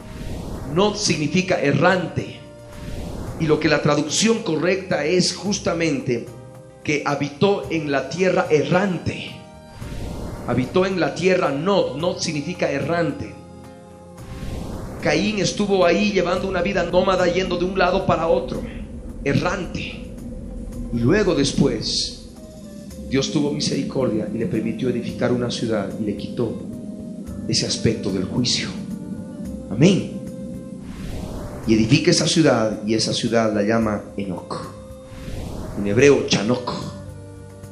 Nod 0.75 0.97
significa 0.97 1.61
errante. 1.61 2.41
Y 3.41 3.47
lo 3.47 3.61
que 3.61 3.69
la 3.69 3.83
traducción 3.83 4.43
correcta 4.43 5.05
es 5.05 5.35
justamente 5.35 6.27
que 6.83 7.03
habitó 7.05 7.69
en 7.71 7.93
la 7.93 8.09
tierra 8.09 8.47
errante. 8.51 9.33
Habitó 10.47 10.87
en 10.87 10.99
la 10.99 11.15
tierra 11.15 11.51
Nod. 11.51 11.97
Nod 11.97 12.19
significa 12.19 12.71
errante. 12.71 13.35
Caín 15.03 15.41
estuvo 15.41 15.85
ahí 15.85 16.11
llevando 16.13 16.49
una 16.49 16.63
vida 16.63 16.85
nómada 16.85 17.27
yendo 17.27 17.57
de 17.59 17.65
un 17.65 17.77
lado 17.77 18.07
para 18.07 18.29
otro, 18.29 18.63
errante. 19.25 20.13
Y 20.93 20.99
luego 20.99 21.35
después, 21.35 22.29
Dios 23.09 23.31
tuvo 23.31 23.53
misericordia 23.53 24.29
y 24.33 24.39
le 24.39 24.47
permitió 24.47 24.89
edificar 24.89 25.33
una 25.33 25.51
ciudad 25.51 25.91
y 26.01 26.05
le 26.05 26.17
quitó 26.17 26.63
ese 27.49 27.67
aspecto 27.67 28.11
del 28.13 28.25
juicio. 28.25 28.69
Amén. 29.71 30.13
Y 31.67 31.75
edifica 31.75 32.11
esa 32.11 32.27
ciudad 32.27 32.83
y 32.87 32.95
esa 32.95 33.13
ciudad 33.13 33.55
la 33.55 33.63
llama 33.63 34.03
Enoch. 34.17 34.67
En 35.79 35.87
hebreo, 35.87 36.27
Chanok. 36.27 36.73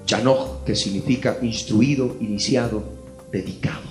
Chanok, 0.07 0.65
que 0.65 0.75
significa 0.75 1.39
instruido, 1.43 2.17
iniciado, 2.21 2.83
dedicado 3.33 3.91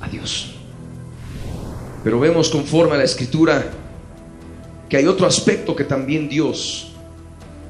a 0.00 0.08
Dios. 0.08 0.54
Pero 2.02 2.18
vemos 2.18 2.48
conforme 2.48 2.94
a 2.94 2.98
la 2.98 3.04
escritura 3.04 3.81
que 4.92 4.98
hay 4.98 5.06
otro 5.06 5.26
aspecto 5.26 5.74
que 5.74 5.84
también 5.84 6.28
Dios 6.28 6.92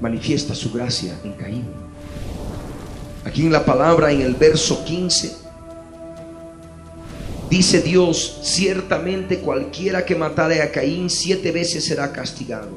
manifiesta 0.01 0.57
su 0.57 0.73
gracia 0.73 1.17
en 1.23 1.35
Caín. 1.35 1.63
Aquí 3.25 3.43
en 3.43 3.53
la 3.53 3.65
palabra, 3.65 4.11
en 4.11 4.23
el 4.23 4.35
verso 4.35 4.85
15, 4.85 5.33
dice 7.49 7.81
Dios, 7.81 8.41
ciertamente 8.43 9.39
cualquiera 9.39 10.05
que 10.05 10.17
matare 10.17 10.63
a 10.63 10.73
Caín 10.73 11.09
siete 11.09 11.53
veces 11.53 11.85
será 11.85 12.11
castigado. 12.11 12.71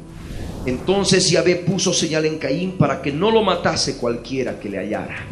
Entonces 0.67 1.27
Yahvé 1.31 1.55
puso 1.55 1.91
señal 1.91 2.25
en 2.25 2.37
Caín 2.37 2.77
para 2.77 3.01
que 3.01 3.11
no 3.11 3.31
lo 3.31 3.41
matase 3.41 3.97
cualquiera 3.97 4.59
que 4.59 4.69
le 4.69 4.77
hallara. 4.77 5.25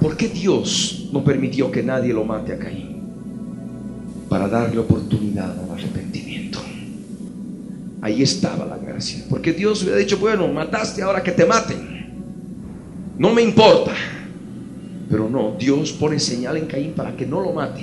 ¿Por 0.00 0.16
qué 0.16 0.28
Dios 0.28 1.08
no 1.12 1.24
permitió 1.24 1.68
que 1.72 1.82
nadie 1.82 2.12
lo 2.12 2.22
mate 2.22 2.52
a 2.52 2.58
Caín? 2.60 2.98
para 4.28 4.46
darle 4.46 4.78
oportunidad 4.78 5.58
al 5.58 5.70
arrepentimiento. 5.70 6.27
Ahí 8.00 8.22
estaba 8.22 8.64
la 8.64 8.78
gracia. 8.78 9.24
Porque 9.28 9.52
Dios 9.52 9.82
hubiera 9.82 9.98
dicho, 9.98 10.18
bueno, 10.18 10.48
mataste 10.48 11.02
ahora 11.02 11.22
que 11.22 11.32
te 11.32 11.44
maten. 11.44 12.14
No 13.18 13.32
me 13.32 13.42
importa. 13.42 13.92
Pero 15.10 15.28
no, 15.28 15.56
Dios 15.58 15.92
pone 15.92 16.20
señal 16.20 16.56
en 16.56 16.66
Caín 16.66 16.92
para 16.92 17.16
que 17.16 17.26
no 17.26 17.40
lo 17.40 17.52
mate. 17.52 17.80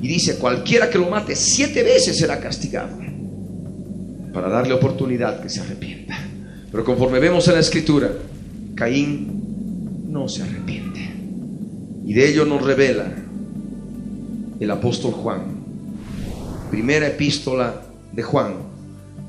Y 0.00 0.08
dice, 0.08 0.38
cualquiera 0.38 0.90
que 0.90 0.98
lo 0.98 1.08
mate 1.08 1.36
siete 1.36 1.82
veces 1.82 2.18
será 2.18 2.40
castigado. 2.40 2.96
Para 4.32 4.48
darle 4.48 4.74
oportunidad 4.74 5.40
que 5.40 5.48
se 5.48 5.60
arrepienta. 5.60 6.18
Pero 6.70 6.84
conforme 6.84 7.20
vemos 7.20 7.46
en 7.48 7.54
la 7.54 7.60
escritura, 7.60 8.10
Caín 8.74 10.08
no 10.08 10.28
se 10.28 10.42
arrepiente. 10.42 11.00
Y 12.04 12.14
de 12.14 12.28
ello 12.28 12.44
nos 12.44 12.62
revela 12.62 13.12
el 14.58 14.70
apóstol 14.70 15.12
Juan 15.12 15.62
Primera 16.72 17.06
epístola 17.06 17.82
de 18.14 18.22
Juan, 18.22 18.54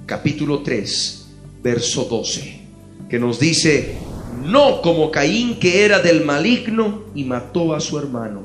capítulo 0.06 0.62
3, 0.62 1.28
verso 1.62 2.06
12, 2.06 2.62
que 3.10 3.20
nos 3.20 3.40
dice, 3.40 3.96
no 4.44 4.82
como 4.82 5.12
Caín 5.12 5.60
que 5.60 5.86
era 5.86 6.00
del 6.00 6.26
maligno 6.26 7.04
y 7.16 7.24
mató 7.24 7.74
a 7.74 7.80
su 7.80 7.98
hermano. 7.98 8.44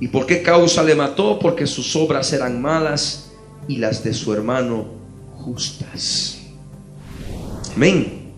¿Y 0.00 0.08
por 0.08 0.26
qué 0.26 0.42
causa 0.42 0.82
le 0.82 0.94
mató? 0.94 1.38
Porque 1.38 1.66
sus 1.66 1.96
obras 1.96 2.32
eran 2.32 2.60
malas 2.60 3.32
y 3.66 3.76
las 3.76 4.04
de 4.04 4.12
su 4.12 4.32
hermano 4.32 4.86
justas. 5.34 6.38
Amén. 7.74 8.32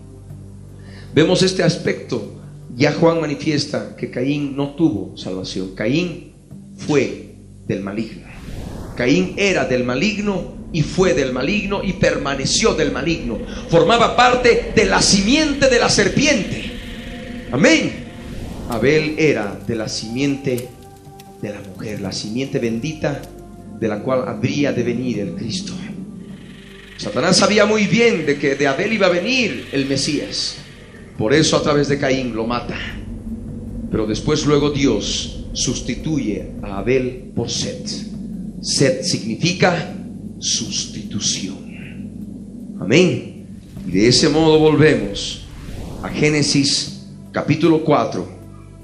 Vemos 1.13 1.43
este 1.43 1.63
aspecto. 1.63 2.35
Ya 2.75 2.93
Juan 2.93 3.19
manifiesta 3.19 3.95
que 3.97 4.09
Caín 4.09 4.55
no 4.55 4.69
tuvo 4.75 5.17
salvación. 5.17 5.75
Caín 5.75 6.33
fue 6.77 7.35
del 7.67 7.81
maligno. 7.81 8.27
Caín 8.95 9.33
era 9.37 9.65
del 9.65 9.83
maligno 9.83 10.58
y 10.71 10.81
fue 10.81 11.13
del 11.13 11.33
maligno 11.33 11.83
y 11.83 11.93
permaneció 11.93 12.73
del 12.73 12.91
maligno. 12.91 13.39
Formaba 13.69 14.15
parte 14.15 14.71
de 14.75 14.85
la 14.85 15.01
simiente 15.01 15.69
de 15.69 15.79
la 15.79 15.89
serpiente. 15.89 16.71
Amén. 17.51 18.07
Abel 18.69 19.15
era 19.17 19.59
de 19.65 19.75
la 19.75 19.89
simiente 19.89 20.67
de 21.41 21.49
la 21.49 21.61
mujer, 21.61 22.01
la 22.01 22.11
simiente 22.11 22.59
bendita 22.59 23.21
de 23.79 23.87
la 23.87 23.99
cual 24.01 24.27
habría 24.27 24.71
de 24.73 24.83
venir 24.83 25.19
el 25.19 25.33
Cristo. 25.33 25.73
Satanás 26.97 27.37
sabía 27.37 27.65
muy 27.65 27.87
bien 27.87 28.25
de 28.25 28.37
que 28.37 28.55
de 28.55 28.67
Abel 28.67 28.93
iba 28.93 29.07
a 29.07 29.09
venir 29.09 29.69
el 29.71 29.85
Mesías. 29.85 30.57
Por 31.17 31.33
eso 31.33 31.57
a 31.57 31.63
través 31.63 31.87
de 31.87 31.97
Caín 31.97 32.35
lo 32.35 32.45
mata. 32.45 32.77
Pero 33.89 34.05
después 34.05 34.45
luego 34.45 34.69
Dios 34.69 35.45
sustituye 35.53 36.51
a 36.61 36.79
Abel 36.79 37.31
por 37.35 37.49
Set 37.49 37.87
Set 38.61 39.03
significa 39.03 39.95
sustitución. 40.39 41.57
Amén. 42.79 43.47
Y 43.87 43.91
de 43.91 44.07
ese 44.07 44.29
modo 44.29 44.59
volvemos 44.59 45.45
a 46.01 46.09
Génesis 46.09 47.07
capítulo 47.31 47.83
4 47.83 48.27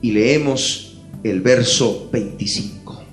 y 0.01 0.11
leemos 0.11 0.97
el 1.23 1.41
verso 1.41 2.09
25. 2.11 3.03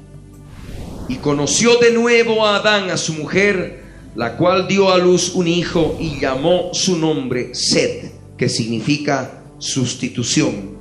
Y 1.08 1.16
conoció 1.16 1.78
de 1.78 1.92
nuevo 1.92 2.46
a 2.46 2.56
Adán, 2.56 2.90
a 2.90 2.96
su 2.96 3.14
mujer, 3.14 3.82
la 4.14 4.36
cual 4.36 4.68
dio 4.68 4.90
a 4.90 4.98
luz 4.98 5.34
un 5.34 5.46
hijo 5.46 5.96
y 6.00 6.20
llamó 6.20 6.70
su 6.72 6.98
nombre 6.98 7.54
Set, 7.54 8.12
que 8.36 8.48
significa 8.48 9.42
sustitución. 9.58 10.72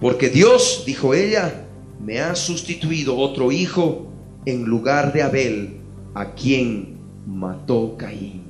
Porque 0.00 0.28
Dios, 0.28 0.84
dijo 0.86 1.14
ella, 1.14 1.66
me 2.00 2.20
ha 2.20 2.36
sustituido 2.36 3.16
otro 3.16 3.50
hijo 3.50 4.12
en 4.46 4.64
lugar 4.64 5.12
de 5.12 5.22
Abel, 5.22 5.80
a 6.14 6.34
quien 6.34 6.97
mató 7.28 7.96
Caín. 7.98 8.42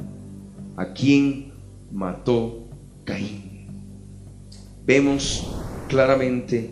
A 0.77 0.93
quien 0.93 1.53
mató 1.93 2.69
Caín. 3.05 3.67
Vemos 4.87 5.47
claramente 5.89 6.71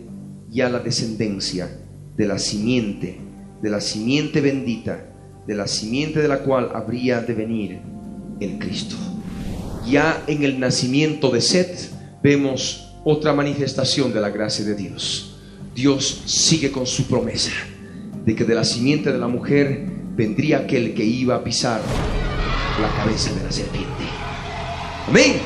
ya 0.49 0.69
la 0.69 0.79
descendencia 0.79 1.69
de 2.15 2.25
la 2.25 2.39
simiente, 2.39 3.17
de 3.61 3.69
la 3.69 3.81
simiente 3.81 4.39
bendita, 4.39 5.05
de 5.45 5.55
la 5.55 5.67
simiente 5.67 6.21
de 6.21 6.27
la 6.27 6.39
cual 6.39 6.71
habría 6.73 7.21
de 7.21 7.33
venir 7.33 7.79
el 8.39 8.57
Cristo. 8.57 8.95
Ya 9.85 10.23
en 10.27 10.43
el 10.43 10.59
nacimiento 10.59 11.29
de 11.29 11.41
Set 11.41 11.91
vemos 12.23 12.93
otra 13.03 13.33
manifestación 13.33 14.13
de 14.13 14.21
la 14.21 14.29
gracia 14.29 14.65
de 14.65 14.75
Dios. 14.75 15.39
Dios 15.75 16.23
sigue 16.25 16.71
con 16.71 16.87
su 16.87 17.07
promesa 17.07 17.51
de 18.25 18.35
que 18.35 18.45
de 18.45 18.55
la 18.55 18.63
simiente 18.63 19.11
de 19.11 19.19
la 19.19 19.27
mujer 19.27 19.96
vendría 20.17 20.57
aquel 20.57 20.95
que 20.95 21.05
iba 21.05 21.35
a 21.35 21.43
pisar 21.43 21.79
la 22.81 22.89
cabeza 22.95 23.31
de 23.35 23.43
la 23.43 23.51
serpiente. 23.51 24.03
Amén. 25.07 25.39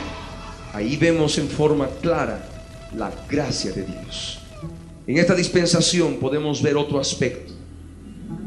Ahí 0.74 0.96
vemos 0.96 1.38
en 1.38 1.50
forma 1.50 1.90
clara 2.02 2.48
la 2.96 3.12
gracia 3.30 3.74
de 3.74 3.84
Dios. 3.84 4.40
En 5.06 5.18
esta 5.18 5.36
dispensación 5.36 6.16
podemos 6.16 6.62
ver 6.62 6.78
otro 6.78 7.00
aspecto 7.00 7.52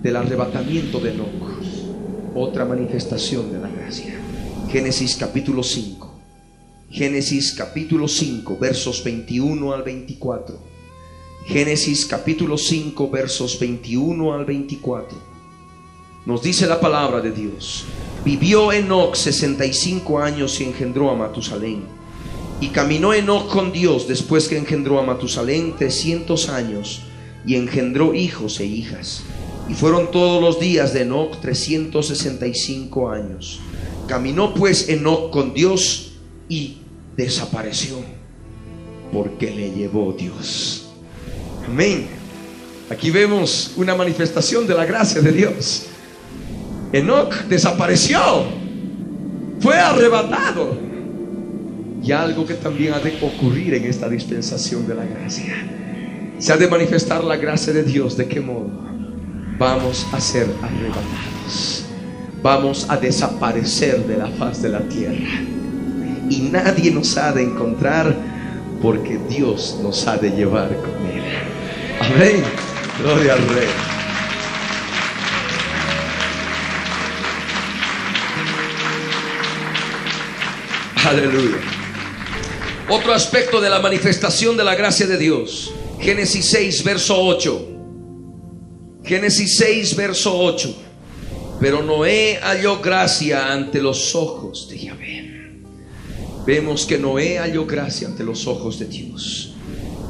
del 0.03 0.17
arrebatamiento 0.17 0.99
de 0.99 1.13
Enoch, 1.13 1.29
otra 2.35 2.65
manifestación 2.65 3.53
de 3.53 3.59
la 3.59 3.69
gracia. 3.69 4.15
Génesis 4.71 5.17
capítulo 5.17 5.63
5. 5.63 6.21
Génesis 6.91 7.53
capítulo 7.53 8.09
5, 8.09 8.57
versos 8.59 9.05
21 9.05 9.75
al 9.75 9.83
24. 9.83 10.59
Génesis 11.45 12.07
capítulo 12.07 12.57
5, 12.57 13.11
versos 13.11 13.61
21 13.61 14.33
al 14.33 14.47
24. 14.47 15.34
Nos 16.27 16.43
dice 16.43 16.67
la 16.67 16.81
palabra 16.81 17.21
de 17.21 17.31
Dios. 17.31 17.85
Vivió 18.25 18.73
Enoch 18.73 19.15
65 19.15 20.19
años 20.21 20.59
y 20.61 20.65
engendró 20.65 21.11
a 21.11 21.15
Matusalén. 21.15 21.83
Y 22.61 22.69
caminó 22.69 23.13
Enoch 23.13 23.49
con 23.49 23.73
Dios 23.73 24.09
después 24.09 24.49
que 24.49 24.57
engendró 24.57 24.99
a 24.99 25.03
Matusalén 25.03 25.77
300 25.77 26.49
años 26.49 27.03
y 27.47 27.57
engendró 27.57 28.15
hijos 28.15 28.59
e 28.61 28.65
hijas. 28.65 29.23
Y 29.69 29.75
fueron 29.75 30.11
todos 30.11 30.43
los 30.43 30.59
días 30.59 30.95
de 30.95 31.03
Enoch 31.03 31.39
365 31.41 33.11
años. 33.11 33.61
Caminó 34.09 34.55
pues 34.55 34.89
Enoch 34.89 35.31
con 35.31 35.53
Dios 35.53 36.13
y 36.49 36.79
desapareció 37.17 37.97
porque 39.13 39.51
le 39.51 39.73
llevó 39.73 40.15
Dios. 40.19 40.87
Amén. 41.67 42.07
Aquí 42.89 43.11
vemos 43.11 43.73
una 43.77 43.95
manifestación 43.95 44.67
de 44.67 44.75
la 44.75 44.87
gracia 44.87 45.21
de 45.21 45.33
Dios. 45.33 45.89
Enoch 46.93 47.35
desapareció, 47.49 48.21
fue 49.61 49.77
arrebatado. 49.77 50.79
Y 52.03 52.13
algo 52.13 52.47
que 52.47 52.55
también 52.55 52.93
ha 52.93 52.99
de 52.99 53.17
ocurrir 53.23 53.75
en 53.75 53.85
esta 53.85 54.09
dispensación 54.09 54.87
de 54.87 54.95
la 54.95 55.05
gracia. 55.05 55.55
Se 56.39 56.53
ha 56.53 56.57
de 56.57 56.69
manifestar 56.69 57.25
la 57.25 57.37
gracia 57.37 57.73
de 57.73 57.83
Dios. 57.83 58.17
¿De 58.17 58.27
qué 58.27 58.41
modo? 58.41 58.69
Vamos 59.59 60.07
a 60.13 60.21
ser 60.21 60.47
arrebatados. 60.63 61.87
Vamos 62.43 62.87
a 62.91 62.99
desaparecer 62.99 64.07
de 64.07 64.19
la 64.19 64.27
faz 64.27 64.61
de 64.61 64.69
la 64.69 64.81
tierra 64.81 65.41
y 66.29 66.41
nadie 66.41 66.91
nos 66.91 67.17
ha 67.17 67.33
de 67.33 67.43
encontrar 67.43 68.15
porque 68.83 69.19
Dios 69.29 69.79
nos 69.83 70.07
ha 70.07 70.17
de 70.17 70.31
llevar 70.31 70.69
con 70.69 71.07
Él. 71.07 71.23
Amén. 72.01 72.43
Gloria 73.03 73.35
al 73.35 73.49
Rey. 73.49 73.94
Aleluya. 81.05 81.59
Otro 82.89 83.13
aspecto 83.13 83.61
de 83.61 83.71
la 83.71 83.79
manifestación 83.81 84.57
de 84.57 84.65
la 84.65 84.75
gracia 84.75 85.07
de 85.07 85.19
Dios. 85.19 85.73
Génesis 86.01 86.51
6, 86.51 86.85
verso 86.85 87.19
8. 87.19 87.69
Génesis 89.05 89.57
6, 89.59 89.97
verso 89.97 90.37
8. 90.37 90.75
Pero 91.61 91.83
Noé 91.83 92.39
halló 92.43 92.81
gracia 92.81 93.53
ante 93.53 93.81
los 93.81 94.15
ojos 94.15 94.69
de 94.69 94.79
Yahvé 94.79 95.25
vemos 96.47 96.85
que 96.85 96.99
Noé 96.99 97.39
halló 97.39 97.67
gracia 97.67 98.09
ante 98.09 98.25
los 98.25 98.47
ojos 98.47 98.79
de 98.79 98.87
Dios. 98.87 99.55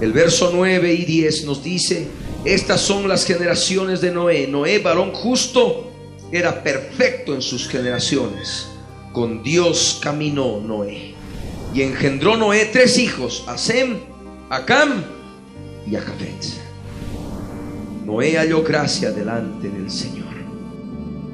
El 0.01 0.13
verso 0.13 0.51
9 0.53 0.93
y 0.93 1.05
10 1.05 1.45
nos 1.45 1.63
dice, 1.63 2.09
estas 2.45 2.81
son 2.81 3.09
las 3.09 3.25
generaciones 3.25 4.01
de 4.01 4.11
Noé. 4.11 4.47
Noé, 4.47 4.79
varón 4.79 5.13
justo, 5.13 5.91
era 6.33 6.63
perfecto 6.63 7.35
en 7.35 7.43
sus 7.43 7.69
generaciones. 7.69 8.67
Con 9.15 9.45
Dios 9.45 10.01
caminó 10.03 10.61
Noé. 10.61 11.15
Y 11.73 11.83
engendró 11.83 12.37
Noé 12.37 12.69
tres 12.73 12.99
hijos, 12.99 13.45
a 13.47 13.57
Sem, 13.57 14.01
a 14.51 14.65
Cam 14.65 15.05
y 15.89 15.95
a 15.95 16.01
Jafet. 16.01 16.45
Noé 18.05 18.37
halló 18.37 18.65
gracia 18.65 19.13
delante 19.13 19.71
del 19.71 19.89
Señor. 19.89 20.35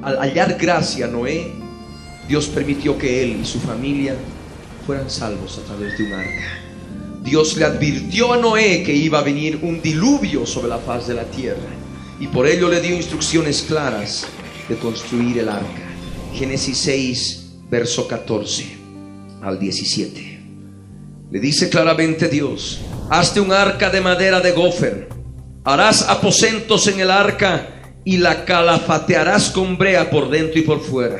Al 0.03 0.19
hallar 0.19 0.59
gracia 0.59 1.07
Noé, 1.07 1.53
Dios 2.27 2.45
permitió 2.49 2.99
que 2.99 3.23
él 3.23 3.39
y 3.41 3.45
su 3.45 3.59
familia 3.59 4.15
fueran 4.85 5.09
salvos 5.09 5.57
a 5.57 5.63
través 5.63 5.97
de 5.97 6.03
un 6.03 6.13
arca. 6.13 6.59
Dios 7.23 7.57
le 7.57 7.65
advirtió 7.65 8.33
a 8.33 8.37
Noé 8.37 8.83
que 8.83 8.93
iba 8.93 9.17
a 9.17 9.23
venir 9.23 9.57
un 9.63 9.81
diluvio 9.81 10.45
sobre 10.45 10.69
la 10.69 10.77
faz 10.77 11.07
de 11.07 11.15
la 11.15 11.25
tierra 11.25 11.69
y 12.19 12.27
por 12.27 12.45
ello 12.45 12.69
le 12.69 12.79
dio 12.79 12.95
instrucciones 12.95 13.63
claras 13.63 14.27
de 14.69 14.75
construir 14.75 15.39
el 15.39 15.49
arca. 15.49 15.89
Génesis 16.35 16.77
6, 16.77 17.40
verso 17.71 18.05
14 18.05 18.65
al 19.41 19.57
17. 19.57 20.39
Le 21.31 21.39
dice 21.39 21.69
claramente 21.69 22.27
Dios, 22.27 22.81
hazte 23.09 23.39
un 23.39 23.53
arca 23.53 23.89
de 23.89 24.01
madera 24.01 24.41
de 24.41 24.51
gofer, 24.51 25.07
harás 25.63 26.01
aposentos 26.09 26.87
en 26.87 26.99
el 26.99 27.09
arca 27.09 27.95
y 28.03 28.17
la 28.17 28.43
calafatearás 28.43 29.51
con 29.51 29.77
brea 29.77 30.09
por 30.09 30.29
dentro 30.29 30.59
y 30.59 30.63
por 30.63 30.81
fuera. 30.81 31.19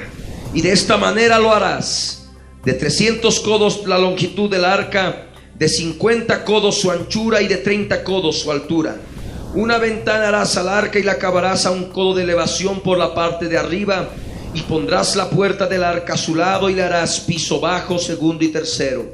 Y 0.53 0.61
de 0.61 0.73
esta 0.73 0.97
manera 0.97 1.39
lo 1.39 1.53
harás 1.53 2.29
de 2.65 2.73
300 2.73 3.39
codos 3.39 3.87
la 3.87 3.97
longitud 3.97 4.49
del 4.49 4.65
arca, 4.65 5.27
de 5.57 5.69
50 5.69 6.43
codos 6.43 6.81
su 6.81 6.91
anchura 6.91 7.41
y 7.41 7.47
de 7.47 7.57
30 7.57 8.03
codos 8.03 8.39
su 8.39 8.51
altura. 8.51 8.97
Una 9.55 9.77
ventana 9.77 10.27
harás 10.27 10.57
al 10.57 10.67
arca 10.67 10.99
y 10.99 11.03
la 11.03 11.13
acabarás 11.13 11.65
a 11.65 11.71
un 11.71 11.85
codo 11.85 12.13
de 12.13 12.23
elevación 12.23 12.81
por 12.81 12.97
la 12.97 13.15
parte 13.15 13.47
de 13.47 13.57
arriba 13.57 14.09
y 14.53 14.61
pondrás 14.61 15.15
la 15.15 15.29
puerta 15.29 15.67
del 15.67 15.83
arca 15.83 16.13
a 16.13 16.17
su 16.17 16.35
lado 16.35 16.69
y 16.69 16.75
le 16.75 16.83
harás 16.83 17.19
piso 17.21 17.59
bajo, 17.59 17.97
segundo 17.97 18.43
y 18.43 18.49
tercero. 18.49 19.13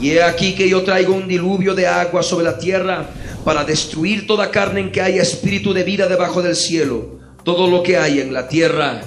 Y 0.00 0.10
he 0.10 0.22
aquí 0.22 0.54
que 0.54 0.68
yo 0.68 0.82
traigo 0.82 1.14
un 1.14 1.28
diluvio 1.28 1.74
de 1.74 1.86
agua 1.86 2.22
sobre 2.22 2.44
la 2.44 2.58
tierra 2.58 3.10
para 3.44 3.64
destruir 3.64 4.26
toda 4.26 4.50
carne 4.50 4.80
en 4.80 4.92
que 4.92 5.00
haya 5.00 5.22
espíritu 5.22 5.72
de 5.72 5.84
vida 5.84 6.08
debajo 6.08 6.42
del 6.42 6.56
cielo. 6.56 7.20
Todo 7.44 7.68
lo 7.68 7.82
que 7.82 7.96
hay 7.98 8.20
en 8.20 8.32
la 8.32 8.48
tierra 8.48 9.02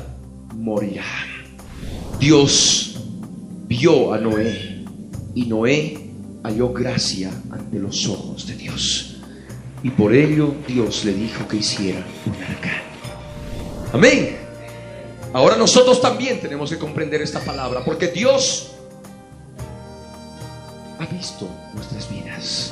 morirá. 0.53 1.03
Dios 2.19 2.95
vio 3.67 4.13
a 4.13 4.19
Noé 4.19 4.85
y 5.33 5.45
Noé 5.45 5.99
halló 6.43 6.71
gracia 6.71 7.31
ante 7.49 7.79
los 7.79 8.07
ojos 8.07 8.47
de 8.47 8.55
Dios. 8.55 9.17
Y 9.83 9.89
por 9.89 10.13
ello 10.13 10.53
Dios 10.67 11.03
le 11.05 11.13
dijo 11.13 11.47
que 11.47 11.57
hiciera 11.57 12.05
un 12.25 12.33
arca. 12.43 12.81
Amén. 13.93 14.44
Ahora 15.35 15.57
nosotros 15.57 15.99
también 15.99 16.39
tenemos 16.39 16.69
que 16.69 16.77
comprender 16.77 17.21
esta 17.21 17.41
palabra 17.41 17.83
porque 17.83 18.07
Dios 18.07 18.71
ha 20.97 21.05
visto 21.07 21.45
nuestras 21.73 22.09
vidas. 22.09 22.71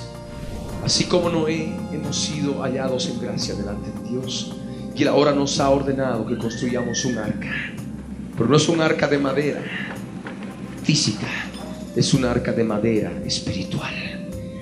Así 0.81 1.03
como 1.03 1.29
Noé 1.29 1.75
hemos 1.91 2.23
sido 2.23 2.61
hallados 2.61 3.09
en 3.09 3.19
gracia 3.19 3.53
delante 3.55 3.91
de 3.91 4.09
Dios. 4.11 4.53
Y 4.95 5.05
ahora 5.05 5.33
nos 5.33 5.59
ha 5.59 5.69
ordenado 5.69 6.25
que 6.25 6.37
construyamos 6.37 7.03
un 7.03 7.17
arca. 7.17 7.51
Pero 8.37 8.47
no 8.47 8.55
es 8.55 8.69
un 8.69 8.79
arca 8.79 9.09
de 9.09 9.17
madera 9.17 9.61
física, 10.85 11.27
es 11.97 12.13
un 12.13 12.23
arca 12.23 12.53
de 12.53 12.63
madera 12.63 13.11
espiritual, 13.25 13.93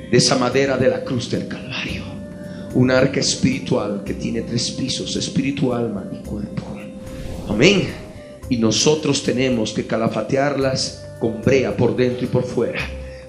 de 0.10 0.18
esa 0.18 0.40
madera 0.40 0.76
de 0.76 0.88
la 0.88 1.04
cruz 1.04 1.30
del 1.30 1.48
Calvario. 1.48 2.02
Un 2.74 2.90
arca 2.90 3.20
espiritual 3.20 4.02
que 4.04 4.16
tiene 4.16 4.42
tres 4.42 4.72
pisos, 4.72 5.16
espíritu, 5.16 5.72
alma 5.72 6.04
y 6.12 6.28
cuerpo. 6.28 6.71
Amén. 7.50 7.94
Y 8.50 8.58
nosotros 8.58 9.24
tenemos 9.24 9.74
que 9.74 9.88
calafatearlas 9.88 11.06
con 11.20 11.42
brea 11.42 11.76
por 11.76 11.96
dentro 11.96 12.26
y 12.26 12.28
por 12.28 12.44
fuera. 12.44 12.80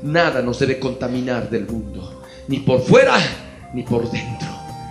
Nada 0.03 0.43
nos 0.43 0.59
debe 0.59 0.79
contaminar 0.79 1.49
del 1.49 1.67
mundo, 1.67 2.23
ni 2.49 2.61
por 2.61 2.81
fuera 2.81 3.17
ni 3.75 3.83
por 3.83 4.11
dentro. 4.11 4.49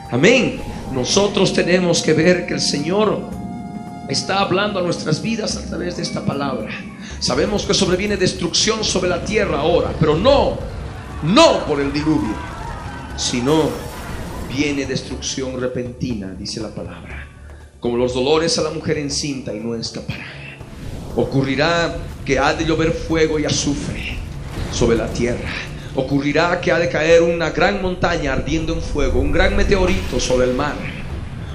Amén. 0.10 0.62
Nosotros 0.94 1.54
tenemos 1.54 2.02
que 2.02 2.14
ver 2.14 2.46
que 2.46 2.54
el 2.54 2.62
Señor 2.62 3.20
está 4.08 4.40
hablando 4.40 4.80
a 4.80 4.84
nuestras 4.84 5.22
vidas 5.22 5.58
a 5.58 5.66
través 5.66 5.98
de 5.98 6.04
esta 6.04 6.26
palabra. 6.26 6.70
Sabemos 7.20 7.66
que 7.66 7.74
sobreviene 7.74 8.18
destrucción 8.18 8.84
sobre 8.84 9.10
la 9.10 9.24
tierra 9.24 9.60
ahora, 9.60 9.94
pero 10.00 10.16
no, 10.16 10.58
no 11.24 11.66
por 11.66 11.80
el 11.80 11.94
diluvio, 11.94 12.36
sino 13.16 13.70
viene 14.54 14.86
destrucción 14.86 15.60
repentina, 15.60 16.34
dice 16.38 16.60
la 16.60 16.70
palabra. 16.70 17.31
Como 17.82 17.98
los 17.98 18.14
dolores 18.14 18.60
a 18.60 18.62
la 18.62 18.70
mujer 18.70 19.00
encinta 19.00 19.56
y 19.56 19.60
no 19.60 19.74
escapará. 19.74 20.24
Ocurrirá 21.16 21.96
que 22.24 22.38
ha 22.38 22.54
de 22.54 22.64
llover 22.64 22.92
fuego 22.92 23.40
y 23.40 23.46
azufre 23.46 24.18
sobre 24.72 24.96
la 24.96 25.08
tierra. 25.08 25.50
Ocurrirá 25.96 26.62
que 26.62 26.72
ha 26.72 26.78
de 26.78 26.90
caer 26.90 27.24
una 27.24 27.50
gran 27.50 27.82
montaña 27.82 28.34
ardiendo 28.34 28.74
en 28.74 28.84
fuego, 28.84 29.20
un 29.20 29.32
gran 29.32 29.58
meteorito 29.58 30.20
sobre 30.20 30.46
el 30.46 30.54
mar. 30.54 30.76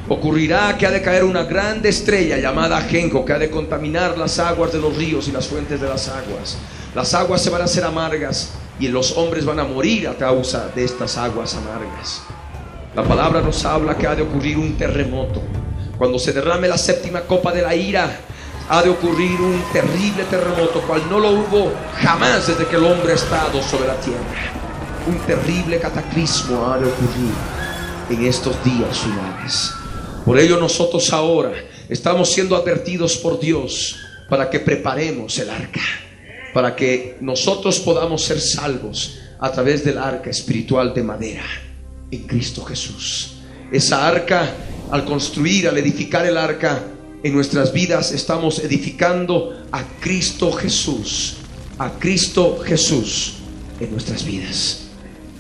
Ocurrirá 0.09 0.77
que 0.77 0.87
ha 0.87 0.91
de 0.91 1.01
caer 1.01 1.23
una 1.23 1.45
grande 1.45 1.91
estrella 1.91 2.39
llamada 2.39 2.81
Genco 2.81 3.25
que 3.25 3.33
ha 3.33 3.39
de 3.39 3.49
contaminar 3.49 4.19
las 4.19 4.41
aguas 4.41 4.73
de 4.73 4.81
los 4.81 4.97
ríos 4.97 5.29
y 5.29 5.33
las 5.33 5.47
fuentes 5.47 5.81
de 5.81 5.89
las 5.89 6.09
aguas. 6.09 6.59
Las 6.93 7.15
aguas 7.15 7.41
se 7.41 7.51
van 7.51 7.63
a 7.63 7.67
hacer 7.67 7.85
amargas 7.85 8.51
y 8.81 8.89
los 8.89 9.17
hombres 9.17 9.45
van 9.45 9.61
a 9.61 9.65
morir 9.65 10.09
a 10.09 10.17
causa 10.17 10.73
de 10.75 10.83
estas 10.83 11.17
aguas 11.19 11.55
amargas. 11.55 12.23
La 12.97 13.05
palabra 13.05 13.43
nos 13.43 13.65
habla 13.65 13.97
que 13.97 14.09
ha 14.09 14.17
de 14.17 14.23
ocurrir 14.23 14.59
un 14.59 14.77
terremoto. 14.77 15.41
Cuando 15.99 16.19
se 16.19 16.33
derrame 16.33 16.69
la 16.69 16.79
séptima 16.79 17.23
copa 17.23 17.53
de 17.53 17.63
la 17.63 17.75
ira, 17.75 18.21
ha 18.69 18.83
de 18.83 18.91
ocurrir 18.91 19.41
un 19.41 19.63
terrible 19.73 20.25
terremoto, 20.25 20.83
cual 20.83 21.03
no 21.09 21.21
lo 21.21 21.31
hubo 21.31 21.73
jamás 22.01 22.49
desde 22.49 22.67
que 22.67 22.77
el 22.77 22.85
hombre 22.85 23.13
ha 23.13 23.15
estado 23.15 23.63
sobre 23.63 23.87
la 23.87 23.97
tierra. 24.01 24.53
Un 25.07 25.19
terrible 25.21 25.79
cataclismo 25.79 26.67
ha 26.67 26.79
de 26.79 26.87
ocurrir 26.87 27.33
en 28.11 28.27
estos 28.27 28.63
días 28.65 28.99
finales. 28.99 29.73
Por 30.25 30.39
ello 30.39 30.59
nosotros 30.59 31.13
ahora 31.13 31.53
estamos 31.89 32.33
siendo 32.33 32.57
advertidos 32.57 33.17
por 33.17 33.39
Dios 33.39 33.97
para 34.29 34.51
que 34.51 34.59
preparemos 34.59 35.39
el 35.39 35.49
arca, 35.49 35.81
para 36.53 36.75
que 36.75 37.17
nosotros 37.21 37.79
podamos 37.79 38.25
ser 38.25 38.41
salvos 38.41 39.19
a 39.39 39.53
través 39.53 39.85
del 39.85 39.99
arca 39.99 40.31
espiritual 40.31 40.93
de 40.93 41.03
madera 41.05 41.45
en 42.11 42.27
Cristo 42.27 42.65
Jesús. 42.65 43.37
Esa 43.71 44.07
arca, 44.07 44.49
al 44.91 45.05
construir, 45.05 45.69
al 45.69 45.79
edificar 45.79 46.27
el 46.27 46.37
arca, 46.37 46.83
en 47.23 47.33
nuestras 47.33 47.73
vidas 47.73 48.13
estamos 48.13 48.61
edificando 48.61 49.65
a 49.73 49.83
Cristo 50.01 50.53
Jesús, 50.53 51.37
a 51.79 51.91
Cristo 51.99 52.61
Jesús 52.65 53.35
en 53.81 53.91
nuestras 53.91 54.25
vidas. 54.25 54.83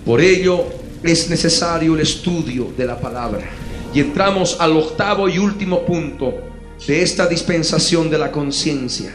Por 0.04 0.20
ello 0.20 0.64
es 1.02 1.30
necesario 1.30 1.94
el 1.94 2.00
estudio 2.00 2.72
de 2.76 2.86
la 2.86 2.98
palabra. 2.98 3.48
Y 3.94 4.00
entramos 4.00 4.56
al 4.58 4.76
octavo 4.76 5.28
y 5.28 5.38
último 5.38 5.84
punto 5.86 6.34
de 6.86 7.02
esta 7.02 7.26
dispensación 7.26 8.10
de 8.10 8.18
la 8.18 8.32
conciencia. 8.32 9.14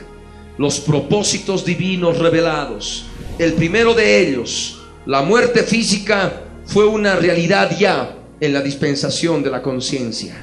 Los 0.58 0.80
propósitos 0.80 1.66
divinos 1.66 2.20
revelados. 2.20 3.06
El 3.38 3.54
primero 3.54 3.94
de 3.94 4.20
ellos, 4.20 4.80
la 5.06 5.22
muerte 5.24 5.64
física, 5.64 6.44
fue 6.66 6.86
una 6.86 7.16
realidad 7.16 7.78
ya 7.78 8.21
en 8.42 8.54
la 8.54 8.62
dispensación 8.62 9.44
de 9.44 9.52
la 9.52 9.62
conciencia. 9.62 10.36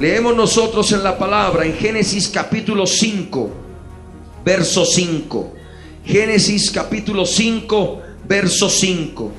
Leemos 0.00 0.34
nosotros 0.34 0.90
en 0.92 1.04
la 1.04 1.18
palabra 1.18 1.66
en 1.66 1.74
Génesis 1.74 2.28
capítulo 2.28 2.86
5, 2.86 3.50
verso 4.42 4.86
5. 4.86 5.52
Génesis 6.06 6.70
capítulo 6.70 7.26
5, 7.26 8.00
verso 8.26 8.70
5. 8.70 9.32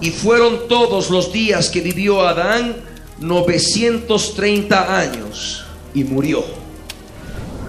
Y 0.00 0.10
fueron 0.10 0.68
todos 0.68 1.10
los 1.10 1.32
días 1.32 1.68
que 1.68 1.82
vivió 1.82 2.26
Adán 2.26 2.76
930 3.20 4.98
años 4.98 5.64
y 5.92 6.04
murió. 6.04 6.42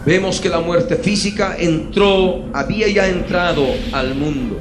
Vemos 0.06 0.40
que 0.40 0.48
la 0.48 0.62
muerte 0.62 0.96
física 0.96 1.58
entró, 1.60 2.46
había 2.54 2.88
ya 2.88 3.10
entrado 3.10 3.66
al 3.92 4.16
mundo. 4.16 4.58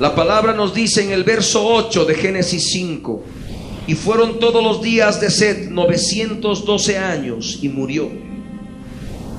La 0.00 0.14
palabra 0.14 0.54
nos 0.54 0.74
dice 0.74 1.04
en 1.04 1.12
el 1.12 1.22
verso 1.22 1.66
8 1.66 2.06
de 2.06 2.14
Génesis 2.14 2.70
5, 2.70 3.22
y 3.88 3.94
fueron 3.94 4.38
todos 4.38 4.62
los 4.62 4.82
días 4.82 5.18
de 5.18 5.30
Sed 5.30 5.70
912 5.70 6.98
años 6.98 7.58
y 7.62 7.70
murió. 7.70 8.10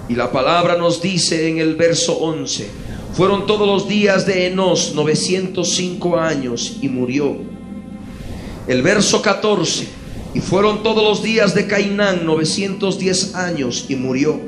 Y 0.10 0.16
la 0.16 0.32
palabra 0.32 0.76
nos 0.76 1.04
dice 1.04 1.50
en 1.50 1.60
el 1.60 1.76
verso 1.76 2.18
11, 2.18 2.68
fueron 3.14 3.46
todos 3.46 3.68
los 3.68 3.88
días 3.88 4.26
de 4.26 4.48
Enos 4.48 4.94
905 4.96 6.18
años 6.18 6.78
y 6.82 6.90
murió. 6.90 7.38
El 8.68 8.82
verso 8.82 9.22
14, 9.22 9.88
y 10.34 10.40
fueron 10.40 10.82
todos 10.82 11.04
los 11.04 11.22
días 11.22 11.54
de 11.54 11.68
Cainán 11.68 12.26
910 12.26 13.36
años 13.36 13.86
y 13.88 13.96
murió. 13.98 14.40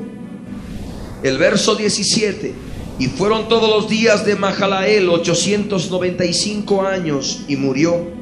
El 1.22 1.38
verso 1.38 1.76
17, 1.76 2.52
y 2.98 3.06
fueron 3.06 3.48
todos 3.48 3.70
los 3.70 3.88
días 3.88 4.26
de 4.26 4.34
Mahalael 4.34 5.08
895 5.08 6.82
años 6.82 7.42
y 7.46 7.54
murió 7.54 8.20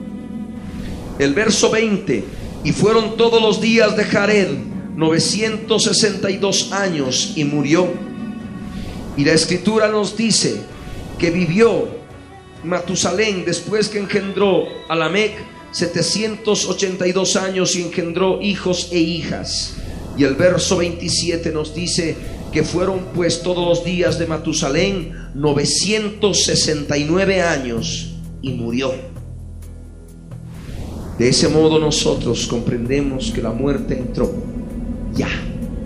el 1.21 1.35
verso 1.35 1.71
20, 1.71 2.25
y 2.65 2.73
fueron 2.73 3.17
todos 3.19 3.43
los 3.43 3.61
días 3.61 3.95
de 3.95 4.05
Jared 4.05 4.49
962 4.97 6.73
años 6.73 7.35
y 7.37 7.45
murió. 7.45 7.93
Y 9.19 9.27
la 9.27 9.33
escritura 9.33 9.89
nos 9.89 10.17
dice 10.17 10.63
que 11.19 11.31
vivió 11.31 11.89
Matusalén 12.65 13.45
después 13.45 13.91
que 13.91 13.99
engendró 13.99 14.65
a 14.89 14.97
Lamec 14.97 15.33
782 15.73 17.37
años 17.37 17.77
y 17.77 17.83
engendró 17.83 18.41
hijos 18.41 18.89
e 18.91 18.99
hijas. 18.99 19.75
Y 20.17 20.25
el 20.25 20.37
verso 20.37 20.79
27 20.79 21.53
nos 21.53 21.75
dice 21.75 22.17
que 22.51 22.63
fueron 22.63 23.09
pues 23.15 23.43
todos 23.43 23.69
los 23.69 23.85
días 23.85 24.19
de 24.19 24.27
Matusalén 24.27 25.33
969 25.35 27.43
años 27.43 28.15
y 28.41 28.53
murió. 28.53 29.20
De 31.21 31.29
ese 31.29 31.49
modo 31.51 31.79
nosotros 31.79 32.47
comprendemos 32.47 33.31
que 33.31 33.43
la 33.43 33.51
muerte 33.51 33.93
entró 33.93 34.33
ya. 35.15 35.29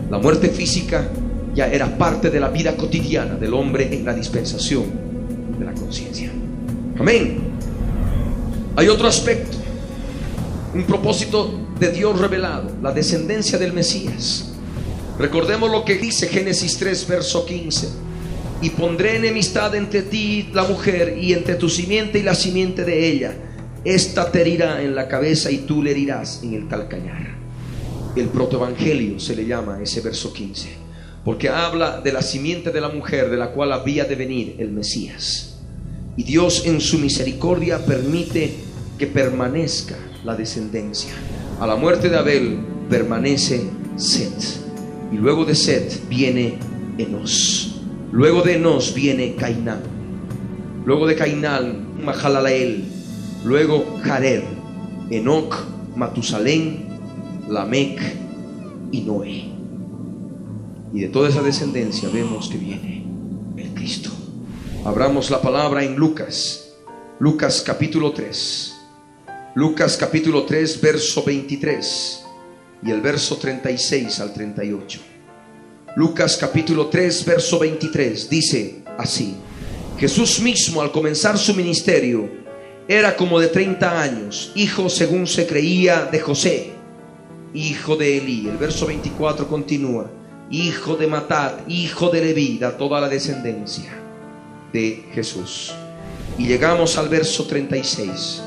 La 0.08 0.18
muerte 0.18 0.48
física 0.48 1.10
ya 1.56 1.66
era 1.66 1.98
parte 1.98 2.30
de 2.30 2.38
la 2.38 2.50
vida 2.50 2.76
cotidiana 2.76 3.34
del 3.34 3.52
hombre 3.52 3.92
en 3.92 4.04
la 4.04 4.14
dispensación 4.14 4.84
de 5.58 5.64
la 5.64 5.74
conciencia. 5.74 6.30
Amén. 7.00 7.38
Hay 8.76 8.86
otro 8.86 9.08
aspecto, 9.08 9.56
un 10.72 10.84
propósito 10.84 11.66
de 11.80 11.90
Dios 11.90 12.16
revelado, 12.16 12.70
la 12.80 12.92
descendencia 12.92 13.58
del 13.58 13.72
Mesías. 13.72 14.52
Recordemos 15.18 15.68
lo 15.68 15.84
que 15.84 15.96
dice 15.96 16.28
Génesis 16.28 16.78
3, 16.78 17.08
verso 17.08 17.44
15. 17.44 17.88
Y 18.62 18.70
pondré 18.70 19.16
enemistad 19.16 19.74
entre 19.74 20.02
ti, 20.02 20.48
la 20.52 20.62
mujer, 20.62 21.18
y 21.20 21.32
entre 21.32 21.56
tu 21.56 21.68
simiente 21.68 22.20
y 22.20 22.22
la 22.22 22.36
simiente 22.36 22.84
de 22.84 23.08
ella 23.08 23.36
esta 23.84 24.32
te 24.32 24.40
herirá 24.40 24.82
en 24.82 24.94
la 24.94 25.08
cabeza 25.08 25.50
y 25.50 25.58
tú 25.58 25.82
le 25.82 25.90
herirás 25.90 26.42
en 26.42 26.54
el 26.54 26.68
calcañar. 26.68 27.34
El 28.16 28.28
protoevangelio 28.28 29.20
se 29.20 29.36
le 29.36 29.44
llama 29.44 29.78
ese 29.82 30.00
verso 30.00 30.32
15, 30.32 30.70
porque 31.22 31.50
habla 31.50 32.00
de 32.00 32.12
la 32.12 32.22
simiente 32.22 32.70
de 32.70 32.80
la 32.80 32.88
mujer 32.88 33.28
de 33.28 33.36
la 33.36 33.50
cual 33.50 33.72
había 33.72 34.04
de 34.04 34.14
venir 34.14 34.56
el 34.58 34.70
Mesías. 34.70 35.58
Y 36.16 36.22
Dios 36.22 36.64
en 36.64 36.80
su 36.80 36.98
misericordia 36.98 37.84
permite 37.84 38.54
que 38.98 39.06
permanezca 39.06 39.96
la 40.24 40.34
descendencia. 40.34 41.12
A 41.60 41.66
la 41.66 41.76
muerte 41.76 42.08
de 42.08 42.16
Abel 42.16 42.58
permanece 42.88 43.64
Set. 43.96 44.32
Y 45.12 45.16
luego 45.16 45.44
de 45.44 45.54
Set 45.54 46.08
viene 46.08 46.54
Enos. 46.96 47.82
Luego 48.12 48.42
de 48.42 48.54
Enos 48.54 48.94
viene 48.94 49.34
Cainán. 49.34 49.82
Luego 50.86 51.06
de 51.06 51.16
Cainán, 51.16 52.02
Mahalalael 52.02 52.93
luego 53.44 53.98
Jared, 54.02 54.42
Enoch, 55.10 55.54
Matusalén, 55.94 56.86
Lamec 57.48 58.00
y 58.90 59.02
Noé. 59.02 59.44
Y 60.92 61.00
de 61.00 61.08
toda 61.08 61.28
esa 61.28 61.42
descendencia 61.42 62.08
vemos 62.08 62.48
que 62.48 62.58
viene 62.58 63.04
el 63.56 63.74
Cristo. 63.74 64.10
Abramos 64.84 65.30
la 65.30 65.40
palabra 65.40 65.84
en 65.84 65.96
Lucas, 65.96 66.72
Lucas 67.18 67.62
capítulo 67.64 68.12
3. 68.12 68.74
Lucas 69.54 69.96
capítulo 69.96 70.44
3, 70.44 70.80
verso 70.80 71.22
23 71.24 72.24
y 72.84 72.90
el 72.90 73.00
verso 73.00 73.36
36 73.36 74.20
al 74.20 74.32
38. 74.32 75.00
Lucas 75.96 76.36
capítulo 76.36 76.88
3, 76.88 77.24
verso 77.24 77.58
23 77.58 78.28
dice 78.28 78.82
así, 78.98 79.34
Jesús 79.98 80.40
mismo 80.40 80.82
al 80.82 80.90
comenzar 80.90 81.38
su 81.38 81.54
ministerio, 81.54 82.43
era 82.86 83.16
como 83.16 83.40
de 83.40 83.48
30 83.48 84.00
años, 84.00 84.52
hijo 84.54 84.88
según 84.90 85.26
se 85.26 85.46
creía 85.46 86.04
de 86.04 86.20
José, 86.20 86.72
hijo 87.54 87.96
de 87.96 88.18
Elí. 88.18 88.48
El 88.48 88.58
verso 88.58 88.86
24 88.86 89.48
continúa, 89.48 90.10
hijo 90.50 90.96
de 90.96 91.06
Matat, 91.06 91.68
hijo 91.68 92.10
de 92.10 92.20
Leví, 92.20 92.58
da 92.58 92.76
toda 92.76 93.00
la 93.00 93.08
descendencia 93.08 93.90
de 94.72 95.04
Jesús. 95.14 95.72
Y 96.36 96.46
llegamos 96.46 96.98
al 96.98 97.08
verso 97.08 97.46
36. 97.46 98.42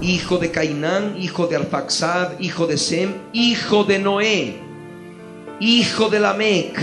Hijo 0.00 0.38
de 0.38 0.50
Cainán, 0.50 1.16
hijo 1.18 1.46
de 1.46 1.56
Alfaxad, 1.56 2.38
hijo 2.38 2.66
de 2.66 2.76
Sem, 2.76 3.14
hijo 3.32 3.84
de 3.84 3.98
Noé, 3.98 4.56
hijo 5.60 6.08
de 6.08 6.20
Lamec, 6.20 6.78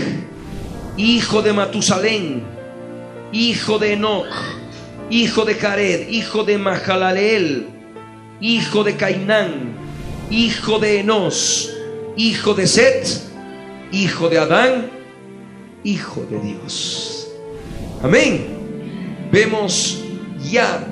hijo 0.96 1.40
de 1.40 1.52
Matusalén, 1.52 2.42
hijo 3.32 3.78
de 3.78 3.92
Enoch, 3.92 4.61
hijo 5.12 5.44
de 5.44 5.54
Jared, 5.56 6.08
hijo 6.08 6.42
de 6.42 6.56
Mahalaleel, 6.56 7.66
hijo 8.40 8.82
de 8.82 8.96
Cainán, 8.96 9.74
hijo 10.30 10.78
de 10.78 11.00
Enos, 11.00 11.70
hijo 12.16 12.54
de 12.54 12.66
Set, 12.66 13.06
hijo 13.92 14.30
de 14.30 14.38
Adán, 14.38 14.90
hijo 15.84 16.26
de 16.30 16.40
Dios. 16.40 17.28
Amén. 18.02 18.46
Vemos 19.30 20.02
ya 20.50 20.82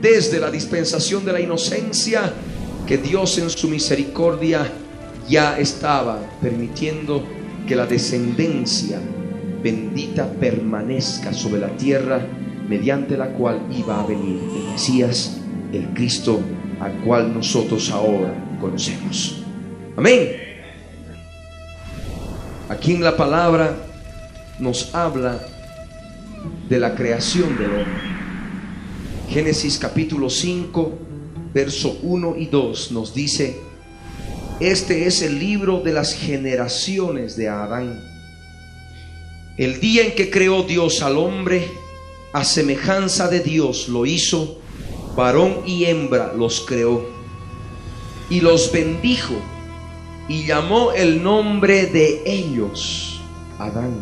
desde 0.00 0.40
la 0.40 0.50
dispensación 0.50 1.22
de 1.26 1.34
la 1.34 1.40
inocencia 1.40 2.32
que 2.86 2.96
Dios 2.96 3.36
en 3.36 3.50
su 3.50 3.68
misericordia 3.68 4.72
ya 5.28 5.58
estaba 5.58 6.18
permitiendo 6.40 7.22
que 7.68 7.76
la 7.76 7.84
descendencia 7.84 8.98
bendita 9.62 10.32
permanezca 10.32 11.34
sobre 11.34 11.60
la 11.60 11.68
tierra 11.76 12.26
mediante 12.70 13.16
la 13.16 13.32
cual 13.32 13.66
iba 13.76 14.00
a 14.00 14.06
venir 14.06 14.38
el 14.54 14.70
Mesías, 14.70 15.40
el 15.72 15.88
Cristo 15.88 16.40
al 16.78 16.92
cual 17.00 17.34
nosotros 17.34 17.90
ahora 17.90 18.32
conocemos. 18.60 19.42
Amén. 19.96 20.28
Aquí 22.68 22.94
en 22.94 23.02
la 23.02 23.16
palabra 23.16 23.74
nos 24.60 24.94
habla 24.94 25.40
de 26.68 26.78
la 26.78 26.94
creación 26.94 27.58
del 27.58 27.70
hombre. 27.70 28.10
Génesis 29.28 29.76
capítulo 29.76 30.30
5, 30.30 30.98
verso 31.52 31.98
1 32.04 32.36
y 32.38 32.46
2 32.46 32.92
nos 32.92 33.12
dice, 33.12 33.58
este 34.60 35.08
es 35.08 35.22
el 35.22 35.40
libro 35.40 35.80
de 35.80 35.92
las 35.92 36.14
generaciones 36.14 37.36
de 37.36 37.48
Adán. 37.48 38.00
El 39.56 39.80
día 39.80 40.04
en 40.04 40.14
que 40.14 40.30
creó 40.30 40.62
Dios 40.62 41.02
al 41.02 41.18
hombre, 41.18 41.66
a 42.32 42.44
semejanza 42.44 43.28
de 43.28 43.40
Dios 43.40 43.88
lo 43.88 44.06
hizo, 44.06 44.58
varón 45.16 45.62
y 45.66 45.84
hembra 45.84 46.32
los 46.32 46.60
creó, 46.60 47.04
y 48.28 48.40
los 48.40 48.70
bendijo, 48.70 49.34
y 50.28 50.46
llamó 50.46 50.92
el 50.92 51.22
nombre 51.22 51.86
de 51.86 52.22
ellos, 52.24 53.20
Adán, 53.58 53.94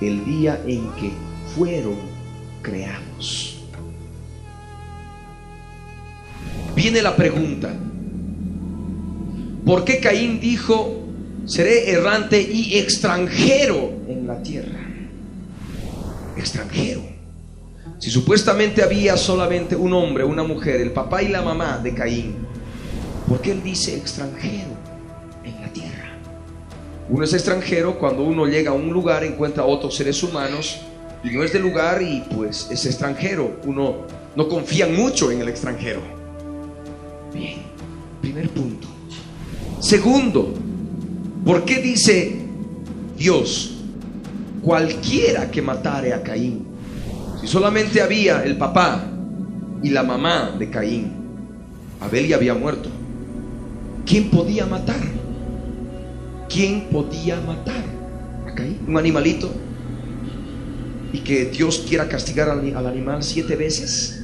el 0.00 0.24
día 0.24 0.62
en 0.66 0.90
que 0.92 1.10
fueron 1.56 1.96
creados. 2.62 3.56
Viene 6.76 7.02
la 7.02 7.16
pregunta, 7.16 7.74
¿por 9.66 9.84
qué 9.84 9.98
Caín 9.98 10.38
dijo, 10.38 11.04
seré 11.46 11.90
errante 11.90 12.40
y 12.40 12.78
extranjero 12.78 13.90
en 14.08 14.28
la 14.28 14.40
tierra? 14.40 14.87
Extranjero. 16.38 17.02
Si 17.98 18.10
supuestamente 18.10 18.82
había 18.82 19.16
solamente 19.16 19.74
un 19.74 19.92
hombre, 19.92 20.22
una 20.24 20.44
mujer, 20.44 20.80
el 20.80 20.92
papá 20.92 21.22
y 21.22 21.28
la 21.28 21.42
mamá 21.42 21.78
de 21.78 21.94
Caín, 21.94 22.36
¿por 23.28 23.40
qué 23.40 23.52
él 23.52 23.62
dice 23.62 23.96
extranjero 23.96 24.68
en 25.42 25.60
la 25.60 25.72
tierra? 25.72 26.16
Uno 27.08 27.24
es 27.24 27.32
extranjero 27.32 27.98
cuando 27.98 28.22
uno 28.22 28.46
llega 28.46 28.70
a 28.70 28.74
un 28.74 28.92
lugar, 28.92 29.24
encuentra 29.24 29.64
a 29.64 29.66
otros 29.66 29.96
seres 29.96 30.22
humanos 30.22 30.80
y 31.24 31.30
no 31.30 31.42
es 31.42 31.52
de 31.52 31.58
lugar 31.58 32.02
y 32.02 32.22
pues 32.34 32.68
es 32.70 32.86
extranjero. 32.86 33.58
Uno 33.64 34.06
no 34.36 34.48
confía 34.48 34.86
mucho 34.86 35.32
en 35.32 35.40
el 35.40 35.48
extranjero. 35.48 36.00
Bien, 37.34 37.62
primer 38.20 38.48
punto. 38.50 38.86
Segundo, 39.80 40.54
¿por 41.44 41.64
qué 41.64 41.80
dice 41.80 42.42
Dios, 43.16 43.77
cualquiera 44.68 45.50
que 45.50 45.62
matare 45.62 46.12
a 46.12 46.22
Caín? 46.22 46.66
Si 47.40 47.46
solamente 47.46 48.02
había 48.02 48.44
el 48.44 48.58
papá 48.58 49.02
y 49.82 49.88
la 49.88 50.02
mamá 50.02 50.54
de 50.58 50.68
Caín, 50.68 51.10
Abel 52.00 52.28
ya 52.28 52.36
había 52.36 52.52
muerto. 52.52 52.90
¿Quién 54.04 54.28
podía 54.28 54.66
matar? 54.66 55.00
¿Quién 56.50 56.88
podía 56.90 57.40
matar 57.40 57.82
a 58.46 58.54
Caín? 58.54 58.80
¿Un 58.86 58.98
animalito? 58.98 59.50
¿Y 61.14 61.20
que 61.20 61.46
Dios 61.46 61.86
quiera 61.88 62.06
castigar 62.06 62.50
al, 62.50 62.76
al 62.76 62.86
animal 62.86 63.22
siete 63.22 63.56
veces? 63.56 64.22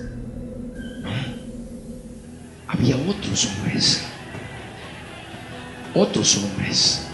había 2.66 2.97
otros 2.97 3.47
hombres, 3.47 4.03
otros 5.95 6.36
hombres, 6.36 7.07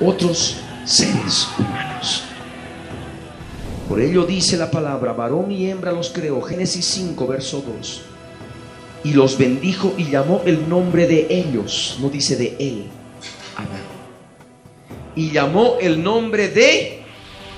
otros 0.00 0.56
seres 0.84 1.48
humanos. 1.56 2.29
Por 3.90 4.00
ello 4.00 4.24
dice 4.24 4.56
la 4.56 4.70
palabra, 4.70 5.12
varón 5.12 5.50
y 5.50 5.68
hembra 5.68 5.90
los 5.90 6.10
creó, 6.10 6.40
Génesis 6.40 6.84
5, 6.86 7.26
verso 7.26 7.62
2. 7.66 8.02
Y 9.04 9.12
los 9.12 9.36
bendijo 9.36 9.94
y 9.98 10.04
llamó 10.04 10.42
el 10.46 10.68
nombre 10.68 11.06
de 11.06 11.26
ellos, 11.28 11.98
no 12.00 12.08
dice 12.08 12.36
de 12.36 12.56
él, 12.58 12.84
Adán. 13.56 13.82
Y 15.16 15.32
llamó 15.32 15.76
el 15.80 16.02
nombre 16.02 16.48
de 16.48 17.00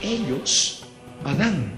ellos, 0.03 0.85
Adán. 1.25 1.75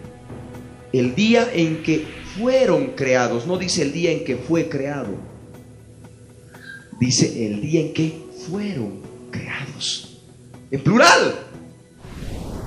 El 0.93 1.17
día 1.17 1.51
en 1.53 1.83
que 1.83 2.07
fueron 2.39 2.93
creados, 2.93 3.47
no 3.47 3.59
dice 3.59 3.83
el 3.83 3.93
día 3.93 4.13
en 4.13 4.25
que 4.25 4.37
fue 4.37 4.69
creado 4.69 5.35
dice 6.99 7.47
el 7.47 7.61
día 7.61 7.81
en 7.81 7.93
que 7.93 8.19
fueron 8.49 9.01
creados. 9.31 10.19
En 10.71 10.83
plural. 10.83 11.44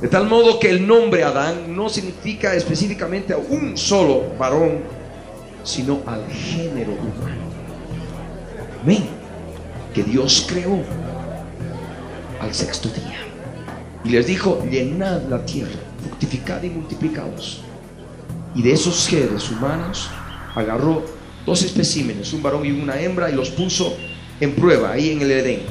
De 0.02 0.08
tal 0.08 0.28
modo 0.28 0.60
que 0.60 0.70
el 0.70 0.86
nombre 0.86 1.24
Adán 1.24 1.76
no 1.76 1.90
significa 1.90 2.54
específicamente 2.54 3.34
a 3.34 3.38
un 3.38 3.76
solo 3.76 4.26
varón, 4.38 4.82
sino 5.64 6.02
al 6.06 6.24
género 6.30 6.92
humano. 6.92 7.48
Amén. 8.84 9.06
Que 9.96 10.04
Dios 10.04 10.46
creó 10.48 10.84
al 12.40 12.54
sexto 12.54 12.90
día. 12.90 13.18
Y 14.04 14.10
les 14.10 14.28
dijo, 14.28 14.64
llenad 14.70 15.24
la 15.24 15.44
tierra, 15.46 15.80
fructificad 16.04 16.62
y 16.62 16.70
multiplicaos. 16.70 17.62
Y 18.54 18.62
de 18.62 18.74
esos 18.74 18.96
seres 18.96 19.50
humanos 19.50 20.10
agarró 20.54 21.04
dos 21.44 21.64
especímenes, 21.64 22.34
un 22.34 22.44
varón 22.44 22.66
y 22.66 22.72
una 22.72 23.02
hembra, 23.02 23.32
y 23.32 23.34
los 23.34 23.50
puso 23.50 23.98
en 24.40 24.54
prueba 24.54 24.92
ahí 24.92 25.10
en 25.10 25.22
el 25.22 25.32
Edén. 25.32 25.62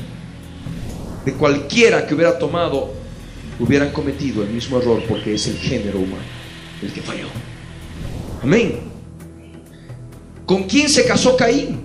De 1.25 1.33
cualquiera 1.35 2.07
que 2.07 2.15
hubiera 2.15 2.39
tomado, 2.39 2.96
hubieran 3.59 3.93
cometido 3.93 4.43
el 4.43 4.51
mismo 4.51 4.79
error 4.79 5.03
porque 5.09 5.35
es 5.35 5.47
el 5.47 5.57
género 5.57 5.99
humano 5.99 6.25
el 6.83 6.93
que 6.93 7.01
falló. 7.01 7.27
Amén. 8.43 8.81
¿Con 10.45 10.65
quién 10.65 10.89
se 10.89 11.05
casó 11.05 11.37
Caín? 11.37 11.81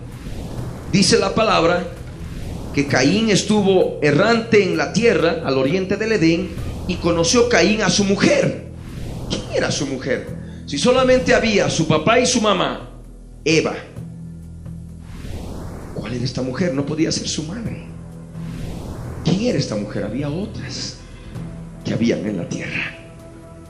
Dice 0.91 1.17
la 1.17 1.33
palabra 1.33 1.87
que 2.73 2.87
Caín 2.87 3.29
estuvo 3.29 3.99
errante 4.01 4.63
en 4.63 4.77
la 4.77 4.93
tierra 4.93 5.41
al 5.45 5.57
oriente 5.57 5.97
del 5.97 6.11
Edén 6.13 6.49
y 6.87 6.95
conoció 6.95 7.49
Caín 7.49 7.81
a 7.81 7.89
su 7.89 8.03
mujer. 8.03 8.65
¿Quién 9.29 9.43
era 9.55 9.71
su 9.71 9.87
mujer? 9.87 10.27
Si 10.65 10.77
solamente 10.77 11.33
había 11.33 11.69
su 11.69 11.87
papá 11.87 12.19
y 12.19 12.25
su 12.25 12.41
mamá, 12.41 12.89
Eva. 13.43 13.75
¿Cuál 15.95 16.13
era 16.13 16.23
esta 16.23 16.41
mujer? 16.41 16.73
No 16.73 16.85
podía 16.85 17.11
ser 17.11 17.27
su 17.27 17.43
madre. 17.43 17.85
¿Quién 19.23 19.41
era 19.41 19.57
esta 19.57 19.75
mujer? 19.75 20.03
Había 20.03 20.29
otras 20.29 21.00
que 21.83 21.93
habían 21.93 22.25
en 22.25 22.37
la 22.37 22.47
tierra. 22.47 22.95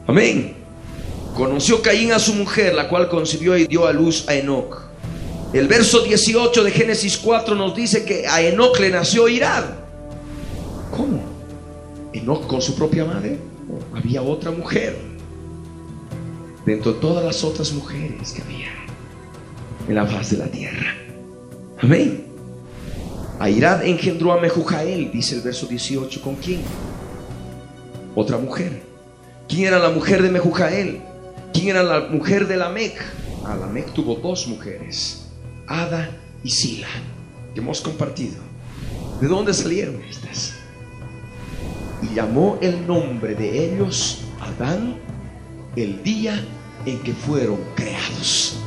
Amén. 0.07 0.55
Conoció 1.35 1.81
Caín 1.81 2.11
a 2.11 2.19
su 2.19 2.33
mujer, 2.33 2.73
la 2.73 2.89
cual 2.89 3.09
concibió 3.09 3.57
y 3.57 3.65
dio 3.65 3.87
a 3.87 3.93
luz 3.93 4.27
a 4.27 4.35
Enoch. 4.35 4.81
El 5.53 5.67
verso 5.67 6.01
18 6.01 6.63
de 6.63 6.71
Génesis 6.71 7.17
4 7.17 7.55
nos 7.55 7.75
dice 7.75 8.05
que 8.05 8.27
a 8.27 8.41
Enoch 8.41 8.79
le 8.79 8.89
nació 8.89 9.27
Irad. 9.27 9.65
¿Cómo? 10.95 11.21
Enoch 12.13 12.47
con 12.47 12.61
su 12.61 12.75
propia 12.75 13.05
madre. 13.05 13.37
Había 13.93 14.21
otra 14.21 14.51
mujer. 14.51 14.97
Dentro 16.65 16.93
de 16.93 16.99
todas 16.99 17.23
las 17.25 17.43
otras 17.43 17.71
mujeres 17.73 18.31
que 18.31 18.41
había 18.41 18.69
en 19.87 19.95
la 19.95 20.05
faz 20.05 20.31
de 20.31 20.37
la 20.37 20.47
tierra. 20.47 20.95
Amén. 21.79 22.25
Airad 23.39 23.83
engendró 23.83 24.33
a 24.33 24.39
Mejujael, 24.39 25.11
dice 25.11 25.35
el 25.35 25.41
verso 25.41 25.65
18. 25.65 26.21
¿Con 26.21 26.35
quién? 26.35 26.61
Otra 28.15 28.37
mujer. 28.37 28.83
¿Quién 29.47 29.67
era 29.67 29.79
la 29.79 29.89
mujer 29.89 30.21
de 30.21 30.29
Mejujael? 30.29 31.01
¿Quién 31.53 31.69
era 31.69 31.83
la 31.83 31.99
mujer 32.07 32.47
de 32.47 32.57
Lamec? 32.57 33.01
Ah, 33.45 33.55
Lamec 33.55 33.91
tuvo 33.93 34.15
dos 34.15 34.47
mujeres, 34.47 35.27
Ada 35.67 36.11
y 36.43 36.49
Sila, 36.49 36.87
que 37.53 37.59
hemos 37.59 37.81
compartido. 37.81 38.37
¿De 39.19 39.27
dónde 39.27 39.53
salieron 39.53 40.01
estas? 40.09 40.53
Y 42.01 42.15
llamó 42.15 42.57
el 42.61 42.87
nombre 42.87 43.35
de 43.35 43.73
ellos 43.73 44.19
Adán 44.39 44.95
el 45.75 46.01
día 46.03 46.43
en 46.85 46.99
que 46.99 47.13
fueron 47.13 47.59
creados. 47.75 48.57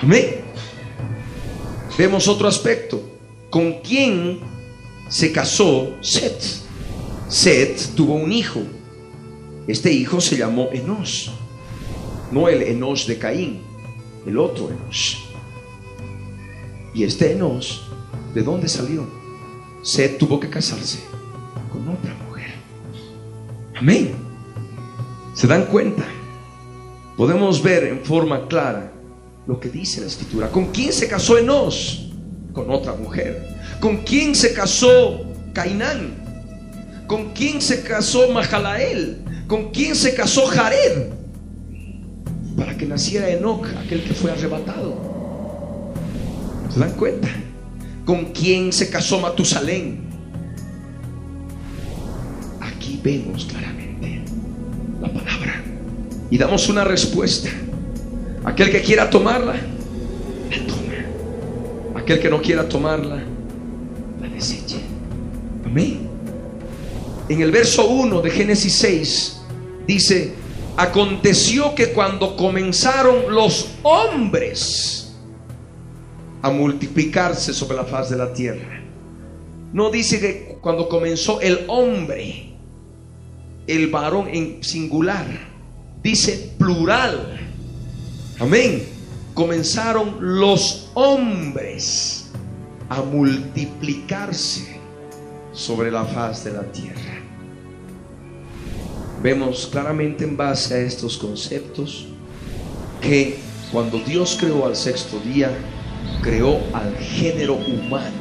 Amén. 0.00 0.40
Vemos 1.96 2.26
otro 2.26 2.48
aspecto. 2.48 3.00
¿Con 3.50 3.80
quién 3.80 4.40
se 5.08 5.30
casó 5.30 5.94
Set? 6.00 6.63
Set 7.34 7.96
tuvo 7.96 8.14
un 8.14 8.30
hijo. 8.30 8.60
Este 9.66 9.92
hijo 9.92 10.20
se 10.20 10.36
llamó 10.36 10.68
Enos. 10.72 11.32
No 12.30 12.48
el 12.48 12.62
Enos 12.62 13.08
de 13.08 13.18
Caín, 13.18 13.60
el 14.24 14.38
otro 14.38 14.70
Enos. 14.70 15.18
Y 16.94 17.02
este 17.02 17.32
Enos, 17.32 17.88
¿de 18.34 18.42
dónde 18.44 18.68
salió? 18.68 19.04
Set 19.82 20.16
tuvo 20.16 20.38
que 20.38 20.48
casarse 20.48 21.00
con 21.72 21.88
otra 21.88 22.14
mujer. 22.28 22.54
Amén. 23.74 24.14
¿Se 25.34 25.48
dan 25.48 25.64
cuenta? 25.64 26.04
Podemos 27.16 27.60
ver 27.60 27.82
en 27.82 28.04
forma 28.04 28.46
clara 28.46 28.92
lo 29.48 29.58
que 29.58 29.70
dice 29.70 30.02
la 30.02 30.06
escritura. 30.06 30.50
¿Con 30.50 30.66
quién 30.66 30.92
se 30.92 31.08
casó 31.08 31.36
Enos? 31.36 32.12
Con 32.52 32.70
otra 32.70 32.92
mujer. 32.92 33.44
¿Con 33.80 34.04
quién 34.04 34.36
se 34.36 34.54
casó 34.54 35.20
Cainán? 35.52 36.23
¿Con 37.06 37.32
quién 37.32 37.60
se 37.60 37.82
casó 37.82 38.30
Mahalael? 38.30 39.18
¿Con 39.46 39.70
quién 39.70 39.94
se 39.94 40.14
casó 40.14 40.46
Jared? 40.46 41.10
Para 42.56 42.76
que 42.76 42.86
naciera 42.86 43.28
Enoch, 43.28 43.66
aquel 43.84 44.02
que 44.02 44.14
fue 44.14 44.30
arrebatado. 44.30 44.94
¿Se 46.72 46.80
dan 46.80 46.92
cuenta? 46.92 47.28
¿Con 48.04 48.26
quién 48.32 48.72
se 48.72 48.88
casó 48.88 49.20
Matusalén? 49.20 50.04
Aquí 52.60 53.00
vemos 53.02 53.44
claramente 53.44 54.22
la 55.00 55.08
palabra 55.08 55.62
y 56.30 56.38
damos 56.38 56.68
una 56.68 56.84
respuesta. 56.84 57.50
Aquel 58.44 58.70
que 58.70 58.82
quiera 58.82 59.10
tomarla, 59.10 59.54
la 59.54 60.66
toma. 60.66 62.00
Aquel 62.00 62.18
que 62.18 62.30
no 62.30 62.40
quiera 62.40 62.68
tomarla, 62.68 63.22
la 64.20 64.28
deseche. 64.28 64.80
Amén. 65.64 66.13
En 67.28 67.40
el 67.40 67.50
verso 67.50 67.88
1 67.88 68.20
de 68.20 68.30
Génesis 68.30 68.74
6 68.74 69.40
dice, 69.86 70.34
aconteció 70.76 71.74
que 71.74 71.92
cuando 71.92 72.36
comenzaron 72.36 73.34
los 73.34 73.70
hombres 73.82 75.14
a 76.42 76.50
multiplicarse 76.50 77.54
sobre 77.54 77.76
la 77.76 77.84
faz 77.84 78.10
de 78.10 78.16
la 78.18 78.34
tierra, 78.34 78.82
no 79.72 79.90
dice 79.90 80.20
que 80.20 80.58
cuando 80.60 80.86
comenzó 80.86 81.40
el 81.40 81.64
hombre, 81.68 82.52
el 83.66 83.88
varón 83.88 84.28
en 84.28 84.62
singular, 84.62 85.26
dice 86.02 86.54
plural. 86.58 87.40
Amén. 88.38 88.86
Comenzaron 89.32 90.16
los 90.20 90.90
hombres 90.92 92.30
a 92.90 93.00
multiplicarse 93.00 94.73
sobre 95.54 95.90
la 95.90 96.04
faz 96.04 96.44
de 96.44 96.52
la 96.52 96.62
tierra. 96.64 97.22
Vemos 99.22 99.66
claramente 99.70 100.24
en 100.24 100.36
base 100.36 100.74
a 100.74 100.78
estos 100.80 101.16
conceptos 101.16 102.08
que 103.00 103.38
cuando 103.72 103.98
Dios 103.98 104.36
creó 104.38 104.66
al 104.66 104.76
sexto 104.76 105.18
día, 105.20 105.50
creó 106.20 106.60
al 106.74 106.94
género 106.96 107.54
humano 107.54 108.12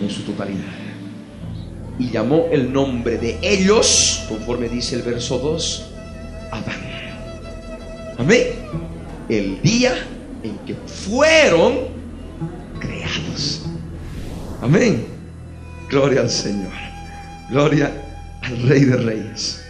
en 0.00 0.10
su 0.10 0.22
totalidad. 0.22 0.74
Y 1.98 2.10
llamó 2.10 2.46
el 2.50 2.72
nombre 2.72 3.16
de 3.16 3.38
ellos, 3.42 4.24
conforme 4.28 4.68
dice 4.68 4.96
el 4.96 5.02
verso 5.02 5.38
2, 5.38 5.86
Adán. 6.50 6.80
Amén. 8.18 8.46
El 9.28 9.62
día 9.62 9.94
en 10.42 10.58
que 10.66 10.74
fueron 10.74 11.88
creados. 12.80 13.62
Amén. 14.60 15.15
Gloria 15.88 16.20
al 16.20 16.30
Señor. 16.30 16.72
Gloria 17.50 17.92
al 18.42 18.62
Rey 18.62 18.84
de 18.84 18.96
Reyes. 18.96 19.62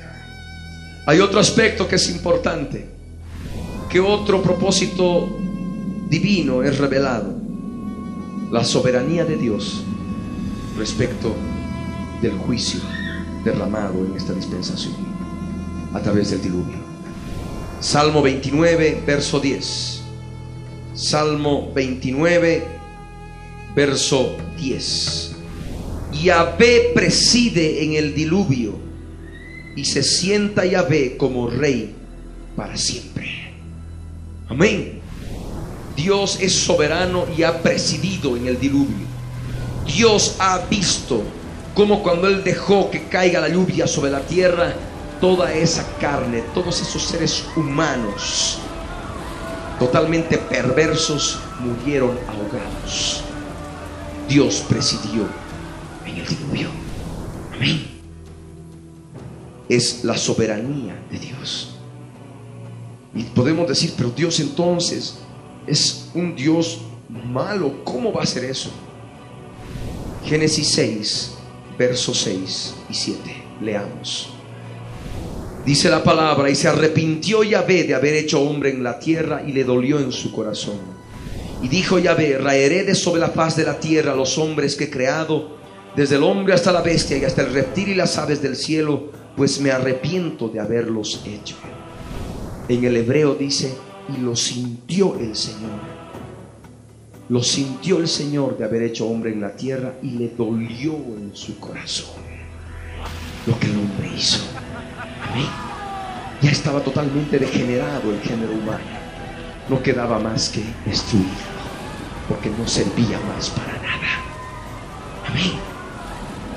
Hay 1.06 1.20
otro 1.20 1.40
aspecto 1.40 1.86
que 1.86 1.96
es 1.96 2.10
importante. 2.10 2.86
Que 3.88 4.00
otro 4.00 4.42
propósito 4.42 5.28
divino 6.08 6.62
es 6.62 6.78
revelado. 6.78 7.34
La 8.50 8.64
soberanía 8.64 9.24
de 9.24 9.36
Dios 9.36 9.82
respecto 10.76 11.34
del 12.22 12.32
juicio 12.32 12.80
derramado 13.44 14.04
en 14.04 14.16
esta 14.16 14.32
dispensación 14.32 14.94
a 15.94 16.00
través 16.00 16.30
del 16.30 16.42
diluvio. 16.42 16.76
Salmo 17.80 18.22
29, 18.22 19.02
verso 19.06 19.38
10. 19.38 20.02
Salmo 20.94 21.70
29, 21.74 22.64
verso 23.74 24.36
10. 24.56 25.35
Yahvé 26.22 26.92
preside 26.94 27.84
en 27.84 27.94
el 27.94 28.14
diluvio 28.14 28.74
y 29.76 29.84
se 29.84 30.02
sienta 30.02 30.64
Yahvé 30.64 31.16
como 31.16 31.48
rey 31.48 31.94
para 32.56 32.76
siempre. 32.76 33.52
Amén. 34.48 35.00
Dios 35.96 36.38
es 36.40 36.54
soberano 36.54 37.26
y 37.36 37.42
ha 37.42 37.62
presidido 37.62 38.36
en 38.36 38.46
el 38.46 38.58
diluvio. 38.58 39.06
Dios 39.86 40.36
ha 40.38 40.58
visto 40.70 41.22
como 41.74 42.02
cuando 42.02 42.26
Él 42.28 42.42
dejó 42.42 42.90
que 42.90 43.04
caiga 43.08 43.40
la 43.40 43.48
lluvia 43.48 43.86
sobre 43.86 44.10
la 44.10 44.20
tierra, 44.20 44.74
toda 45.20 45.52
esa 45.52 45.86
carne, 45.98 46.42
todos 46.54 46.80
esos 46.80 47.02
seres 47.02 47.44
humanos 47.56 48.58
totalmente 49.78 50.38
perversos 50.38 51.38
murieron 51.60 52.18
ahogados. 52.28 53.22
Dios 54.28 54.64
presidió 54.68 55.28
en 56.16 56.22
el 56.22 56.28
diluvio. 56.28 56.68
Amén. 57.54 57.86
Es 59.68 60.04
la 60.04 60.16
soberanía 60.16 60.96
de 61.10 61.18
Dios. 61.18 61.74
Y 63.14 63.22
podemos 63.24 63.68
decir, 63.68 63.94
pero 63.96 64.10
Dios 64.10 64.40
entonces 64.40 65.18
es 65.66 66.10
un 66.14 66.34
Dios 66.36 66.80
malo. 67.08 67.82
¿Cómo 67.84 68.12
va 68.12 68.22
a 68.22 68.26
ser 68.26 68.44
eso? 68.44 68.70
Génesis 70.24 70.68
6, 70.72 71.32
versos 71.78 72.20
6 72.20 72.74
y 72.90 72.94
7. 72.94 73.20
Leamos. 73.62 74.30
Dice 75.64 75.90
la 75.90 76.04
palabra, 76.04 76.48
y 76.48 76.54
se 76.54 76.68
arrepintió 76.68 77.42
Yahvé 77.42 77.84
de 77.84 77.94
haber 77.94 78.14
hecho 78.14 78.40
hombre 78.40 78.70
en 78.70 78.84
la 78.84 79.00
tierra 79.00 79.42
y 79.44 79.52
le 79.52 79.64
dolió 79.64 79.98
en 79.98 80.12
su 80.12 80.30
corazón. 80.30 80.78
Y 81.62 81.68
dijo 81.68 81.98
Yahvé, 81.98 82.38
raeré 82.38 82.84
de 82.84 82.94
sobre 82.94 83.20
la 83.20 83.30
faz 83.30 83.56
de 83.56 83.64
la 83.64 83.80
tierra 83.80 84.14
los 84.14 84.38
hombres 84.38 84.76
que 84.76 84.84
he 84.84 84.90
creado, 84.90 85.55
desde 85.96 86.16
el 86.16 86.22
hombre 86.22 86.52
hasta 86.52 86.72
la 86.72 86.82
bestia 86.82 87.16
y 87.16 87.24
hasta 87.24 87.42
el 87.42 87.52
reptil 87.52 87.88
y 87.88 87.94
las 87.94 88.18
aves 88.18 88.42
del 88.42 88.54
cielo, 88.54 89.10
pues 89.34 89.60
me 89.60 89.70
arrepiento 89.70 90.48
de 90.48 90.60
haberlos 90.60 91.22
hecho. 91.26 91.56
En 92.68 92.84
el 92.84 92.96
hebreo 92.96 93.34
dice, 93.34 93.74
y 94.14 94.20
lo 94.20 94.36
sintió 94.36 95.18
el 95.18 95.34
Señor. 95.34 95.96
Lo 97.28 97.42
sintió 97.42 97.98
el 97.98 98.08
Señor 98.08 98.58
de 98.58 98.64
haber 98.64 98.82
hecho 98.82 99.06
hombre 99.08 99.32
en 99.32 99.40
la 99.40 99.56
tierra 99.56 99.94
y 100.02 100.10
le 100.10 100.28
dolió 100.28 100.92
en 100.92 101.30
su 101.34 101.58
corazón 101.58 102.26
lo 103.46 103.58
que 103.58 103.66
el 103.66 103.78
hombre 103.78 104.10
hizo. 104.16 104.44
Amén. 105.30 105.46
Ya 106.42 106.50
estaba 106.50 106.80
totalmente 106.80 107.38
degenerado 107.38 108.12
el 108.12 108.20
género 108.20 108.52
humano. 108.52 108.84
No 109.68 109.82
quedaba 109.82 110.18
más 110.18 110.50
que 110.50 110.62
destruirlo, 110.84 111.30
porque 112.28 112.50
no 112.50 112.66
servía 112.68 113.18
más 113.20 113.50
para 113.50 113.72
nada. 113.74 114.22
Amén. 115.28 115.75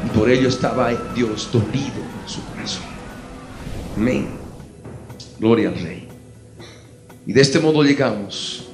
Y 0.06 0.18
por 0.18 0.30
ello 0.30 0.48
estaba 0.48 0.92
Dios 1.14 1.50
dolido 1.52 2.02
en 2.22 2.30
su 2.30 2.44
corazón. 2.46 2.84
Amén. 3.98 4.28
Gloria 5.40 5.70
al 5.70 5.76
Rey. 5.76 6.08
Y 7.26 7.34
de 7.34 7.42
este 7.42 7.60
modo 7.60 7.84
llegamos 7.84 8.68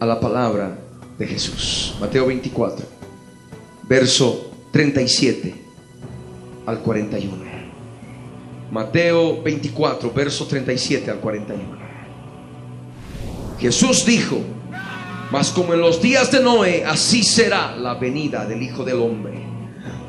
a 0.00 0.06
la 0.06 0.18
palabra 0.18 0.78
de 1.18 1.26
Jesús. 1.26 1.94
Mateo 2.00 2.26
24, 2.26 2.84
verso 3.88 4.50
37 4.72 5.54
al 6.66 6.80
41. 6.80 7.52
Mateo 8.72 9.42
24, 9.42 10.10
verso 10.12 10.46
37 10.46 11.10
al 11.10 11.20
41. 11.20 11.82
Jesús 13.60 14.04
dijo, 14.04 14.40
mas 15.30 15.50
como 15.50 15.74
en 15.74 15.80
los 15.80 16.02
días 16.02 16.32
de 16.32 16.42
Noé, 16.42 16.84
así 16.84 17.22
será 17.22 17.76
la 17.76 17.94
venida 17.94 18.44
del 18.46 18.62
Hijo 18.62 18.84
del 18.84 19.00
Hombre. 19.00 19.51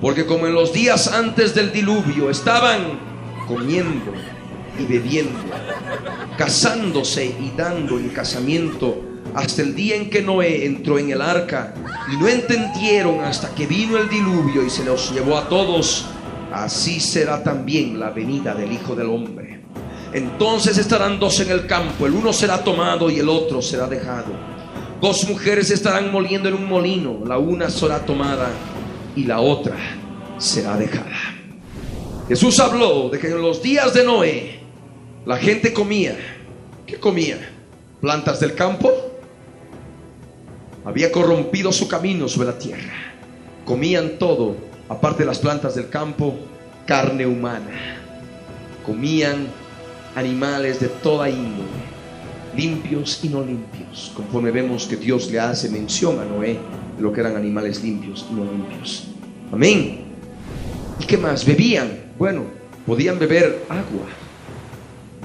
Porque 0.04 0.26
como 0.26 0.48
en 0.48 0.54
los 0.54 0.74
días 0.74 1.08
antes 1.08 1.56
del 1.56 1.72
diluvio 1.72 2.30
estaban 2.30 3.00
comiendo 3.48 4.12
y 4.78 4.84
bebiendo, 4.84 5.40
casándose 6.38 7.26
y 7.28 7.54
dando 7.56 7.98
en 7.98 8.10
casamiento 8.10 9.02
hasta 9.34 9.62
el 9.62 9.74
día 9.74 9.96
en 9.96 10.10
que 10.10 10.22
Noé 10.22 10.66
entró 10.66 11.00
en 11.00 11.12
el 11.12 11.22
arca 11.22 11.74
y 12.12 12.18
no 12.18 12.28
entendieron 12.28 13.22
hasta 13.22 13.56
que 13.56 13.66
vino 13.66 13.98
el 13.98 14.10
diluvio 14.10 14.66
y 14.66 14.70
se 14.70 14.84
los 14.84 15.10
llevó 15.14 15.38
a 15.38 15.48
todos, 15.48 16.06
así 16.52 17.00
será 17.00 17.42
también 17.42 17.98
la 17.98 18.10
venida 18.10 18.54
del 18.54 18.74
Hijo 18.74 18.96
del 18.96 19.08
Hombre. 19.08 19.62
Entonces 20.12 20.78
estarán 20.78 21.18
dos 21.18 21.40
en 21.40 21.50
el 21.50 21.66
campo, 21.66 22.08
el 22.08 22.14
uno 22.14 22.34
será 22.34 22.62
tomado 22.62 23.10
y 23.10 23.20
el 23.20 23.30
otro 23.30 23.62
será 23.62 23.88
dejado. 23.88 24.34
Dos 25.00 25.26
mujeres 25.30 25.72
estarán 25.72 26.12
moliendo 26.12 26.50
en 26.50 26.56
un 26.56 26.68
molino, 26.68 27.20
la 27.26 27.38
una 27.38 27.70
será 27.70 28.00
tomada 28.00 28.50
y 29.16 29.26
la 29.26 29.40
otra 29.40 29.78
será 30.38 30.78
dejada. 30.78 31.34
Jesús 32.28 32.60
habló 32.60 33.10
de 33.10 33.20
que 33.20 33.28
en 33.28 33.42
los 33.42 33.62
días 33.62 33.94
de 33.94 34.04
Noé 34.04 34.60
la 35.26 35.38
gente 35.38 35.74
comía. 35.74 36.18
¿Qué 36.86 36.96
comía? 36.96 37.38
Plantas 38.02 38.40
del 38.40 38.56
campo. 38.56 38.92
Había 40.86 41.12
corrompido 41.12 41.72
su 41.72 41.88
camino 41.88 42.28
sobre 42.28 42.48
la 42.48 42.58
tierra. 42.58 42.94
Comían 43.66 44.18
todo, 44.20 44.58
aparte 44.90 45.24
de 45.24 45.28
las 45.28 45.40
plantas 45.40 45.76
del 45.76 45.90
campo, 45.90 46.36
carne 46.86 47.26
humana. 47.26 48.02
Comían 48.86 49.48
animales 50.16 50.80
de 50.80 50.90
toda 50.90 51.30
índole, 51.30 51.70
limpios 52.56 53.24
y 53.24 53.30
no 53.30 53.42
limpios, 53.42 54.12
conforme 54.16 54.52
vemos 54.52 54.86
que 54.86 54.98
Dios 54.98 55.32
le 55.32 55.40
hace 55.40 55.70
mención 55.70 56.20
a 56.20 56.26
Noé 56.26 56.60
de 56.96 57.02
lo 57.02 57.12
que 57.12 57.22
eran 57.22 57.36
animales 57.36 57.84
limpios 57.84 58.26
y 58.30 58.34
no 58.34 58.44
limpios. 58.46 59.08
Amén. 59.52 60.00
¿Y 61.00 61.06
qué 61.06 61.18
más? 61.18 61.46
Bebían. 61.46 62.14
Bueno, 62.18 62.44
podían 62.86 63.20
beber 63.20 63.66
agua. 63.70 64.08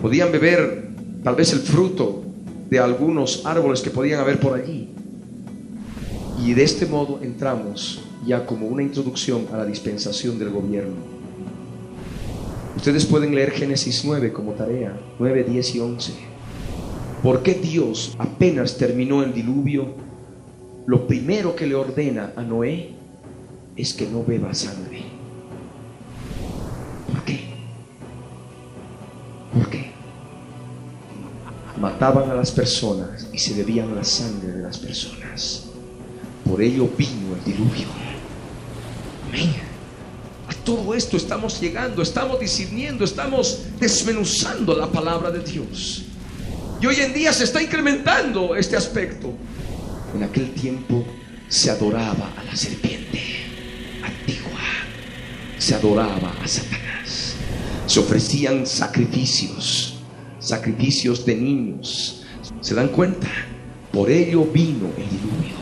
Podían 0.00 0.32
beber 0.32 0.88
tal 1.22 1.34
vez 1.34 1.52
el 1.52 1.60
fruto 1.60 2.24
de 2.70 2.78
algunos 2.78 3.44
árboles 3.46 3.80
que 3.80 3.90
podían 3.90 4.20
haber 4.20 4.38
por 4.38 4.58
allí. 4.58 4.88
Y 6.44 6.54
de 6.54 6.62
este 6.62 6.86
modo 6.86 7.20
entramos 7.22 8.02
ya 8.24 8.46
como 8.46 8.66
una 8.66 8.82
introducción 8.82 9.46
a 9.52 9.56
la 9.56 9.64
dispensación 9.64 10.38
del 10.38 10.50
gobierno. 10.50 11.18
Ustedes 12.76 13.06
pueden 13.06 13.34
leer 13.34 13.50
Génesis 13.50 14.04
9 14.04 14.32
como 14.32 14.52
tarea, 14.52 14.96
9, 15.18 15.44
10 15.44 15.74
y 15.74 15.80
11. 15.80 16.12
¿Por 17.22 17.42
qué 17.42 17.54
Dios 17.54 18.14
apenas 18.18 18.78
terminó 18.78 19.24
el 19.24 19.34
diluvio? 19.34 19.94
Lo 20.88 21.06
primero 21.06 21.54
que 21.54 21.66
le 21.66 21.74
ordena 21.74 22.32
a 22.34 22.40
Noé 22.40 22.94
es 23.76 23.92
que 23.92 24.06
no 24.06 24.24
beba 24.24 24.54
sangre. 24.54 25.02
¿Por 27.12 27.24
qué? 27.24 27.40
¿Por 29.52 29.68
qué? 29.68 29.90
Mataban 31.78 32.30
a 32.30 32.34
las 32.34 32.50
personas 32.52 33.28
y 33.34 33.38
se 33.38 33.52
bebían 33.52 33.94
la 33.94 34.02
sangre 34.02 34.48
de 34.48 34.62
las 34.62 34.78
personas. 34.78 35.66
Por 36.42 36.62
ello 36.62 36.88
vino 36.96 37.36
el 37.36 37.44
diluvio. 37.44 37.88
Amén. 39.28 39.56
A 40.48 40.54
todo 40.64 40.94
esto 40.94 41.18
estamos 41.18 41.60
llegando, 41.60 42.00
estamos 42.00 42.40
discerniendo, 42.40 43.04
estamos 43.04 43.60
desmenuzando 43.78 44.74
la 44.74 44.86
palabra 44.86 45.30
de 45.30 45.40
Dios. 45.40 46.06
Y 46.80 46.86
hoy 46.86 46.96
en 47.00 47.12
día 47.12 47.30
se 47.34 47.44
está 47.44 47.62
incrementando 47.62 48.56
este 48.56 48.74
aspecto. 48.74 49.34
En 50.14 50.22
aquel 50.22 50.52
tiempo 50.52 51.04
se 51.48 51.70
adoraba 51.70 52.32
a 52.36 52.44
la 52.44 52.56
serpiente 52.56 53.20
antigua, 54.02 54.60
se 55.58 55.74
adoraba 55.74 56.34
a 56.42 56.48
Satanás, 56.48 57.36
se 57.86 58.00
ofrecían 58.00 58.66
sacrificios, 58.66 59.98
sacrificios 60.38 61.24
de 61.26 61.36
niños. 61.36 62.24
¿Se 62.60 62.74
dan 62.74 62.88
cuenta? 62.88 63.28
Por 63.92 64.10
ello 64.10 64.44
vino 64.44 64.90
el 64.96 65.08
diluvio. 65.08 65.58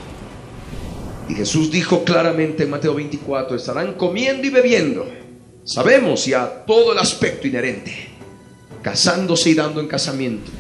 Y 1.29 1.35
Jesús 1.35 1.71
dijo 1.71 2.05
claramente 2.05 2.63
en 2.63 2.71
Mateo 2.71 2.95
24, 2.95 3.57
estarán 3.57 3.95
comiendo 3.95 4.47
y 4.47 4.51
bebiendo. 4.51 5.07
Sabemos 5.65 6.25
ya 6.27 6.65
todo 6.65 6.93
el 6.93 6.99
aspecto 6.99 7.49
inherente, 7.49 7.93
casándose 8.83 9.51
y 9.51 9.55
dando 9.55 9.81
en 9.81 9.89
casamiento, 9.89 10.53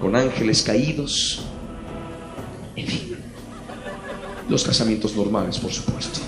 con 0.00 0.14
ángeles 0.14 0.62
caídos, 0.62 1.44
en 2.76 2.86
fin, 2.86 3.15
los 4.48 4.64
casamientos 4.64 5.14
normales, 5.16 5.58
por 5.58 5.72
supuesto. 5.72 6.20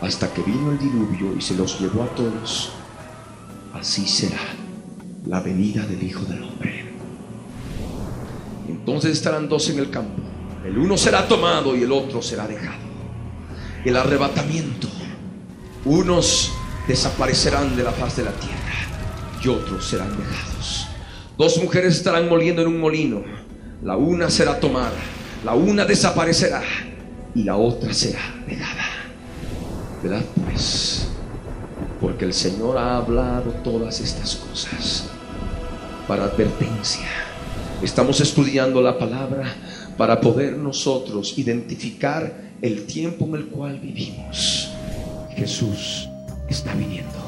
Hasta 0.00 0.32
que 0.32 0.42
vino 0.42 0.72
el 0.72 0.78
diluvio 0.78 1.36
y 1.36 1.40
se 1.40 1.56
los 1.56 1.80
llevó 1.80 2.04
a 2.04 2.08
todos, 2.14 2.70
así 3.74 4.06
será 4.06 4.40
la 5.26 5.40
venida 5.40 5.84
del 5.86 6.02
Hijo 6.02 6.24
del 6.24 6.42
Hombre. 6.42 6.92
Entonces 8.68 9.12
estarán 9.12 9.48
dos 9.48 9.68
en 9.70 9.78
el 9.78 9.90
campo 9.90 10.28
el 10.68 10.76
uno 10.76 10.98
será 10.98 11.26
tomado 11.26 11.76
y 11.76 11.82
el 11.82 11.92
otro 11.92 12.20
será 12.20 12.46
dejado. 12.46 12.82
El 13.84 13.96
arrebatamiento. 13.96 14.88
Unos 15.84 16.52
desaparecerán 16.86 17.76
de 17.76 17.84
la 17.84 17.92
faz 17.92 18.16
de 18.16 18.24
la 18.24 18.32
tierra 18.32 18.56
y 19.42 19.48
otros 19.48 19.86
serán 19.86 20.10
dejados. 20.16 20.88
Dos 21.38 21.62
mujeres 21.62 21.96
estarán 21.96 22.28
moliendo 22.28 22.60
en 22.62 22.68
un 22.68 22.80
molino. 22.80 23.22
La 23.82 23.96
una 23.96 24.28
será 24.28 24.58
tomada, 24.60 24.98
la 25.44 25.54
una 25.54 25.84
desaparecerá 25.84 26.62
y 27.34 27.44
la 27.44 27.56
otra 27.56 27.92
será 27.92 28.20
dejada. 28.46 28.84
¿Verdad? 30.02 30.22
Pues, 30.44 31.08
porque 32.00 32.24
el 32.24 32.32
Señor 32.32 32.78
ha 32.78 32.96
hablado 32.96 33.50
todas 33.64 34.00
estas 34.00 34.36
cosas 34.36 35.08
para 36.06 36.24
advertencia. 36.24 37.08
Estamos 37.82 38.20
estudiando 38.20 38.80
la 38.80 38.98
palabra 38.98 39.44
para 39.96 40.20
poder 40.20 40.56
nosotros 40.56 41.36
identificar 41.38 42.48
el 42.62 42.86
tiempo 42.86 43.24
en 43.26 43.34
el 43.36 43.46
cual 43.46 43.78
vivimos. 43.78 44.70
Jesús 45.36 46.08
está 46.48 46.74
viniendo. 46.74 47.18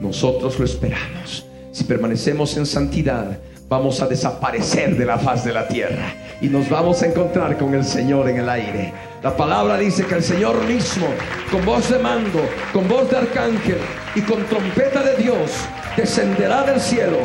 Nosotros 0.00 0.58
lo 0.58 0.64
esperamos. 0.64 1.46
Si 1.72 1.84
permanecemos 1.84 2.56
en 2.56 2.66
santidad, 2.66 3.38
vamos 3.68 4.00
a 4.00 4.06
desaparecer 4.06 4.96
de 4.96 5.04
la 5.04 5.18
faz 5.18 5.44
de 5.44 5.52
la 5.52 5.68
tierra 5.68 6.27
y 6.40 6.48
nos 6.48 6.68
vamos 6.68 7.02
a 7.02 7.06
encontrar 7.06 7.56
con 7.58 7.74
el 7.74 7.84
Señor 7.84 8.28
en 8.28 8.38
el 8.38 8.48
aire. 8.48 8.92
La 9.22 9.36
palabra 9.36 9.76
dice 9.76 10.06
que 10.06 10.14
el 10.14 10.22
Señor 10.22 10.64
mismo, 10.64 11.06
con 11.50 11.64
voz 11.64 11.90
de 11.90 11.98
mando, 11.98 12.40
con 12.72 12.86
voz 12.88 13.10
de 13.10 13.16
arcángel 13.16 13.78
y 14.14 14.20
con 14.20 14.44
trompeta 14.44 15.02
de 15.02 15.16
Dios, 15.22 15.50
descenderá 15.96 16.62
del 16.62 16.80
cielo 16.80 17.18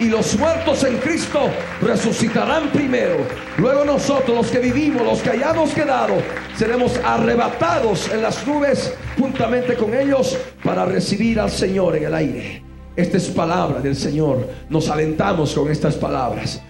y 0.00 0.04
los 0.04 0.38
muertos 0.38 0.84
en 0.84 0.98
Cristo 0.98 1.50
resucitarán 1.80 2.68
primero. 2.68 3.16
Luego 3.56 3.84
nosotros, 3.84 4.36
los 4.36 4.50
que 4.50 4.58
vivimos, 4.58 5.02
los 5.02 5.22
que 5.22 5.30
hayamos 5.30 5.70
quedado, 5.70 6.14
seremos 6.56 7.00
arrebatados 7.04 8.08
en 8.10 8.22
las 8.22 8.46
nubes 8.46 8.94
juntamente 9.18 9.74
con 9.74 9.94
ellos 9.94 10.38
para 10.62 10.84
recibir 10.84 11.40
al 11.40 11.50
Señor 11.50 11.96
en 11.96 12.04
el 12.04 12.14
aire. 12.14 12.62
Esta 12.94 13.16
es 13.16 13.28
palabra 13.28 13.80
del 13.80 13.96
Señor. 13.96 14.48
Nos 14.68 14.88
alentamos 14.88 15.54
con 15.54 15.70
estas 15.70 15.94
palabras. 15.94 16.62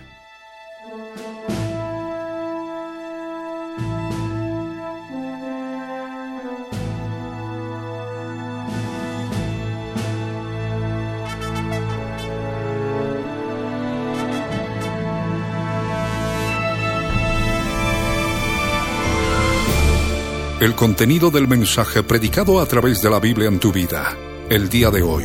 El 20.61 20.75
contenido 20.75 21.31
del 21.31 21.47
mensaje 21.47 22.03
predicado 22.03 22.61
a 22.61 22.67
través 22.67 23.01
de 23.01 23.09
la 23.09 23.21
Biblia 23.21 23.47
en 23.47 23.61
tu 23.61 23.71
vida, 23.71 24.17
el 24.51 24.69
día 24.69 24.91
de 24.91 25.03
hoy, 25.03 25.23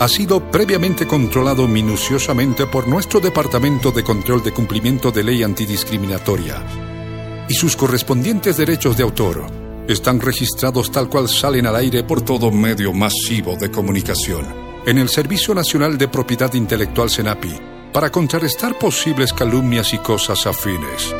ha 0.00 0.08
sido 0.08 0.50
previamente 0.50 1.06
controlado 1.06 1.68
minuciosamente 1.68 2.66
por 2.66 2.88
nuestro 2.88 3.20
Departamento 3.20 3.90
de 3.90 4.02
Control 4.02 4.42
de 4.42 4.54
Cumplimiento 4.54 5.10
de 5.10 5.22
Ley 5.22 5.42
Antidiscriminatoria 5.42 6.64
y 7.46 7.52
sus 7.52 7.76
correspondientes 7.76 8.56
derechos 8.56 8.96
de 8.96 9.02
autor 9.02 9.44
están 9.86 10.18
registrados 10.18 10.90
tal 10.90 11.10
cual 11.10 11.28
salen 11.28 11.66
al 11.66 11.76
aire 11.76 12.02
por 12.02 12.22
todo 12.22 12.50
medio 12.50 12.94
masivo 12.94 13.54
de 13.56 13.70
comunicación 13.70 14.46
en 14.86 14.96
el 14.96 15.10
Servicio 15.10 15.54
Nacional 15.54 15.98
de 15.98 16.08
Propiedad 16.08 16.54
Intelectual 16.54 17.10
SENAPI 17.10 17.52
para 17.92 18.08
contrarrestar 18.08 18.78
posibles 18.78 19.34
calumnias 19.34 19.92
y 19.92 19.98
cosas 19.98 20.46
afines. 20.46 21.14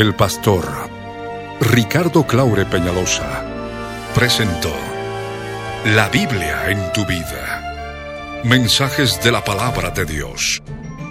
El 0.00 0.14
pastor 0.14 0.66
Ricardo 1.60 2.26
Claure 2.26 2.64
Peñalosa 2.64 3.44
presentó 4.14 4.74
La 5.94 6.08
Biblia 6.08 6.70
en 6.70 6.90
tu 6.94 7.04
vida. 7.04 8.40
Mensajes 8.42 9.22
de 9.22 9.30
la 9.30 9.44
palabra 9.44 9.90
de 9.90 10.06
Dios 10.06 10.62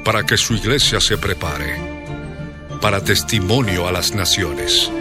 para 0.04 0.26
que 0.26 0.38
su 0.38 0.56
iglesia 0.56 1.00
se 1.00 1.20
prepare 1.20 1.80
para 2.82 3.00
testimonio 3.04 3.88
a 3.88 3.92
las 3.92 4.16
naciones. 4.16 4.92